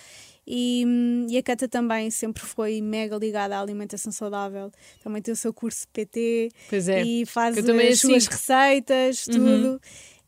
E, 0.46 0.84
e 1.30 1.38
a 1.38 1.42
Cata 1.42 1.66
também 1.66 2.10
sempre 2.10 2.42
foi 2.42 2.80
mega 2.82 3.16
ligada 3.16 3.56
à 3.56 3.60
alimentação 3.60 4.12
saudável. 4.12 4.70
Também 5.02 5.22
tem 5.22 5.32
o 5.32 5.36
seu 5.36 5.52
curso 5.54 5.82
de 5.82 5.88
PT 5.88 6.50
é. 6.90 7.02
e 7.02 7.24
faz 7.26 7.56
as 7.56 7.64
suas 8.00 8.14
assisto. 8.28 8.30
receitas, 8.30 9.26
Uhum. 9.28 9.78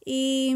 E, 0.08 0.52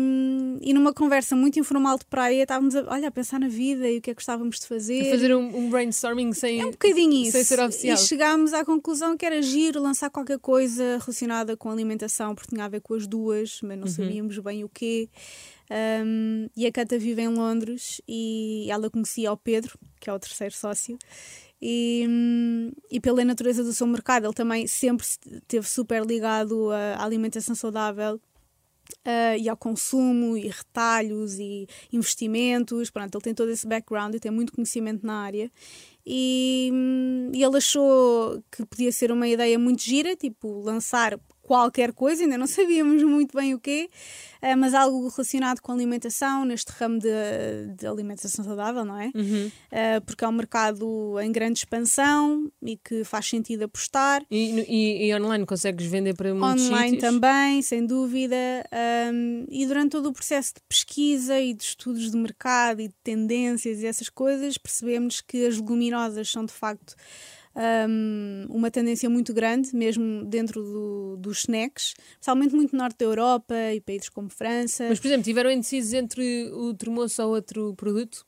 e 0.62 0.72
numa 0.72 0.92
conversa 0.92 1.34
muito 1.34 1.58
informal 1.58 1.98
de 1.98 2.04
praia 2.04 2.42
estávamos 2.42 2.76
a, 2.76 2.84
olha, 2.86 3.08
a 3.08 3.10
pensar 3.10 3.40
na 3.40 3.48
vida 3.48 3.90
e 3.90 3.98
o 3.98 4.00
que 4.00 4.10
é 4.10 4.14
que 4.14 4.18
gostávamos 4.20 4.60
de 4.60 4.66
fazer. 4.68 5.08
A 5.08 5.10
fazer 5.10 5.34
um, 5.34 5.56
um 5.56 5.68
brainstorming 5.68 6.32
sem. 6.32 6.60
É 6.60 6.66
um 6.66 6.70
bocadinho 6.70 7.22
isso. 7.24 7.32
sem 7.32 7.42
ser 7.42 7.58
oficial. 7.58 7.96
E 7.96 7.98
chegámos 7.98 8.52
à 8.52 8.64
conclusão 8.64 9.16
que 9.16 9.26
era 9.26 9.42
giro 9.42 9.82
lançar 9.82 10.08
qualquer 10.08 10.38
coisa 10.38 10.98
relacionada 10.98 11.56
com 11.56 11.68
alimentação, 11.68 12.32
porque 12.32 12.54
tinha 12.54 12.64
a 12.64 12.68
ver 12.68 12.80
com 12.80 12.94
as 12.94 13.08
duas, 13.08 13.60
mas 13.62 13.72
Uhum. 13.72 13.80
não 13.80 13.86
sabíamos 13.88 14.38
bem 14.38 14.62
o 14.62 14.68
quê. 14.68 15.08
Um, 16.04 16.48
e 16.56 16.66
a 16.66 16.70
Cata 16.72 16.96
vive 16.98 17.22
em 17.22 17.28
Londres 17.28 18.00
e 18.06 18.66
ela 18.70 18.88
conhecia 18.88 19.32
o 19.32 19.36
Pedro, 19.36 19.76
que 20.00 20.08
é 20.08 20.12
o 20.12 20.18
terceiro 20.18 20.54
sócio. 20.54 20.96
E, 21.62 22.06
hum, 22.08 22.72
e 22.90 23.00
pela 23.00 23.24
natureza 23.24 23.62
do 23.62 23.72
seu 23.72 23.86
mercado, 23.86 24.26
ele 24.26 24.32
também 24.34 24.66
sempre 24.66 25.04
esteve 25.06 25.68
super 25.68 26.04
ligado 26.06 26.70
à 26.72 27.04
alimentação 27.04 27.54
saudável 27.54 28.20
ah, 29.04 29.36
e 29.36 29.48
ao 29.48 29.56
consumo 29.56 30.36
e 30.36 30.48
retalhos 30.48 31.38
e 31.38 31.66
investimentos. 31.92 32.90
Pronto, 32.90 33.14
ele 33.14 33.22
tem 33.22 33.34
todo 33.34 33.50
esse 33.50 33.66
background 33.66 34.14
e 34.14 34.20
tem 34.20 34.30
muito 34.30 34.52
conhecimento 34.52 35.06
na 35.06 35.14
área. 35.22 35.50
E, 36.06 36.70
hum, 36.72 37.30
e 37.34 37.42
ele 37.42 37.56
achou 37.56 38.42
que 38.50 38.64
podia 38.64 38.90
ser 38.90 39.12
uma 39.12 39.28
ideia 39.28 39.58
muito 39.58 39.82
gira, 39.82 40.16
tipo 40.16 40.60
lançar 40.60 41.18
qualquer 41.50 41.92
coisa, 41.92 42.22
ainda 42.22 42.38
não 42.38 42.46
sabíamos 42.46 43.02
muito 43.02 43.36
bem 43.36 43.54
o 43.54 43.58
quê, 43.58 43.90
ah, 44.40 44.54
mas 44.56 44.72
algo 44.72 45.08
relacionado 45.08 45.60
com 45.60 45.72
alimentação, 45.72 46.44
neste 46.44 46.70
ramo 46.70 47.00
de, 47.00 47.08
de 47.76 47.86
alimentação 47.88 48.44
saudável, 48.44 48.84
não 48.84 48.96
é? 48.96 49.10
Uhum. 49.12 49.50
Ah, 49.72 50.00
porque 50.06 50.24
é 50.24 50.28
um 50.28 50.32
mercado 50.32 51.18
em 51.20 51.32
grande 51.32 51.58
expansão 51.58 52.50
e 52.62 52.76
que 52.76 53.02
faz 53.02 53.26
sentido 53.28 53.64
apostar. 53.64 54.22
E, 54.30 54.60
e- 54.68 55.06
e 55.08 55.14
online 55.16 55.44
consegues 55.44 55.86
vender 55.86 56.14
para 56.14 56.32
muitos 56.32 56.66
Online 56.68 56.90
sítios? 56.92 57.12
também, 57.12 57.62
sem 57.62 57.84
dúvida. 57.84 58.36
um, 59.12 59.44
e 59.48 59.66
durante 59.66 59.90
todo 59.90 60.08
o 60.08 60.12
processo 60.12 60.54
de 60.54 60.60
pesquisa 60.68 61.40
e 61.40 61.52
de 61.52 61.64
estudos 61.64 62.12
de 62.12 62.16
mercado 62.16 62.80
e 62.80 62.86
de 62.88 62.94
tendências 63.02 63.80
e 63.80 63.86
essas 63.86 64.08
coisas, 64.08 64.56
percebemos 64.56 65.20
que 65.20 65.46
as 65.46 65.56
leguminosas 65.56 66.30
são 66.30 66.44
de 66.44 66.52
facto 66.52 66.94
um, 67.54 68.46
uma 68.48 68.70
tendência 68.70 69.08
muito 69.10 69.34
grande, 69.34 69.74
mesmo 69.74 70.24
dentro 70.24 70.62
do- 70.62 71.16
dos 71.18 71.40
snacks, 71.40 71.94
especialmente 72.12 72.54
muito 72.54 72.76
norte 72.76 72.98
da 72.98 73.04
Europa 73.04 73.54
e 73.74 73.80
países 73.80 74.08
como 74.08 74.28
França. 74.30 74.86
Mas, 74.88 75.00
por 75.00 75.08
exemplo, 75.08 75.24
tiveram 75.24 75.50
indecisos 75.50 75.92
entre 75.92 76.50
o 76.52 76.72
termoço 76.74 77.22
ou 77.22 77.30
outro 77.34 77.74
produto? 77.74 78.24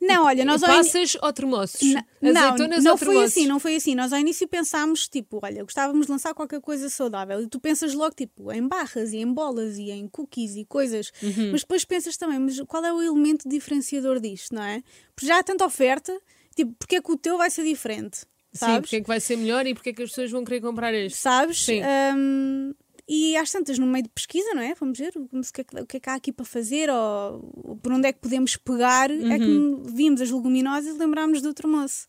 não, 0.00 0.26
olha, 0.26 0.44
nós 0.44 0.60
Passas 0.60 1.16
ou 1.20 1.32
termoços? 1.32 1.80
Não, 2.22 2.40
Azeitonas 2.52 2.84
não 2.84 2.92
ou 2.92 2.98
foi 2.98 3.24
assim, 3.24 3.46
não 3.46 3.58
foi 3.58 3.74
assim. 3.76 3.94
Nós 3.96 4.12
ao 4.12 4.18
início 4.20 4.46
pensámos, 4.46 5.08
tipo, 5.08 5.40
olha, 5.42 5.64
gostávamos 5.64 6.06
de 6.06 6.12
lançar 6.12 6.34
qualquer 6.34 6.60
coisa 6.60 6.88
saudável. 6.88 7.42
E 7.42 7.48
tu 7.48 7.58
pensas 7.58 7.94
logo, 7.94 8.14
tipo, 8.14 8.52
em 8.52 8.66
barras 8.66 9.12
e 9.12 9.16
em 9.16 9.26
bolas 9.32 9.76
e 9.76 9.90
em 9.90 10.06
cookies 10.06 10.54
e 10.54 10.64
coisas. 10.64 11.10
Uhum. 11.22 11.50
Mas 11.50 11.62
depois 11.62 11.84
pensas 11.84 12.16
também, 12.16 12.38
mas 12.38 12.60
qual 12.68 12.84
é 12.84 12.92
o 12.92 13.02
elemento 13.02 13.48
diferenciador 13.48 14.20
disto, 14.20 14.54
não 14.54 14.62
é? 14.62 14.82
Porque 15.16 15.26
já 15.26 15.38
há 15.38 15.42
tanta 15.42 15.64
oferta, 15.64 16.16
tipo, 16.54 16.72
porque 16.78 16.96
é 16.96 17.02
que 17.02 17.10
o 17.10 17.16
teu 17.16 17.36
vai 17.36 17.50
ser 17.50 17.64
diferente? 17.64 18.20
Sim, 18.58 18.64
Sabes? 18.66 18.80
porque 18.90 18.96
é 18.96 19.00
que 19.00 19.06
vai 19.08 19.20
ser 19.20 19.36
melhor 19.36 19.66
e 19.66 19.74
porque 19.74 19.90
é 19.90 19.92
que 19.92 20.02
as 20.02 20.10
pessoas 20.10 20.30
vão 20.30 20.44
querer 20.44 20.60
comprar 20.60 20.92
este? 20.94 21.18
Sabes? 21.18 21.64
Sim. 21.64 21.82
Hum, 22.16 22.74
e 23.08 23.36
às 23.36 23.50
tantas, 23.50 23.78
no 23.78 23.86
meio 23.86 24.02
de 24.04 24.10
pesquisa, 24.10 24.52
não 24.54 24.60
é? 24.62 24.74
Vamos 24.74 24.98
ver 24.98 25.12
o 25.16 25.28
que 25.52 25.60
é 25.60 25.64
que, 25.64 25.80
o 25.80 25.86
que, 25.86 25.96
é 25.96 26.00
que 26.00 26.10
há 26.10 26.14
aqui 26.14 26.30
para 26.32 26.44
fazer 26.44 26.90
ou 26.90 27.78
por 27.82 27.92
onde 27.92 28.06
é 28.08 28.12
que 28.12 28.18
podemos 28.20 28.56
pegar. 28.56 29.10
É 29.10 29.14
Uhum. 29.14 29.38
que 29.86 29.92
vimos 29.92 30.20
as 30.20 30.30
leguminosas 30.30 30.94
e 30.94 30.98
lembrámos 30.98 31.40
do 31.40 31.54
termoço. 31.54 32.06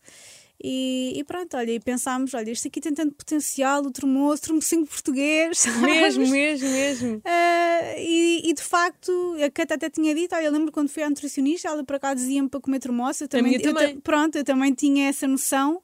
E, 0.62 1.14
e 1.16 1.24
pronto, 1.24 1.56
olha, 1.56 1.72
e 1.72 1.80
pensámos, 1.80 2.34
olha, 2.34 2.50
isto 2.50 2.68
aqui 2.68 2.82
tem 2.82 2.92
tanto 2.92 3.14
potencial, 3.14 3.82
o 3.82 3.90
termoço, 3.90 4.42
termocinho 4.42 4.84
português, 4.84 5.56
sabes? 5.60 6.18
Mesmo, 6.18 6.28
mesmo, 6.28 6.68
mesmo. 6.68 7.22
Ah, 7.24 7.94
e, 7.96 8.42
e 8.44 8.52
de 8.52 8.60
facto, 8.62 9.10
a 9.42 9.50
Cata 9.50 9.76
até 9.76 9.88
tinha 9.88 10.14
dito, 10.14 10.34
olha, 10.34 10.44
eu 10.44 10.52
lembro 10.52 10.70
quando 10.70 10.90
fui 10.90 11.02
à 11.02 11.08
nutricionista, 11.08 11.66
ela 11.68 11.82
para 11.82 11.98
cá 11.98 12.12
dizia-me 12.12 12.50
para 12.50 12.60
comer 12.60 12.78
termoço, 12.78 13.24
eu 13.24 13.28
também, 13.28 13.54
eu 13.54 13.72
ta- 13.72 13.80
também. 13.80 14.00
pronto, 14.00 14.36
eu 14.36 14.44
também 14.44 14.74
tinha 14.74 15.08
essa 15.08 15.26
noção, 15.26 15.80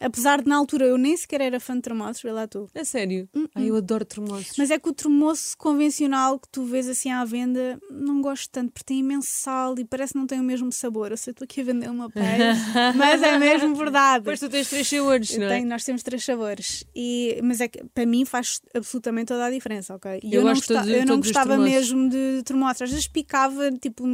apesar 0.00 0.42
de 0.42 0.48
na 0.48 0.56
altura 0.56 0.86
eu 0.86 0.98
nem 0.98 1.16
sequer 1.16 1.40
era 1.40 1.58
fã 1.60 1.74
de 1.76 1.82
termoços, 1.82 2.22
vê 2.22 2.32
lá 2.32 2.46
tu. 2.46 2.68
A 2.74 2.84
sério. 2.84 3.28
Ai, 3.54 3.70
eu 3.70 3.76
adoro 3.76 4.04
termoços. 4.04 4.50
Hum, 4.50 4.54
Mas 4.58 4.70
é 4.70 4.78
que 4.78 4.88
o 4.88 4.92
termoço 4.92 5.56
convencional 5.56 6.38
que 6.38 6.48
tu 6.50 6.64
vês 6.64 6.88
assim 6.88 7.10
à 7.10 7.24
venda, 7.24 7.78
não 7.90 8.20
gosto 8.20 8.50
tanto, 8.50 8.72
porque 8.72 8.84
tem 8.86 9.00
imenso 9.00 9.28
sal 9.30 9.74
e 9.78 9.84
parece 9.84 10.12
que 10.12 10.18
não 10.18 10.26
tem 10.26 10.40
o 10.40 10.42
mesmo 10.44 10.70
sabor. 10.72 11.10
Eu 11.10 11.16
sei 11.16 11.32
que 11.32 11.42
estou 11.42 11.44
aqui 11.44 11.60
a 11.60 11.64
vender 11.72 11.88
uma 11.90 12.10
peixe, 12.10 12.60
mas 12.96 13.22
é 13.22 13.38
mesmo 13.38 13.74
verdade. 13.74 14.24
Depois 14.24 14.40
tu 14.40 14.48
tens 14.48 14.68
três 14.68 14.88
sabores, 14.88 15.30
Eu 15.32 15.40
não 15.40 15.46
é? 15.46 15.48
tenho- 15.56 15.68
nós 15.68 15.84
temos 15.84 16.02
três 16.02 16.24
sabores. 16.24 16.84
E, 16.94 17.40
mas 17.42 17.60
é 17.60 17.68
que 17.68 17.82
para 17.94 18.06
mim 18.06 18.24
faz 18.24 18.60
absolutamente 18.74 19.26
toda 19.26 19.44
a 19.46 19.50
diferença, 19.50 19.94
ok? 19.94 20.20
E 20.22 20.34
Eu 20.34 20.42
não, 20.44 20.52
gosto 20.54 20.72
gosta- 20.74 20.90
eu 20.90 21.06
não 21.06 21.16
gostava 21.18 21.56
mesmo 21.58 22.08
de 22.08 22.42
termossos. 22.44 22.82
Às 22.82 22.90
vezes 22.90 23.08
picava 23.08 23.70
tipo 23.72 24.04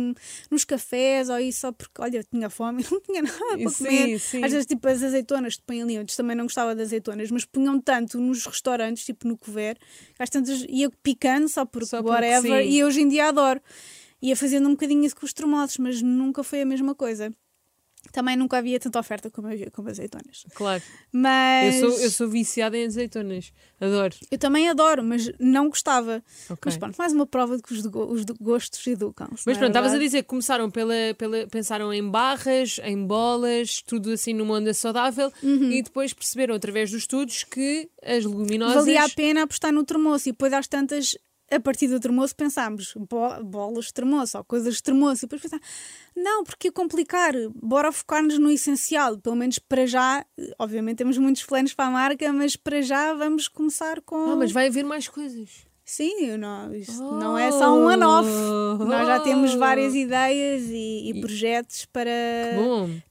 nos 0.50 0.64
cafés 0.64 1.28
ou 1.28 1.38
isso 1.38 1.61
só 1.61 1.72
porque, 1.72 2.00
olha, 2.00 2.18
eu 2.18 2.24
tinha 2.24 2.50
fome 2.50 2.82
e 2.82 2.86
não 2.92 3.00
tinha 3.00 3.22
nada 3.22 3.38
para 3.59 3.68
Sim, 3.70 3.84
comer. 3.84 4.18
sim. 4.20 4.44
Às 4.44 4.52
vezes, 4.52 4.66
tipo, 4.66 4.86
as 4.88 5.02
azeitonas 5.02 5.56
que 5.56 5.62
põem 5.74 5.82
ali, 5.82 5.96
antes 5.96 6.16
também 6.16 6.36
não 6.36 6.44
gostava 6.44 6.74
de 6.74 6.82
azeitonas, 6.82 7.30
mas 7.30 7.44
punham 7.44 7.80
tanto 7.80 8.18
nos 8.20 8.46
restaurantes, 8.46 9.04
tipo 9.04 9.26
no 9.26 9.36
cover, 9.36 9.76
que 10.14 10.22
às 10.22 10.30
tantas 10.30 10.64
ia 10.68 10.88
picando 11.02 11.48
só 11.48 11.64
porque 11.64 11.86
Só 11.86 12.02
porque 12.02 12.10
whatever, 12.12 12.62
sim. 12.62 12.70
e 12.70 12.84
hoje 12.84 13.02
em 13.02 13.08
dia 13.08 13.28
adoro. 13.28 13.60
ia 14.22 14.36
fazendo 14.36 14.68
um 14.68 14.72
bocadinho 14.72 15.04
isso 15.04 15.16
com 15.16 15.26
os 15.26 15.32
termossos, 15.32 15.78
mas 15.78 16.00
nunca 16.00 16.42
foi 16.42 16.62
a 16.62 16.66
mesma 16.66 16.94
coisa. 16.94 17.30
Também 18.12 18.36
nunca 18.36 18.59
havia 18.59 18.78
tanta 18.78 18.98
oferta 18.98 19.30
como 19.30 19.48
havia 19.48 19.70
com 19.70 19.86
azeitonas. 19.88 20.44
Claro. 20.55 20.82
Mas 21.12 21.76
Eu 21.82 21.90
sou, 21.90 22.00
eu 22.00 22.11
sou 22.11 22.28
viciada 22.28 22.76
em 22.76 22.86
azeitonas. 22.86 23.52
Adoro. 23.80 24.14
eu 24.30 24.38
também 24.38 24.68
adoro, 24.68 25.02
mas 25.02 25.30
não 25.38 25.68
gostava. 25.68 26.22
Ok. 26.48 26.59
Mas 26.66 26.76
pronto, 26.76 26.96
mais 26.96 27.12
uma 27.12 27.26
prova 27.26 27.57
de 27.57 27.62
que 27.62 27.72
os, 27.74 27.82
de 27.82 27.88
os 27.94 28.24
de 28.24 28.32
gostos 28.40 28.86
educam-se. 28.86 29.42
Mas 29.46 29.57
é 29.57 29.59
pronto, 29.59 29.70
estavas 29.70 29.92
a 29.94 29.98
dizer 29.98 30.22
que 30.22 30.28
começaram 30.28 30.70
pela, 30.70 30.94
pela. 31.18 31.46
pensaram 31.48 31.92
em 31.92 32.09
barras, 32.09 32.80
em 32.84 33.05
bolas, 33.07 33.82
tudo 33.82 34.12
assim 34.12 34.32
numa 34.32 34.55
onda 34.55 34.72
saudável 34.74 35.32
Uhum. 35.42 35.70
e 35.70 35.82
depois 35.82 36.12
perceberam 36.12 36.55
através 36.55 36.90
dos 36.90 37.00
estudos 37.02 37.44
que 37.44 37.88
as 38.02 38.24
leguminosas. 38.24 38.76
Valia 38.76 39.05
a 39.05 39.09
pena 39.09 39.42
apostar 39.42 39.72
no 39.72 39.84
termoço 39.84 40.28
e 40.28 40.32
depois 40.32 40.52
às 40.52 40.66
tantas, 40.66 41.16
a 41.51 41.61
partir 41.61 41.88
do 41.88 42.01
termoço, 42.01 42.34
pensámos 42.34 42.95
bo- 42.97 43.42
bolas 43.45 43.86
de 43.86 43.95
termoço 43.95 44.36
ou 44.38 44.45
coisas 44.45 44.74
de 44.76 44.82
termoço 44.82 45.24
e 45.24 45.26
depois 45.26 45.42
pensámos, 45.42 45.66
não, 46.16 46.42
porque 46.45 46.70
complicar, 46.70 47.32
bora 47.55 47.92
focar-nos 47.92 48.38
no 48.38 48.51
essencial, 48.51 49.18
pelo 49.18 49.36
menos 49.36 49.59
para 49.59 49.86
já, 49.86 50.24
obviamente 50.59 50.99
temos 50.99 51.18
muitos 51.18 51.45
planos 51.45 51.74
para 51.74 51.86
a 51.86 51.90
marca, 51.90 52.32
mas 52.32 52.57
para 52.57 52.80
já 52.82 53.14
vamos 53.14 53.49
começar 53.49 54.01
com... 54.01 54.32
Ah, 54.32 54.36
mas 54.36 54.53
vai 54.53 54.68
haver 54.68 54.84
mais 54.84 55.09
coisas. 55.09 55.66
Sim, 55.87 56.39
não, 56.39 56.74
isso 56.74 57.03
não 57.03 57.37
é 57.37 57.53
só 57.53 57.76
um 57.76 57.85
one-off, 57.85 58.26
nós 58.87 59.07
já 59.07 59.20
temos 59.20 59.53
várias 59.55 59.95
ideias 59.95 60.62
e, 60.70 61.11
e 61.11 61.20
projetos 61.20 61.85
para, 61.85 62.11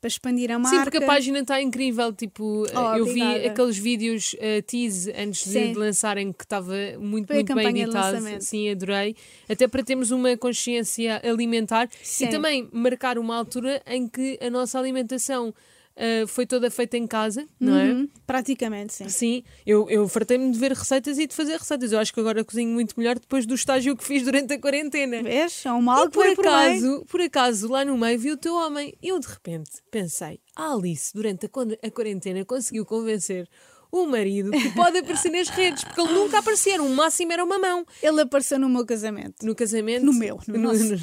para 0.01 0.07
expandir 0.07 0.51
a 0.51 0.57
marca. 0.57 0.77
Sim, 0.77 0.83
porque 0.83 0.97
a 0.97 1.05
página 1.05 1.39
está 1.39 1.61
incrível. 1.61 2.11
Tipo, 2.11 2.63
Oh, 2.75 2.95
eu 2.97 3.05
vi 3.05 3.21
obrigada. 3.21 3.47
aqueles 3.47 3.77
vídeos 3.77 4.33
uh, 4.33 4.61
tease 4.65 5.13
antes 5.15 5.47
de, 5.47 5.73
de 5.73 5.77
lançarem 5.77 6.33
que 6.33 6.43
estava 6.43 6.73
muito, 6.99 7.27
Foi 7.27 7.35
muito 7.37 7.53
bem 7.53 7.81
editado. 7.81 8.17
Sim, 8.39 8.71
adorei. 8.71 9.15
Até 9.47 9.67
para 9.67 9.83
termos 9.83 10.09
uma 10.09 10.35
consciência 10.35 11.21
alimentar 11.23 11.87
Sim. 12.01 12.25
e 12.25 12.27
também 12.29 12.69
marcar 12.73 13.19
uma 13.19 13.37
altura 13.37 13.83
em 13.85 14.07
que 14.07 14.39
a 14.41 14.49
nossa 14.49 14.79
alimentação 14.79 15.53
uh, 15.97 16.27
foi 16.27 16.45
toda 16.45 16.69
feita 16.69 16.97
em 16.97 17.07
casa, 17.07 17.47
não 17.59 17.75
é? 17.75 17.91
Uhum, 17.91 18.09
praticamente, 18.25 18.93
sim. 18.93 19.09
Sim, 19.09 19.43
eu, 19.65 19.89
eu 19.89 20.07
fartei-me 20.07 20.51
de 20.51 20.59
ver 20.59 20.71
receitas 20.71 21.17
e 21.17 21.27
de 21.27 21.35
fazer 21.35 21.57
receitas. 21.57 21.91
Eu 21.91 21.99
acho 21.99 22.13
que 22.13 22.19
agora 22.19 22.43
cozinho 22.43 22.71
muito 22.71 22.93
melhor 22.97 23.19
depois 23.19 23.45
do 23.45 23.55
estágio 23.55 23.95
que 23.95 24.03
fiz 24.03 24.23
durante 24.23 24.53
a 24.53 24.59
quarentena. 24.59 25.23
Vês? 25.23 25.65
É 25.65 25.71
um 25.71 25.81
mal 25.81 26.05
E 26.05 26.09
por 26.09 26.25
que 26.25 26.35
por 26.35 26.47
acaso, 26.47 27.05
por 27.09 27.21
acaso, 27.21 27.67
lá 27.67 27.85
no 27.85 27.97
meio 27.97 28.19
vi 28.19 28.31
o 28.31 28.37
teu 28.37 28.55
homem. 28.55 28.93
Eu 29.01 29.19
de 29.19 29.27
repente 29.27 29.71
pensei, 29.89 30.39
a 30.55 30.73
Alice, 30.73 31.13
durante 31.13 31.45
a, 31.45 31.49
a 31.87 31.91
quarentena, 31.91 32.45
conseguiu 32.45 32.85
convencer 32.85 33.47
o 33.93 34.07
marido 34.07 34.49
que 34.49 34.69
pode 34.73 34.97
aparecer 34.97 35.29
nas 35.31 35.47
redes, 35.49 35.83
porque 35.83 36.01
ele 36.01 36.13
nunca 36.13 36.39
aparecia, 36.39 36.81
o 36.81 36.89
máximo 36.89 37.31
era 37.31 37.43
uma 37.43 37.59
mão. 37.59 37.85
Ele 38.01 38.21
apareceu 38.21 38.57
no 38.57 38.67
meu 38.67 38.83
casamento. 38.87 39.45
No 39.45 39.53
casamento. 39.53 40.03
No 40.03 40.11
meu, 40.13 40.39
no 40.47 40.57
nosso. 40.57 40.95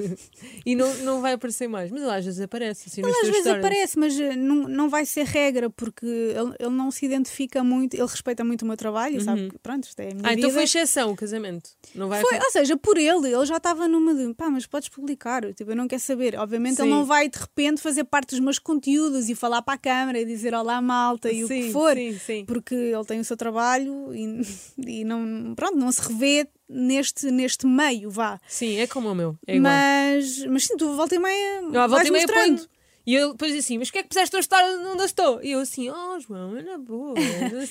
e 0.64 0.74
não, 0.74 0.92
não 0.98 1.20
vai 1.20 1.34
aparecer 1.34 1.68
mais. 1.68 1.90
Mas 1.90 2.00
ele 2.02 2.10
às 2.10 2.24
vezes 2.24 2.40
aparece, 2.40 2.88
assim, 2.88 3.02
Ele 3.02 3.10
às 3.10 3.26
vezes 3.26 3.40
stories. 3.42 3.58
aparece, 3.64 3.98
mas 3.98 4.18
eh, 4.18 4.34
não, 4.34 4.66
não 4.66 4.88
vai 4.88 5.04
ser 5.04 5.26
regra, 5.26 5.68
porque 5.68 6.06
ele, 6.06 6.54
ele 6.58 6.70
não 6.74 6.90
se 6.90 7.04
identifica 7.04 7.62
muito, 7.62 7.92
ele 7.94 8.02
respeita 8.06 8.42
muito 8.42 8.62
o 8.62 8.66
meu 8.66 8.76
trabalho 8.78 9.18
e 9.18 9.20
sabe 9.20 9.50
que, 9.50 9.58
pronto, 9.58 9.84
isto 9.84 10.00
é 10.00 10.10
a 10.10 10.14
minha 10.14 10.22
Ah, 10.28 10.32
então 10.32 10.48
vida. 10.48 10.52
foi 10.54 10.62
exceção 10.62 11.12
o 11.12 11.16
casamento. 11.16 11.68
Não 11.94 12.08
vai 12.08 12.22
Foi, 12.22 12.34
ou 12.38 12.50
seja, 12.50 12.76
por 12.78 12.96
ele, 12.96 13.30
ele 13.30 13.44
já 13.46 13.58
estava 13.58 13.86
numa 13.86 14.14
de 14.14 14.32
pá, 14.32 14.48
mas 14.48 14.64
podes 14.66 14.88
publicar, 14.88 15.52
tipo, 15.52 15.70
eu 15.70 15.76
não 15.76 15.86
quero 15.86 16.00
saber. 16.00 16.34
Obviamente 16.38 16.76
Sim. 16.76 16.82
ele 16.84 16.90
não 16.92 17.04
vai 17.04 17.28
de 17.28 17.38
repente 17.38 17.80
fazer 17.82 18.04
parte 18.04 18.30
dos 18.30 18.40
meus 18.40 18.58
conteúdos 18.58 19.28
e 19.28 19.34
falar 19.34 19.60
para 19.60 19.74
a 19.74 19.78
câmara 19.78 20.18
e 20.18 20.24
dizer 20.24 20.54
olá 20.54 20.80
malta 20.80 21.30
e 21.30 21.44
o 21.44 21.48
Sim, 21.48 21.62
que 21.62 21.72
for, 21.72 21.94
sim, 21.94 22.18
sim. 22.18 22.37
Porque 22.46 22.74
ele 22.74 23.04
tem 23.04 23.20
o 23.20 23.24
seu 23.24 23.36
trabalho 23.36 24.14
e, 24.14 24.42
e 24.78 25.04
não, 25.04 25.54
pronto, 25.54 25.76
não 25.76 25.90
se 25.90 26.02
revê 26.02 26.48
neste, 26.68 27.30
neste 27.30 27.66
meio, 27.66 28.10
vá. 28.10 28.40
Sim, 28.48 28.78
é 28.78 28.86
como 28.86 29.10
o 29.10 29.14
meu. 29.14 29.36
É 29.46 29.58
mas, 29.58 30.44
mas 30.46 30.64
sim, 30.64 30.76
tu 30.76 30.94
volta 30.94 31.14
e 31.14 31.18
meia. 31.18 31.60
À 31.82 31.86
volta 31.86 32.06
e 32.06 32.10
meia 32.10 32.26
ponho. 32.26 32.58
E 33.08 33.16
ele 33.16 33.28
depois 33.32 33.54
diz 33.54 33.64
assim, 33.64 33.78
mas 33.78 33.90
que 33.90 34.00
é 34.00 34.02
que 34.02 34.08
puseste 34.10 34.36
eu 34.36 34.40
estar 34.40 34.62
onde 34.62 35.00
eu 35.00 35.06
estou? 35.06 35.42
E 35.42 35.52
eu 35.52 35.60
assim, 35.60 35.88
oh 35.88 36.20
João, 36.20 36.54
é 36.58 36.62
na 36.62 36.76
boa. 36.76 37.14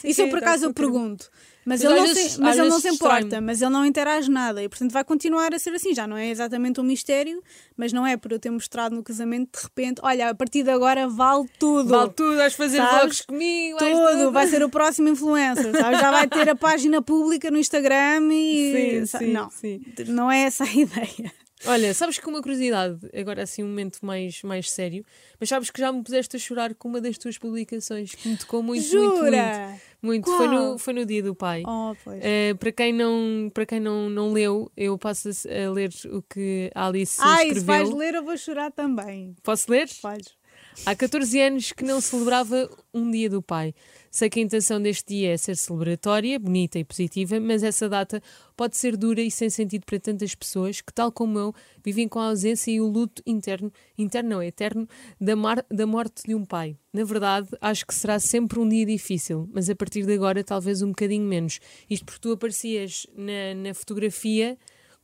Isso 0.04 0.22
eu 0.22 0.26
quê, 0.26 0.32
por 0.32 0.40
tá 0.42 0.54
acho 0.54 0.66
eu 0.66 0.74
pergunto. 0.74 1.30
Mas, 1.64 1.84
ele, 1.84 1.94
não, 1.94 2.08
se, 2.08 2.42
mas 2.42 2.58
ele 2.58 2.70
não 2.70 2.80
se 2.80 2.88
importa, 2.90 3.40
mas 3.40 3.62
ele 3.62 3.70
não 3.70 3.86
interage 3.86 4.32
nada 4.32 4.64
e 4.64 4.68
portanto 4.68 4.92
vai 4.94 5.04
continuar 5.04 5.54
a 5.54 5.60
ser 5.60 5.70
assim. 5.76 5.94
Já 5.94 6.08
não 6.08 6.18
é 6.18 6.30
exatamente 6.32 6.82
um 6.82 6.84
mistério, 6.84 7.40
mas 7.76 7.94
não 7.94 8.04
é 8.08 8.18
por 8.18 8.32
eu 8.32 8.40
ter 8.40 8.50
mostrado 8.50 8.96
no 8.96 9.04
casamento 9.04 9.60
de 9.60 9.64
repente, 9.64 10.02
olha, 10.04 10.30
a 10.30 10.34
partir 10.34 10.64
de 10.64 10.72
agora 10.72 11.08
vale 11.08 11.48
tudo. 11.60 11.88
Vale 11.90 12.10
tudo, 12.14 12.36
vais 12.38 12.56
fazer 12.56 12.78
Sabes? 12.78 12.98
vlogs 12.98 13.22
comigo, 13.22 13.78
Tudo, 13.78 14.08
tudo. 14.18 14.32
vai 14.32 14.48
ser 14.48 14.64
o 14.64 14.70
próximo 14.70 15.08
influencer, 15.10 15.72
sabes? 15.72 16.00
já 16.00 16.10
vai 16.10 16.28
ter 16.28 16.50
a 16.50 16.56
página 16.58 17.00
pública 17.00 17.52
no 17.52 17.60
Instagram 17.60 18.28
e 18.34 19.06
Sim, 19.06 19.20
sim, 19.20 19.32
não, 19.34 19.50
sim. 19.52 19.82
não 20.08 20.32
é 20.32 20.46
essa 20.46 20.64
a 20.64 20.68
ideia. 20.74 21.32
Olha, 21.66 21.94
sabes 21.94 22.20
que 22.20 22.28
uma 22.28 22.42
curiosidade, 22.42 23.00
agora 23.14 23.44
assim 23.44 23.64
um 23.64 23.68
momento 23.68 24.00
mais, 24.06 24.44
mais 24.44 24.70
sério, 24.70 25.04
mas 25.40 25.50
sabes 25.50 25.72
que 25.72 25.80
já 25.80 25.92
me 25.92 26.04
puseste 26.04 26.36
a 26.36 26.40
chorar 26.40 26.76
com 26.76 26.88
uma 26.88 27.02
das 27.02 27.18
tuas 27.18 27.38
publicações 27.38 28.14
que 28.14 28.28
me 28.28 28.38
tocou 28.38 28.62
muito, 28.62 28.96
muito, 28.96 29.16
Jura? 29.18 29.32
muito. 29.32 29.88
Muito, 30.00 30.30
foi 30.30 30.48
no, 30.48 30.78
foi 30.78 30.94
no 30.94 31.06
dia 31.06 31.24
do 31.24 31.34
pai. 31.34 31.64
Oh, 31.66 31.96
pois. 32.04 32.20
Eh, 32.24 32.54
para 32.54 32.72
quem, 32.72 32.94
não, 32.94 33.50
para 33.52 33.66
quem 33.66 33.80
não, 33.80 34.10
não 34.10 34.32
leu, 34.32 34.72
eu 34.78 34.96
passo 34.98 35.30
a, 35.30 35.72
ler 35.72 35.90
o 36.12 36.22
que 36.22 36.72
a 36.76 36.86
Alice 36.86 37.20
se 37.20 37.28
escreveu. 37.28 37.64
vais 37.64 37.90
ler 37.92 38.14
eu 38.14 38.24
vou 38.24 38.38
chorar 38.38 38.72
também. 38.72 39.36
Posso 39.42 39.72
ler? 39.72 39.90
Vais. 40.04 40.38
Há 40.86 40.96
14 40.96 41.40
anos 41.42 41.72
que 41.74 41.84
não 41.84 42.00
celebrava 42.00 42.70
um 42.94 43.12
dia 43.12 43.30
do 43.30 43.42
pai. 43.42 43.74
Sei 44.10 44.30
que 44.30 44.40
a 44.40 44.44
intenção 44.44 44.82
deste 44.82 45.14
dia 45.16 45.34
é 45.34 45.38
ser 45.38 45.58
celebratória, 45.58 46.40
bonita 46.40 46.80
e 46.80 46.84
positiva, 46.84 47.40
mas 47.42 47.62
essa 47.62 47.90
data 47.90 48.22
pode 48.56 48.78
ser 48.78 48.96
dura 48.96 49.22
e 49.22 49.30
sem 49.30 49.50
sentido 49.50 49.86
para 49.86 50.00
tantas 50.00 50.34
pessoas 50.34 50.80
que, 50.80 50.94
tal 50.94 51.12
como 51.12 51.38
eu, 51.38 51.54
vivem 51.84 52.08
com 52.08 52.20
a 52.20 52.28
ausência 52.30 52.72
e 52.72 52.80
o 52.80 52.88
luto 52.88 53.22
interno, 53.26 53.72
interno 53.98 54.30
não, 54.30 54.42
eterno, 54.44 54.88
da, 55.20 55.36
mar- 55.36 55.66
da 55.70 55.86
morte 55.86 56.24
de 56.26 56.34
um 56.34 56.46
pai. 56.46 56.78
Na 56.94 57.04
verdade, 57.04 57.50
acho 57.60 57.86
que 57.86 57.94
será 57.94 58.18
sempre 58.18 58.58
um 58.58 58.68
dia 58.68 58.86
difícil, 58.86 59.50
mas 59.54 59.70
a 59.70 59.76
partir 59.76 60.06
de 60.06 60.14
agora 60.14 60.42
talvez 60.44 60.82
um 60.82 60.90
bocadinho 60.90 61.26
menos. 61.26 61.60
Isto 61.90 62.06
porque 62.06 62.22
tu 62.22 62.32
aparecias 62.32 63.06
na, 63.14 63.54
na 63.56 63.74
fotografia 63.74 64.58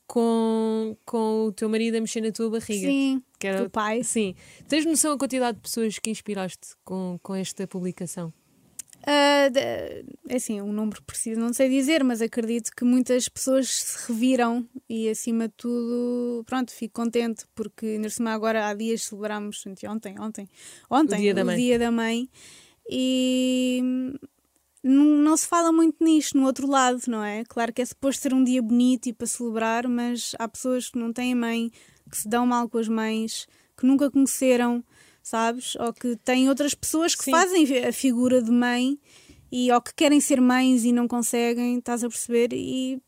com, 0.07 0.95
com 1.05 1.45
o 1.47 1.51
teu 1.51 1.67
marido 1.69 1.97
a 1.97 2.01
mexer 2.01 2.21
na 2.21 2.32
tua 2.32 2.49
barriga. 2.49 2.88
Sim, 2.88 3.21
Que 3.43 3.47
era- 3.47 3.63
do 3.63 3.69
pai. 3.69 4.03
Sim. 4.03 4.35
Tens 4.67 4.85
noção 4.85 5.11
da 5.11 5.17
quantidade 5.17 5.55
de 5.57 5.61
pessoas 5.61 5.99
que 5.99 6.09
inspiraste 6.09 6.75
com, 6.83 7.19
com 7.21 7.35
esta 7.35 7.67
publicação? 7.67 8.33
Ah, 9.05 9.49
de- 9.49 9.59
é 10.29 10.35
assim, 10.37 10.61
um 10.61 10.71
número 10.71 11.03
preciso 11.03 11.37
não 11.37 11.51
sei 11.51 11.67
dizer, 11.67 12.05
mas 12.05 12.21
acredito 12.21 12.71
que 12.73 12.85
muitas 12.85 13.27
pessoas 13.27 13.67
se 13.69 14.07
reviram 14.07 14.65
e 14.87 15.09
acima 15.09 15.49
de 15.49 15.53
tudo, 15.57 16.41
pronto, 16.45 16.71
fico 16.71 16.93
contente 17.01 17.43
porque 17.53 17.85
ainda 17.85 18.09
cima 18.09 18.31
agora 18.31 18.67
há 18.69 18.73
dias 18.73 19.03
celebramos, 19.03 19.61
ontem, 19.67 19.89
ontem, 19.89 20.15
ontem, 20.89 21.17
O 21.17 21.17
Dia 21.21 21.33
da 21.33 21.43
Mãe. 21.43 21.57
Dia 21.57 21.77
da 21.77 21.91
Mãe 21.91 22.29
e 22.89 23.81
não, 24.81 25.05
não 25.05 25.35
se 25.37 25.47
fala 25.47 25.71
muito 25.71 26.01
nisto 26.03 26.37
no 26.37 26.45
outro 26.45 26.67
lado, 26.67 27.01
não 27.07 27.23
é? 27.23 27.43
Claro 27.45 27.73
que 27.73 27.81
é 27.81 27.85
suposto 27.85 28.21
ser 28.21 28.33
um 28.33 28.43
dia 28.43 28.61
bonito 28.61 29.07
e 29.07 29.13
para 29.13 29.27
celebrar, 29.27 29.87
mas 29.87 30.31
há 30.39 30.47
pessoas 30.47 30.89
que 30.89 30.97
não 30.97 31.11
têm 31.11 31.35
mãe, 31.35 31.71
que 32.14 32.20
se 32.20 32.28
dão 32.30 32.45
mal 32.45 32.70
com 32.70 32.78
as 32.78 32.88
mães, 32.88 33.47
que 33.76 33.88
nunca 33.88 34.11
conheceram, 34.11 34.84
sabes? 35.24 35.76
Ou 35.78 35.91
que 35.91 36.16
têm 36.18 36.47
outras 36.47 36.76
pessoas 36.76 37.16
que 37.16 37.24
Sim. 37.24 37.32
fazem 37.32 37.86
a 37.86 37.91
figura 37.91 38.39
de 38.39 38.51
mãe 38.51 38.99
e 39.51 39.72
ou 39.72 39.82
que 39.82 39.95
querem 39.95 40.20
ser 40.20 40.39
mães 40.39 40.84
e 40.84 40.91
não 40.91 41.07
conseguem, 41.07 41.80
estás 41.80 42.03
a 42.03 42.07
perceber? 42.07 42.53
E 42.53 43.01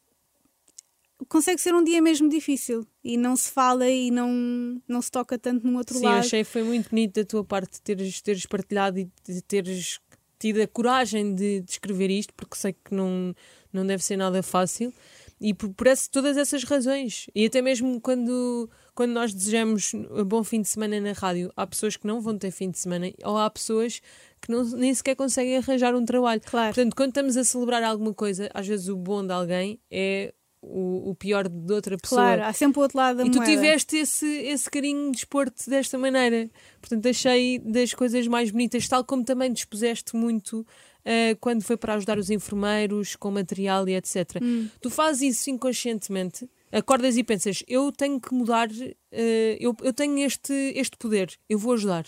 consegue 1.29 1.61
ser 1.61 1.75
um 1.75 1.83
dia 1.83 2.01
mesmo 2.01 2.27
difícil 2.27 2.83
e 3.03 3.15
não 3.15 3.35
se 3.35 3.51
fala 3.51 3.87
e 3.87 4.09
não, 4.09 4.81
não 4.87 5.01
se 5.03 5.11
toca 5.11 5.37
tanto 5.37 5.67
no 5.67 5.77
outro 5.77 5.99
Sim, 5.99 6.05
lado. 6.05 6.25
achei 6.25 6.43
que 6.43 6.49
foi 6.49 6.63
muito 6.63 6.89
bonito 6.89 7.13
da 7.13 7.25
tua 7.25 7.43
parte 7.43 7.79
teres, 7.81 8.21
teres 8.21 8.47
partilhado 8.47 8.97
e 8.97 9.07
de 9.27 9.41
teres 9.43 9.99
tido 10.39 10.61
a 10.61 10.67
coragem 10.67 11.35
de, 11.35 11.61
de 11.61 11.71
escrever 11.71 12.09
isto, 12.09 12.33
porque 12.33 12.55
sei 12.55 12.73
que 12.73 12.93
não, 12.93 13.35
não 13.71 13.85
deve 13.85 14.03
ser 14.03 14.17
nada 14.17 14.41
fácil. 14.41 14.91
E 15.39 15.53
por, 15.53 15.69
por 15.73 15.87
todas 16.11 16.37
essas 16.37 16.63
razões. 16.63 17.27
E 17.35 17.45
até 17.45 17.61
mesmo 17.61 17.99
quando, 17.99 18.69
quando 18.95 19.11
nós 19.11 19.33
desejamos 19.33 19.93
um 19.93 20.23
bom 20.23 20.43
fim 20.43 20.61
de 20.61 20.69
semana 20.69 20.99
na 21.01 21.11
rádio, 21.11 21.51
há 21.55 21.67
pessoas 21.67 21.97
que 21.97 22.07
não 22.07 22.21
vão 22.21 22.37
ter 22.37 22.49
fim 22.49 22.71
de 22.71 22.79
semana, 22.79 23.11
ou 23.23 23.37
há 23.37 23.49
pessoas 23.49 24.01
que 24.41 24.49
não, 24.49 24.63
nem 24.63 24.93
sequer 24.93 25.15
conseguem 25.15 25.57
arranjar 25.57 25.93
um 25.93 26.05
trabalho. 26.05 26.41
Claro. 26.45 26.73
Portanto, 26.73 26.95
quando 26.95 27.09
estamos 27.09 27.35
a 27.37 27.43
celebrar 27.43 27.83
alguma 27.83 28.13
coisa, 28.13 28.49
às 28.53 28.65
vezes 28.65 28.87
o 28.87 28.95
bom 28.95 29.25
de 29.25 29.33
alguém 29.33 29.79
é 29.91 30.33
o, 30.61 31.11
o 31.11 31.15
pior 31.15 31.47
de 31.47 31.73
outra 31.73 31.97
pessoa. 31.97 32.21
Claro, 32.21 32.43
há 32.43 32.53
sempre 32.53 32.79
o 32.79 32.81
outro 32.81 32.97
lado 32.97 33.17
da 33.17 33.25
E 33.25 33.29
tu 33.29 33.37
moeda. 33.37 33.51
tiveste 33.51 33.97
esse, 33.97 34.25
esse 34.25 34.69
carinho 34.71 35.11
de 35.11 35.17
expor-te 35.17 35.69
desta 35.69 35.97
maneira. 35.97 36.49
Portanto, 36.79 37.07
achei 37.07 37.59
das 37.59 37.93
coisas 37.93 38.25
mais 38.27 38.49
bonitas, 38.49 38.87
tal 38.87 39.03
como 39.03 39.23
também 39.23 39.51
dispuseste 39.51 40.15
muito 40.15 40.65
ah, 41.05 41.37
quando 41.39 41.63
foi 41.63 41.77
para 41.77 41.93
ajudar 41.93 42.17
os 42.17 42.29
enfermeiros 42.31 43.15
com 43.15 43.29
material 43.29 43.87
e 43.87 43.95
etc. 43.95 44.41
Hum. 44.41 44.67
Tu 44.81 44.89
fazes 44.89 45.37
isso 45.37 45.49
inconscientemente, 45.51 46.49
acordas 46.77 47.17
e 47.17 47.23
pensas: 47.23 47.63
eu 47.67 47.91
tenho 47.91 48.19
que 48.19 48.33
mudar, 48.33 48.69
ah, 48.69 49.15
eu, 49.59 49.75
eu 49.81 49.93
tenho 49.93 50.17
este, 50.19 50.53
este 50.75 50.97
poder, 50.97 51.33
eu 51.49 51.57
vou 51.57 51.73
ajudar. 51.73 52.05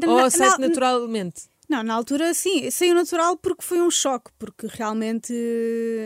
Na- 0.00 0.12
Ou 0.12 0.18
aceito 0.24 0.60
na- 0.60 0.68
naturalmente. 0.68 1.42
Não, 1.68 1.82
na 1.82 1.92
altura 1.94 2.32
sim, 2.32 2.70
saiu 2.70 2.94
natural 2.94 3.36
porque 3.36 3.62
foi 3.62 3.80
um 3.82 3.90
choque, 3.90 4.30
porque 4.38 4.66
realmente 4.70 5.32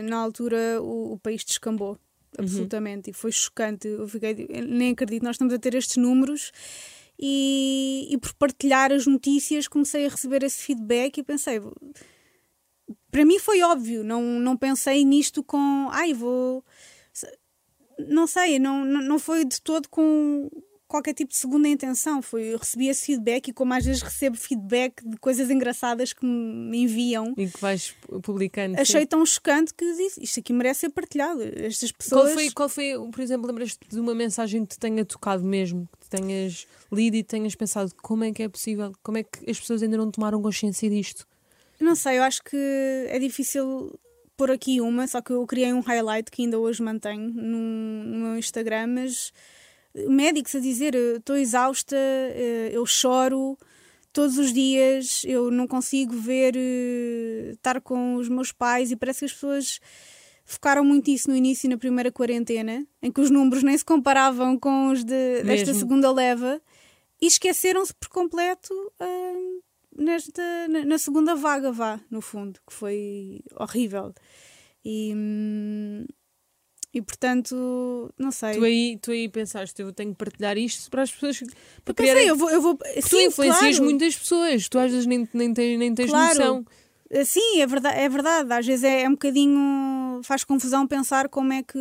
na 0.05 0.17
altura 0.17 0.83
o, 0.83 1.13
o 1.13 1.19
país 1.19 1.45
descambou. 1.45 1.97
absolutamente, 2.37 3.11
e 3.11 3.13
foi 3.13 3.31
chocante. 3.31 3.87
Eu 3.87 4.09
fiquei, 4.09 4.47
eu 4.49 4.65
nem 4.67 4.91
acredito, 4.91 5.23
nós 5.23 5.35
estamos 5.37 5.55
a 5.55 5.59
ter 5.59 5.75
estes 5.75 5.97
números. 5.99 6.51
E, 7.25 8.09
e 8.11 8.19
por 8.19 8.35
partilhar 8.35 8.91
as 8.91 9.07
notícias 9.07 9.69
comecei 9.69 10.07
a 10.07 10.09
receber 10.09 10.43
esse 10.43 10.61
feedback 10.65 11.19
e 11.19 11.23
pensei, 11.23 11.61
para 13.13 13.27
mim 13.27 13.39
foi 13.39 13.61
óbvio, 13.61 14.03
não, 14.03 14.23
não 14.23 14.57
pensei 14.57 15.05
nisto 15.05 15.45
com 15.45 15.89
ai, 15.93 16.15
vou. 16.15 16.65
Não 18.09 18.27
sei, 18.27 18.59
não, 18.59 18.85
não 18.87 19.19
foi 19.19 19.45
de 19.45 19.61
todo 19.61 19.87
com 19.89 20.51
qualquer 20.89 21.13
tipo 21.13 21.31
de 21.31 21.37
segunda 21.37 21.69
intenção. 21.69 22.23
Foi, 22.23 22.55
eu 22.55 22.59
recebi 22.59 22.89
esse 22.89 23.05
feedback 23.05 23.49
e 23.49 23.53
como 23.53 23.75
às 23.75 23.85
vezes 23.85 24.01
recebo 24.01 24.37
feedback 24.37 25.07
de 25.07 25.19
coisas 25.19 25.51
engraçadas 25.51 26.15
que 26.15 26.25
me 26.25 26.79
enviam. 26.79 27.35
E 27.37 27.47
que 27.49 27.61
vais 27.61 27.95
publicando. 28.23 28.81
Achei 28.81 29.03
sim. 29.03 29.07
tão 29.07 29.25
chocante 29.27 29.75
que 29.75 29.85
disse, 29.95 30.23
isto 30.23 30.41
aqui 30.41 30.53
merece 30.55 30.81
ser 30.81 30.89
partilhado. 30.89 31.43
Estas 31.43 31.93
pessoas. 31.93 32.23
Qual 32.23 32.35
foi, 32.35 32.51
qual 32.51 32.69
foi 32.69 33.11
por 33.11 33.21
exemplo, 33.21 33.47
lembras-te 33.47 33.79
de 33.89 34.01
uma 34.01 34.15
mensagem 34.15 34.65
que 34.65 34.75
te 34.75 34.79
tenha 34.79 35.05
tocado 35.05 35.45
mesmo? 35.45 35.87
Que 36.01 36.09
tenhas 36.09 36.67
lido 36.91 37.15
e 37.15 37.23
tenhas 37.23 37.55
pensado 37.55 37.93
como 38.03 38.25
é 38.25 38.33
que 38.33 38.43
é 38.43 38.49
possível? 38.49 38.91
Como 39.03 39.19
é 39.19 39.23
que 39.23 39.51
as 39.51 39.61
pessoas 39.61 39.83
ainda 39.83 39.99
não 39.99 40.11
tomaram 40.11 40.41
consciência 40.41 40.89
disto? 40.89 41.27
Não 41.83 41.97
sei, 41.97 42.19
eu 42.19 42.23
acho 42.23 42.45
que 42.45 42.57
é 43.09 43.19
difícil 43.19 43.99
pôr 44.37 44.53
aqui 44.53 44.81
uma, 44.81 45.05
só 45.09 45.21
que 45.21 45.33
eu 45.33 45.45
criei 45.47 45.73
um 45.73 45.81
highlight 45.81 46.31
que 46.31 46.43
ainda 46.43 46.57
hoje 46.57 46.81
mantenho 46.81 47.29
no, 47.29 48.05
no 48.05 48.19
meu 48.27 48.39
Instagram, 48.39 48.87
mas 48.87 49.33
médicos 50.09 50.55
a 50.55 50.61
dizer 50.61 50.95
estou 50.95 51.37
exausta, 51.37 51.97
eh, 51.97 52.71
eu 52.73 52.87
choro 52.87 53.59
todos 54.13 54.39
os 54.39 54.53
dias, 54.53 55.23
eu 55.25 55.51
não 55.51 55.67
consigo 55.67 56.15
ver 56.15 56.55
eh, 56.57 57.51
estar 57.55 57.81
com 57.81 58.15
os 58.15 58.29
meus 58.29 58.53
pais. 58.53 58.93
E 58.93 58.97
parece 58.97 59.19
que 59.19 59.25
as 59.25 59.33
pessoas 59.33 59.81
focaram 60.45 60.85
muito 60.85 61.11
isso 61.11 61.29
no 61.29 61.35
início 61.35 61.69
na 61.69 61.77
primeira 61.77 62.13
quarentena, 62.13 62.87
em 63.03 63.11
que 63.11 63.21
os 63.21 63.29
números 63.29 63.65
nem 63.65 63.77
se 63.77 63.85
comparavam 63.85 64.57
com 64.57 64.93
os 64.93 65.03
de, 65.03 65.43
desta 65.43 65.75
segunda 65.75 66.13
leva 66.13 66.63
e 67.21 67.27
esqueceram-se 67.27 67.93
por 67.95 68.09
completo 68.09 68.73
uh, 69.01 69.52
nesta, 69.97 70.43
na, 70.69 70.85
na, 70.85 70.99
segunda 70.99 71.35
vaga, 71.35 71.73
vá, 71.73 72.01
no 72.11 72.21
fundo, 72.21 72.61
que 72.67 72.75
foi 72.75 73.41
horrível. 73.57 74.13
E, 74.85 75.13
hum, 75.15 76.05
e 76.95 77.01
portanto, 77.01 78.13
não 78.19 78.31
sei. 78.31 78.55
Tu 78.55 78.65
aí, 78.65 78.99
tu 79.01 79.11
aí 79.11 79.29
pensaste, 79.29 79.81
eu 79.81 79.93
tenho 79.93 80.11
que 80.11 80.19
partilhar 80.19 80.59
isto 80.59 80.91
para 80.91 81.03
as 81.03 81.11
pessoas. 81.11 81.43
Para 81.85 81.95
criar... 81.95 82.15
Pensei, 82.15 82.31
eu 82.31 82.37
vou. 82.37 82.51
Eu 82.51 82.61
vou 82.61 82.79
sim, 83.01 83.09
tu 83.09 83.21
influencias 83.21 83.77
claro. 83.77 83.85
muitas 83.85 84.17
pessoas, 84.17 84.69
tu 84.69 84.79
às 84.79 84.91
vezes 84.91 85.07
nem, 85.07 85.27
nem, 85.33 85.55
tens, 85.55 85.79
nem 85.79 85.95
tens 85.95 86.11
claro. 86.11 86.39
noção. 86.39 86.67
Eh, 87.09 87.25
sim, 87.25 87.61
é 87.61 87.67
verdade, 87.67 87.99
é 87.99 88.09
verdade. 88.09 88.53
Às 88.53 88.67
vezes 88.67 88.85
é, 88.85 89.03
é 89.03 89.09
um 89.09 89.13
bocadinho. 89.13 89.59
Faz 90.23 90.45
confusão 90.45 90.87
pensar 90.87 91.29
como 91.29 91.53
é 91.53 91.63
que. 91.63 91.79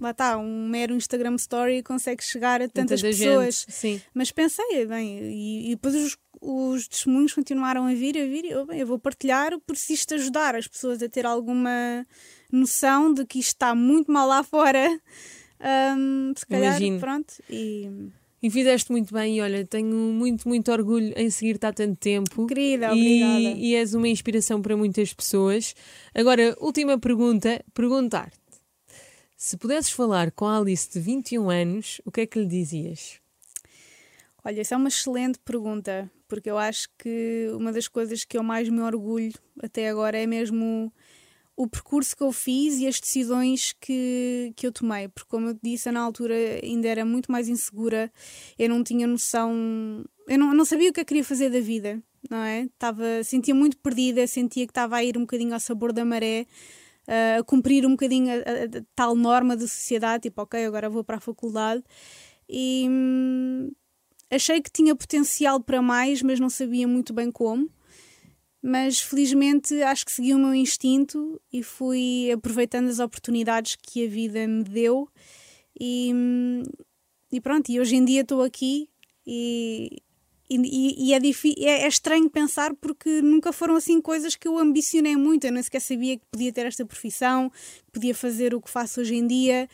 lá 0.00 0.10
está, 0.10 0.36
um 0.36 0.68
mero 0.68 0.94
Instagram 0.94 1.36
Story 1.36 1.82
consegue 1.82 2.22
chegar 2.24 2.60
a 2.60 2.68
tantas 2.68 3.00
pessoas. 3.00 3.66
Mas 4.12 4.32
pensei, 4.32 4.86
bem, 4.86 5.18
e, 5.22 5.70
e 5.72 5.74
depois 5.76 5.94
os 5.94 6.16
os 6.40 6.86
testemunhos 6.86 7.32
continuaram 7.32 7.86
a 7.86 7.94
vir, 7.94 8.16
a 8.18 8.24
vir, 8.24 8.44
e 8.44 8.50
eu, 8.50 8.66
bem, 8.66 8.78
eu 8.78 8.86
vou 8.86 8.98
partilhar 8.98 9.58
por 9.60 9.76
se 9.76 9.94
isto 9.94 10.14
ajudar 10.14 10.54
as 10.54 10.68
pessoas 10.68 11.02
a 11.02 11.08
ter 11.08 11.26
alguma 11.26 12.06
noção 12.52 13.12
de 13.12 13.24
que 13.24 13.38
isto 13.38 13.54
está 13.54 13.74
muito 13.74 14.10
mal 14.10 14.26
lá 14.28 14.42
fora. 14.42 15.00
Um, 15.58 16.34
se 16.36 16.44
calhar, 16.46 16.72
Imagino. 16.76 17.00
pronto. 17.00 17.34
E... 17.48 17.90
E 18.42 18.50
fizeste 18.50 18.92
muito 18.92 19.12
bem, 19.14 19.38
e 19.38 19.40
olha, 19.40 19.66
tenho 19.66 19.94
muito, 19.94 20.46
muito 20.46 20.70
orgulho 20.70 21.12
em 21.16 21.30
seguir-te 21.30 21.66
há 21.66 21.72
tanto 21.72 21.96
tempo. 21.96 22.46
Querida, 22.46 22.92
obrigada. 22.92 23.40
E, 23.40 23.70
e 23.70 23.74
és 23.74 23.94
uma 23.94 24.08
inspiração 24.08 24.60
para 24.60 24.76
muitas 24.76 25.12
pessoas. 25.12 25.74
Agora, 26.14 26.54
última 26.60 26.98
pergunta: 26.98 27.64
perguntar-te. 27.72 28.38
Se 29.36 29.56
pudesses 29.56 29.90
falar 29.90 30.30
com 30.30 30.46
a 30.46 30.58
Alice 30.58 30.90
de 30.90 31.00
21 31.00 31.50
anos, 31.50 32.00
o 32.04 32.10
que 32.10 32.22
é 32.22 32.26
que 32.26 32.38
lhe 32.38 32.46
dizias? 32.46 33.20
Olha, 34.44 34.60
essa 34.60 34.74
é 34.74 34.78
uma 34.78 34.88
excelente 34.88 35.38
pergunta, 35.40 36.10
porque 36.28 36.50
eu 36.50 36.56
acho 36.56 36.88
que 36.96 37.48
uma 37.52 37.72
das 37.72 37.88
coisas 37.88 38.24
que 38.24 38.38
eu 38.38 38.42
mais 38.42 38.68
me 38.68 38.80
orgulho 38.80 39.34
até 39.62 39.88
agora 39.88 40.16
é 40.16 40.26
mesmo 40.26 40.92
o 41.56 41.66
percurso 41.66 42.14
que 42.14 42.22
eu 42.22 42.30
fiz 42.32 42.78
e 42.78 42.86
as 42.86 43.00
decisões 43.00 43.74
que, 43.80 44.52
que 44.54 44.66
eu 44.66 44.72
tomei, 44.72 45.08
porque 45.08 45.28
como 45.28 45.48
eu 45.48 45.58
disse, 45.62 45.90
na 45.90 46.00
altura 46.00 46.34
ainda 46.62 46.86
era 46.86 47.04
muito 47.04 47.32
mais 47.32 47.48
insegura, 47.48 48.12
eu 48.58 48.68
não 48.68 48.84
tinha 48.84 49.06
noção, 49.06 50.04
eu 50.28 50.38
não, 50.38 50.52
não 50.52 50.64
sabia 50.64 50.90
o 50.90 50.92
que 50.92 51.00
eu 51.00 51.04
queria 51.04 51.24
fazer 51.24 51.48
da 51.48 51.60
vida, 51.60 52.02
não 52.30 52.38
é? 52.38 52.68
Tava, 52.78 53.24
sentia 53.24 53.54
muito 53.54 53.78
perdida, 53.78 54.26
sentia 54.26 54.66
que 54.66 54.70
estava 54.70 54.96
a 54.96 55.04
ir 55.04 55.16
um 55.16 55.22
bocadinho 55.22 55.54
ao 55.54 55.60
sabor 55.60 55.92
da 55.92 56.04
maré, 56.04 56.46
a 57.38 57.42
cumprir 57.42 57.86
um 57.86 57.90
bocadinho 57.90 58.30
a, 58.30 58.34
a, 58.34 58.78
a 58.78 58.82
tal 58.94 59.14
norma 59.14 59.56
da 59.56 59.66
sociedade, 59.66 60.24
tipo, 60.24 60.42
ok, 60.42 60.64
agora 60.64 60.90
vou 60.90 61.04
para 61.04 61.16
a 61.16 61.20
faculdade. 61.20 61.82
E 62.48 62.86
hum, 62.88 63.70
achei 64.30 64.60
que 64.60 64.70
tinha 64.70 64.94
potencial 64.94 65.60
para 65.60 65.80
mais, 65.80 66.22
mas 66.22 66.38
não 66.38 66.50
sabia 66.50 66.86
muito 66.86 67.14
bem 67.14 67.30
como. 67.30 67.70
Mas 68.68 68.98
felizmente 68.98 69.80
acho 69.80 70.04
que 70.04 70.10
segui 70.10 70.34
o 70.34 70.38
meu 70.40 70.52
instinto 70.52 71.40
e 71.52 71.62
fui 71.62 72.32
aproveitando 72.32 72.88
as 72.88 72.98
oportunidades 72.98 73.76
que 73.80 74.04
a 74.04 74.08
vida 74.08 74.44
me 74.44 74.64
deu. 74.64 75.08
E, 75.78 76.12
e 77.30 77.40
pronto, 77.40 77.70
e 77.70 77.78
hoje 77.78 77.94
em 77.94 78.04
dia 78.04 78.22
estou 78.22 78.42
aqui 78.42 78.88
e, 79.24 80.02
e, 80.50 81.10
e 81.10 81.14
é, 81.14 81.18
é, 81.18 81.82
é, 81.82 81.86
estranho 81.86 82.28
pensar 82.28 82.74
porque 82.74 83.22
nunca 83.22 83.52
foram 83.52 83.76
assim 83.76 84.00
coisas 84.00 84.34
que 84.34 84.48
eu 84.48 84.58
ambicionei 84.58 85.14
muito. 85.14 85.44
Eu 85.44 85.52
nem 85.52 85.62
sequer 85.62 85.80
sabia 85.80 86.16
que 86.18 86.24
podia 86.28 86.52
ter 86.52 86.66
esta 86.66 86.84
profissão, 86.84 87.48
que 87.50 87.92
podia 87.92 88.16
fazer 88.16 88.52
o 88.52 88.60
que 88.60 88.68
faço 88.68 89.00
hoje 89.00 89.14
em 89.14 89.28
dia. 89.28 89.68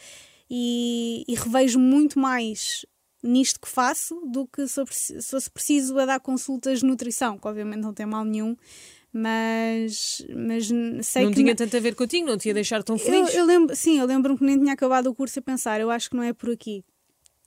E, 0.51 1.25
e 1.27 1.35
revejo 1.35 1.79
muito 1.79 2.19
mais 2.19 2.85
nisto 3.23 3.61
que 3.61 3.69
faço 3.69 4.21
do 4.27 4.47
que 4.47 4.67
se 4.67 5.23
fosse 5.23 5.51
preciso 5.51 5.99
a 5.99 6.07
dar 6.07 6.21
consultas 6.21 6.81
de 6.81 6.87
nutrição, 6.87 7.39
que 7.39 7.47
obviamente 7.47 7.81
não 7.81 7.95
tem 7.95 8.07
mal 8.07 8.25
nenhum, 8.25 8.57
mas, 9.13 10.25
mas 10.35 10.67
sei 10.67 10.75
não 10.75 11.03
que. 11.03 11.05
Tinha 11.05 11.27
não 11.27 11.33
tinha 11.33 11.55
tanto 11.55 11.77
a 11.77 11.81
ver 11.81 11.95
contigo, 11.95 12.27
não 12.27 12.39
te 12.39 12.49
ia 12.49 12.55
deixar 12.55 12.83
tão 12.83 12.99
feliz. 12.99 13.33
Eu, 13.35 13.41
eu 13.41 13.47
lembro, 13.47 13.77
sim, 13.77 13.99
eu 13.99 14.07
lembro-me 14.07 14.39
que 14.39 14.45
nem 14.45 14.59
tinha 14.59 14.73
acabado 14.73 15.07
o 15.07 15.15
curso 15.15 15.39
a 15.39 15.43
pensar, 15.43 15.81
eu 15.81 15.91
acho 15.91 16.11
que 16.11 16.17
não 16.17 16.23
é 16.23 16.33
por 16.33 16.51
aqui. 16.51 16.85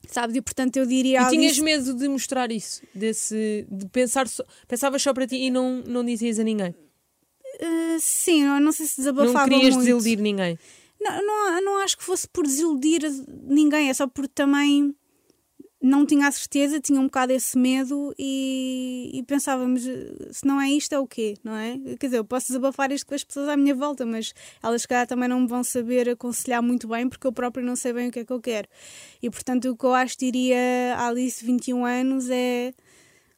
Sabes? 0.08 0.36
E 0.36 0.42
portanto 0.42 0.78
eu 0.78 0.86
diria. 0.86 1.24
E 1.24 1.30
tinhas 1.30 1.58
medo 1.58 1.94
de 1.96 2.08
mostrar 2.08 2.52
isso? 2.52 2.84
Desse, 2.94 3.66
de 3.70 3.88
pensar 3.88 4.28
só, 4.28 4.44
pensavas 4.68 5.02
só 5.02 5.12
para 5.14 5.26
ti 5.26 5.36
e 5.36 5.50
não, 5.50 5.84
não 5.88 6.06
dizias 6.06 6.38
a 6.38 6.44
ninguém? 6.44 6.76
Uh, 7.56 8.00
sim, 8.00 8.44
eu 8.44 8.60
não 8.60 8.72
sei 8.72 8.86
se 8.86 8.98
desabafava 8.98 9.34
Não 9.34 9.44
querias 9.46 9.76
muito. 9.76 9.80
desiludir 9.86 10.20
ninguém? 10.20 10.60
Não, 11.02 11.26
não, 11.26 11.62
não 11.62 11.78
acho 11.78 11.98
que 11.98 12.04
fosse 12.04 12.28
por 12.28 12.46
desiludir 12.46 13.02
ninguém, 13.48 13.90
é 13.90 13.94
só 13.94 14.08
porque 14.08 14.32
também 14.36 14.96
não 15.86 16.04
tinha 16.04 16.28
a 16.28 16.32
certeza, 16.32 16.80
tinha 16.80 17.00
um 17.00 17.04
bocado 17.04 17.32
esse 17.32 17.56
medo 17.56 18.12
e, 18.18 19.12
e 19.14 19.22
pensava, 19.24 19.68
mas 19.68 19.84
se 19.84 20.44
não 20.44 20.60
é 20.60 20.68
isto, 20.68 20.94
é 20.94 21.00
o 21.00 21.06
quê? 21.06 21.36
Não 21.44 21.56
é? 21.56 21.78
Quer 22.00 22.08
dizer, 22.08 22.18
eu 22.18 22.26
posso 22.26 22.48
desabafar 22.48 22.92
isto 22.92 23.06
com 23.06 23.14
as 23.14 23.24
pessoas 23.24 23.48
à 23.48 23.56
minha 23.56 23.76
volta, 23.76 24.04
mas 24.04 24.34
elas, 24.64 24.82
se 24.82 24.88
calhar, 24.88 25.06
também 25.06 25.30
não 25.30 25.42
me 25.42 25.48
vão 25.48 25.64
saber 25.64 26.10
aconselhar 26.10 26.64
muito 26.64 26.88
bem 26.88 27.08
porque 27.08 27.28
eu 27.28 27.32
próprio 27.32 27.64
não 27.64 27.76
sei 27.76 27.94
bem 27.94 28.08
o 28.08 28.12
que 28.12 28.20
é 28.20 28.26
que 28.26 28.34
eu 28.34 28.42
quero. 28.42 28.68
E 29.22 29.30
portanto, 29.30 29.70
o 29.70 29.78
que 29.78 29.86
eu 29.86 29.94
acho 29.94 30.18
que 30.18 30.26
diria 30.26 30.96
a 30.98 31.08
Alice, 31.08 31.46
21 31.46 31.86
anos, 31.86 32.32
é 32.32 32.74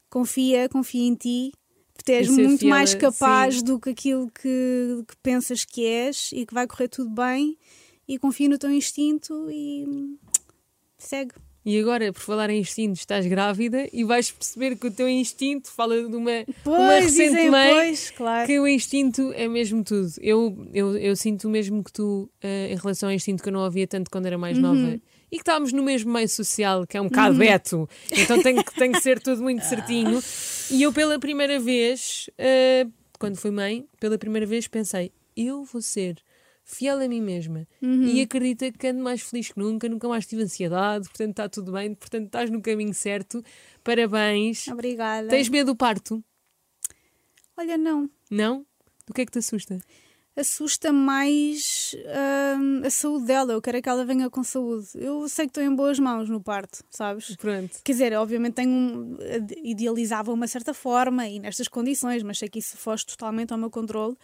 confia, 0.09 0.69
confia 0.69 1.05
em 1.05 1.15
ti. 1.15 1.51
Porque 1.95 2.13
és 2.13 2.29
muito 2.29 2.59
fiel, 2.59 2.69
mais 2.69 2.95
capaz 2.95 3.55
sim. 3.55 3.65
do 3.65 3.77
que 3.77 3.89
aquilo 3.89 4.31
que, 4.31 5.03
que 5.05 5.17
pensas 5.21 5.65
que 5.65 5.83
és 5.83 6.29
e 6.31 6.45
que 6.45 6.53
vai 6.53 6.65
correr 6.65 6.87
tudo 6.87 7.09
bem. 7.09 7.57
E 8.07 8.17
confia 8.17 8.47
no 8.47 8.57
teu 8.57 8.71
instinto 8.71 9.49
e 9.51 10.17
segue. 10.97 11.33
E 11.67 11.77
agora, 11.81 12.13
por 12.13 12.21
falar 12.21 12.49
em 12.49 12.61
instinto, 12.61 12.95
estás 12.95 13.25
grávida 13.25 13.89
e 13.91 14.05
vais 14.05 14.31
perceber 14.31 14.77
que 14.77 14.87
o 14.87 14.91
teu 14.91 15.09
instinto 15.09 15.69
fala 15.69 16.01
de 16.01 16.15
uma, 16.15 16.45
pois, 16.63 16.79
uma 16.79 16.93
recente 16.93 17.49
mãe 17.49 17.73
pois, 17.73 18.09
claro. 18.11 18.47
que 18.47 18.57
o 18.57 18.65
instinto 18.65 19.33
é 19.35 19.49
mesmo 19.49 19.83
tudo. 19.83 20.09
Eu, 20.21 20.65
eu, 20.73 20.97
eu 20.97 21.13
sinto 21.13 21.49
mesmo 21.49 21.83
que 21.83 21.91
tu, 21.91 22.31
uh, 22.41 22.71
em 22.71 22.75
relação 22.77 23.09
ao 23.09 23.13
instinto 23.13 23.43
que 23.43 23.49
eu 23.49 23.53
não 23.53 23.65
havia 23.65 23.85
tanto 23.85 24.09
quando 24.09 24.27
era 24.27 24.37
mais 24.37 24.55
uhum. 24.55 24.63
nova, 24.63 25.01
e 25.29 25.35
que 25.35 25.41
estávamos 25.41 25.73
no 25.73 25.83
mesmo 25.83 26.09
meio 26.09 26.29
social, 26.29 26.87
que 26.87 26.95
é 26.95 27.01
um 27.01 27.09
bocado 27.09 27.33
uhum. 27.33 27.39
beto, 27.39 27.89
então 28.13 28.41
tem 28.41 28.63
que, 28.63 28.73
tem 28.73 28.93
que 28.93 29.01
ser 29.01 29.19
tudo 29.19 29.43
muito 29.43 29.63
certinho. 29.67 30.23
E 30.71 30.81
eu, 30.81 30.93
pela 30.93 31.19
primeira 31.19 31.59
vez, 31.59 32.29
uh, 32.39 32.89
quando 33.19 33.35
fui 33.35 33.51
mãe, 33.51 33.85
pela 33.99 34.17
primeira 34.17 34.45
vez 34.45 34.69
pensei: 34.69 35.11
eu 35.35 35.65
vou 35.65 35.81
ser 35.81 36.15
fiel 36.67 36.99
a 36.99 37.07
mim 37.07 37.21
mesma 37.21 37.65
uhum. 37.81 38.03
e 38.03 38.21
acredita 38.21 38.71
que 38.71 38.87
ando 38.87 39.01
mais 39.01 39.21
feliz 39.21 39.51
que 39.51 39.57
nunca, 39.57 39.87
nunca 39.87 40.07
mais 40.07 40.27
tive 40.27 40.43
ansiedade, 40.43 41.07
portanto 41.07 41.29
está 41.29 41.49
tudo 41.49 41.71
bem, 41.71 41.95
portanto 41.95 42.25
estás 42.25 42.49
no 42.49 42.61
caminho 42.61 42.93
certo. 42.93 43.43
Parabéns. 43.83 44.67
Obrigada. 44.67 45.29
Tens 45.29 45.47
medo 45.47 45.71
do 45.71 45.75
parto? 45.75 46.23
Olha, 47.55 47.77
não. 47.77 48.09
Não? 48.29 48.65
Do 49.07 49.13
que 49.13 49.21
é 49.21 49.25
que 49.25 49.31
te 49.31 49.39
assusta? 49.39 49.79
Assusta 50.35 50.93
mais 50.93 51.95
hum, 52.59 52.81
a 52.85 52.89
saúde 52.91 53.25
dela. 53.25 53.53
Eu 53.53 53.61
quero 53.61 53.77
é 53.77 53.81
que 53.81 53.89
ela 53.89 54.05
venha 54.05 54.29
com 54.29 54.43
saúde. 54.43 54.89
Eu 54.93 55.27
sei 55.27 55.45
que 55.45 55.51
estou 55.51 55.63
em 55.63 55.73
boas 55.73 55.97
mãos 55.97 56.29
no 56.29 56.39
parto, 56.39 56.83
sabes? 56.91 57.35
Pronto. 57.37 57.79
Quer 57.83 57.91
dizer, 57.93 58.13
obviamente 58.13 58.53
tenho 58.53 58.69
um, 58.69 59.17
idealizava 59.63 60.31
uma 60.31 60.47
certa 60.47 60.75
forma 60.75 61.27
e 61.27 61.39
nestas 61.39 61.67
condições, 61.67 62.21
mas 62.21 62.37
sei 62.37 62.49
que 62.49 62.59
isso 62.59 62.77
foge 62.77 63.05
totalmente 63.05 63.51
ao 63.51 63.57
meu 63.57 63.71
controle 63.71 64.15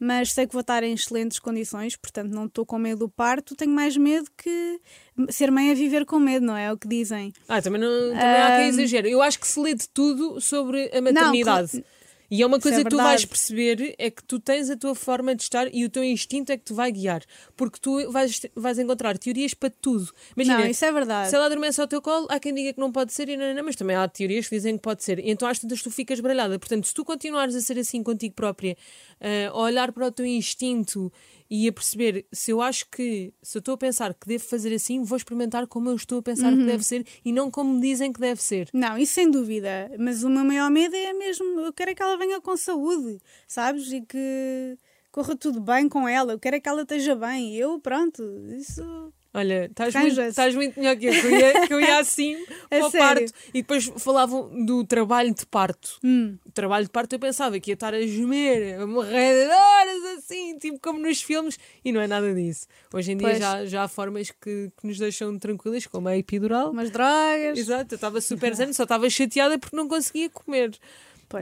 mas 0.00 0.32
sei 0.32 0.46
que 0.46 0.52
vou 0.54 0.62
estar 0.62 0.82
em 0.82 0.94
excelentes 0.94 1.38
condições, 1.38 1.94
portanto 1.94 2.32
não 2.32 2.46
estou 2.46 2.64
com 2.64 2.78
medo 2.78 3.00
do 3.00 3.08
parto, 3.08 3.54
tenho 3.54 3.70
mais 3.70 3.96
medo 3.98 4.28
que 4.36 4.80
ser 5.28 5.50
mãe 5.50 5.70
é 5.70 5.74
viver 5.74 6.06
com 6.06 6.18
medo, 6.18 6.46
não 6.46 6.56
é? 6.56 6.64
É 6.64 6.72
o 6.72 6.78
que 6.78 6.88
dizem. 6.88 7.32
Ah, 7.46 7.60
também, 7.60 7.80
não, 7.80 7.88
também 7.88 8.42
há 8.42 8.56
quem 8.56 8.68
exagero. 8.68 9.06
Eu 9.06 9.20
acho 9.20 9.38
que 9.38 9.46
se 9.46 9.60
lê 9.60 9.74
de 9.74 9.88
tudo 9.88 10.40
sobre 10.40 10.90
a 10.96 11.02
maternidade. 11.02 11.76
Não, 11.76 11.84
e 12.30 12.42
é 12.42 12.46
uma 12.46 12.60
coisa 12.60 12.80
é 12.80 12.84
que 12.84 12.90
tu 12.90 12.96
vais 12.96 13.24
perceber 13.24 13.94
é 13.98 14.08
que 14.08 14.22
tu 14.22 14.38
tens 14.38 14.70
a 14.70 14.76
tua 14.76 14.94
forma 14.94 15.34
de 15.34 15.42
estar 15.42 15.66
e 15.74 15.84
o 15.84 15.90
teu 15.90 16.04
instinto 16.04 16.52
é 16.52 16.56
que 16.56 16.64
te 16.64 16.72
vai 16.72 16.92
guiar. 16.92 17.24
Porque 17.56 17.80
tu 17.80 18.08
vais, 18.12 18.40
vais 18.54 18.78
encontrar 18.78 19.18
teorias 19.18 19.52
para 19.52 19.68
tudo. 19.68 20.08
Imagina, 20.36 20.60
Não, 20.60 20.66
isso 20.66 20.84
é 20.84 20.92
verdade. 20.92 21.28
se 21.28 21.34
ela 21.34 21.46
adormece 21.46 21.80
ao 21.80 21.88
teu 21.88 22.00
colo, 22.00 22.28
há 22.30 22.38
quem 22.38 22.54
diga 22.54 22.72
que 22.72 22.78
não 22.78 22.92
pode 22.92 23.12
ser, 23.12 23.28
e 23.28 23.36
não, 23.36 23.52
não, 23.52 23.64
mas 23.64 23.74
também 23.74 23.96
há 23.96 24.06
teorias 24.06 24.46
que 24.48 24.54
dizem 24.54 24.76
que 24.76 24.82
pode 24.82 25.02
ser. 25.02 25.18
Então 25.26 25.48
às 25.48 25.58
tantas 25.58 25.82
tu 25.82 25.90
ficas 25.90 26.20
baralhada. 26.20 26.56
Portanto, 26.56 26.86
se 26.86 26.94
tu 26.94 27.04
continuares 27.04 27.56
a 27.56 27.60
ser 27.60 27.76
assim 27.80 28.00
contigo 28.00 28.34
própria, 28.36 28.76
a 29.20 29.58
olhar 29.58 29.92
para 29.92 30.06
o 30.06 30.10
teu 30.12 30.24
instinto 30.26 31.12
e 31.50 31.68
a 31.68 31.72
perceber 31.72 32.26
se 32.32 32.52
eu 32.52 32.62
acho 32.62 32.86
que, 32.90 33.32
se 33.42 33.58
eu 33.58 33.60
estou 33.60 33.74
a 33.74 33.78
pensar 33.78 34.14
que 34.14 34.26
devo 34.26 34.44
fazer 34.44 34.72
assim, 34.74 35.02
vou 35.02 35.16
experimentar 35.16 35.66
como 35.66 35.90
eu 35.90 35.96
estou 35.96 36.18
a 36.18 36.22
pensar 36.22 36.52
Uhum. 36.52 36.58
que 36.60 36.64
deve 36.66 36.84
ser 36.84 37.04
e 37.24 37.32
não 37.32 37.50
como 37.50 37.74
me 37.74 37.80
dizem 37.80 38.12
que 38.12 38.20
deve 38.20 38.40
ser. 38.42 38.68
Não, 38.72 38.96
isso 38.96 39.14
sem 39.14 39.30
dúvida. 39.30 39.90
Mas 39.98 40.22
o 40.22 40.30
meu 40.30 40.44
maior 40.44 40.70
medo 40.70 40.94
é 40.94 41.12
mesmo. 41.12 41.44
Eu 41.60 41.72
quero 41.72 41.90
é 41.90 41.94
que 41.94 42.02
ela 42.02 42.16
venha 42.16 42.40
com 42.40 42.56
saúde, 42.56 43.20
sabes? 43.48 43.90
E 43.92 44.00
que 44.00 44.78
corra 45.10 45.34
tudo 45.36 45.60
bem 45.60 45.88
com 45.88 46.08
ela. 46.08 46.32
Eu 46.32 46.38
quero 46.38 46.56
é 46.56 46.60
que 46.60 46.68
ela 46.68 46.82
esteja 46.82 47.16
bem. 47.16 47.54
Eu, 47.56 47.80
pronto, 47.80 48.22
isso. 48.56 49.12
Olha, 49.32 49.66
estás 49.66 49.94
muito, 49.94 50.20
estás 50.20 50.54
muito 50.56 50.80
melhor 50.80 50.96
que 50.96 51.06
eu. 51.06 51.12
que 51.12 51.26
Eu 51.26 51.30
ia, 51.30 51.66
que 51.66 51.74
eu 51.74 51.80
ia 51.80 51.98
assim 52.00 52.36
para 52.68 52.86
o 52.86 52.90
parto. 52.90 53.32
E 53.54 53.62
depois 53.62 53.84
falavam 53.98 54.64
do 54.64 54.84
trabalho 54.84 55.32
de 55.32 55.46
parto. 55.46 55.98
Hum. 56.02 56.36
O 56.44 56.50
trabalho 56.50 56.84
de 56.84 56.90
parto 56.90 57.14
eu 57.14 57.18
pensava 57.18 57.60
que 57.60 57.70
ia 57.70 57.74
estar 57.74 57.94
a 57.94 58.02
gemer, 58.04 58.80
a 58.80 58.86
morrer 58.86 59.46
de 59.46 59.52
horas 59.52 60.18
assim, 60.18 60.58
tipo 60.58 60.80
como 60.80 60.98
nos 60.98 61.22
filmes. 61.22 61.58
E 61.84 61.92
não 61.92 62.00
é 62.00 62.08
nada 62.08 62.34
disso. 62.34 62.66
Hoje 62.92 63.12
em 63.12 63.16
dia 63.16 63.28
Pois. 63.28 63.38
já, 63.38 63.66
já 63.66 63.84
há 63.84 63.88
formas 63.88 64.32
que, 64.32 64.72
que 64.76 64.86
nos 64.86 64.98
deixam 64.98 65.38
tranquilas, 65.38 65.86
como 65.86 66.08
a 66.08 66.16
epidural. 66.16 66.72
Umas 66.72 66.90
drogas. 66.90 67.56
Exato, 67.56 67.94
eu 67.94 67.96
estava 67.96 68.20
super 68.20 68.52
zen, 68.56 68.72
só 68.72 68.82
estava 68.82 69.08
chateada 69.08 69.56
porque 69.58 69.76
não 69.76 69.86
conseguia 69.86 70.28
comer. 70.28 70.76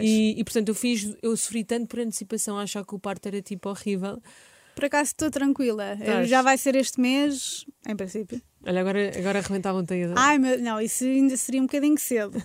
E, 0.00 0.38
e 0.38 0.44
portanto 0.44 0.68
eu 0.68 0.74
fiz, 0.74 1.16
eu 1.22 1.34
sofri 1.34 1.64
tanto 1.64 1.86
por 1.86 2.00
antecipação 2.00 2.58
a 2.58 2.62
achar 2.62 2.84
que 2.84 2.94
o 2.94 2.98
parto 2.98 3.26
era 3.26 3.40
tipo 3.40 3.70
horrível. 3.70 4.20
Por 4.78 4.84
acaso 4.84 5.08
estou 5.10 5.28
tranquila. 5.28 5.98
Já 6.24 6.40
vai 6.40 6.56
ser 6.56 6.76
este 6.76 7.00
mês, 7.00 7.66
em 7.84 7.96
princípio. 7.96 8.40
Olha, 8.64 8.80
agora, 8.80 9.10
agora 9.18 9.38
arrebentavam-te 9.40 9.92
a 9.92 10.14
Ai, 10.16 10.38
meu, 10.38 10.56
não, 10.60 10.80
isso 10.80 11.02
ainda 11.02 11.36
seria 11.36 11.60
um 11.60 11.66
bocadinho 11.66 11.98
cedo. 11.98 12.40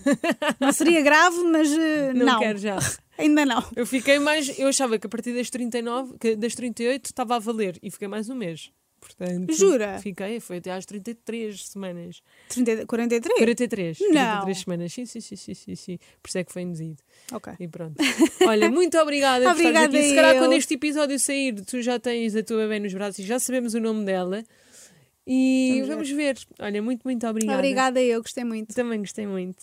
Não 0.58 0.72
seria 0.72 1.00
grave, 1.00 1.36
mas 1.44 1.70
eh, 1.70 2.12
Não, 2.12 2.26
não. 2.26 2.38
quero 2.40 2.58
já. 2.58 2.76
Ainda 3.16 3.46
não. 3.46 3.62
Eu 3.76 3.86
fiquei 3.86 4.18
mais. 4.18 4.58
Eu 4.58 4.66
achava 4.66 4.98
que 4.98 5.06
a 5.06 5.08
partir 5.10 5.32
das 5.32 5.48
39, 5.48 6.18
que 6.18 6.34
das 6.34 6.56
38 6.56 7.04
estava 7.06 7.36
a 7.36 7.38
valer 7.38 7.78
e 7.80 7.88
fiquei 7.88 8.08
mais 8.08 8.28
um 8.28 8.34
mês. 8.34 8.72
Portanto, 9.04 9.52
Jura? 9.52 9.98
Fiquei, 10.00 10.40
foi 10.40 10.56
até 10.56 10.72
às 10.72 10.86
33 10.86 11.68
semanas. 11.68 12.22
30, 12.48 12.86
43? 12.86 13.38
43. 13.38 13.98
Não. 14.00 14.08
43 14.08 14.58
semanas. 14.58 14.92
Sim, 14.92 15.04
sim, 15.04 15.20
sim, 15.20 15.36
sim, 15.36 15.54
sim, 15.54 15.74
sim. 15.74 15.98
Por 16.22 16.28
isso 16.28 16.38
é 16.38 16.44
que 16.44 16.52
foi 16.52 16.62
induzido. 16.62 16.96
Ok. 17.32 17.52
E 17.60 17.68
pronto. 17.68 17.96
Olha, 18.46 18.70
muito 18.70 18.96
obrigada 18.98 19.44
por 19.44 19.56
estares 19.56 19.60
Obrigada 19.60 19.98
aqui. 19.98 20.08
Se 20.08 20.14
calhar 20.14 20.38
quando 20.38 20.52
este 20.54 20.74
episódio 20.74 21.18
sair, 21.18 21.54
tu 21.66 21.82
já 21.82 21.98
tens 21.98 22.34
a 22.34 22.42
tua 22.42 22.62
bebê 22.62 22.80
nos 22.80 22.94
braços 22.94 23.18
e 23.18 23.22
já 23.22 23.38
sabemos 23.38 23.74
o 23.74 23.80
nome 23.80 24.04
dela. 24.06 24.42
E 25.26 25.82
Vamos 25.86 25.88
ver. 25.88 25.94
vamos 25.94 26.10
ver. 26.10 26.38
Olha, 26.60 26.82
muito, 26.82 27.02
muito 27.04 27.26
obrigada. 27.26 27.58
Obrigada, 27.58 28.02
eu 28.02 28.22
gostei 28.22 28.44
muito. 28.44 28.74
Também 28.74 29.00
gostei 29.00 29.26
muito. 29.26 29.62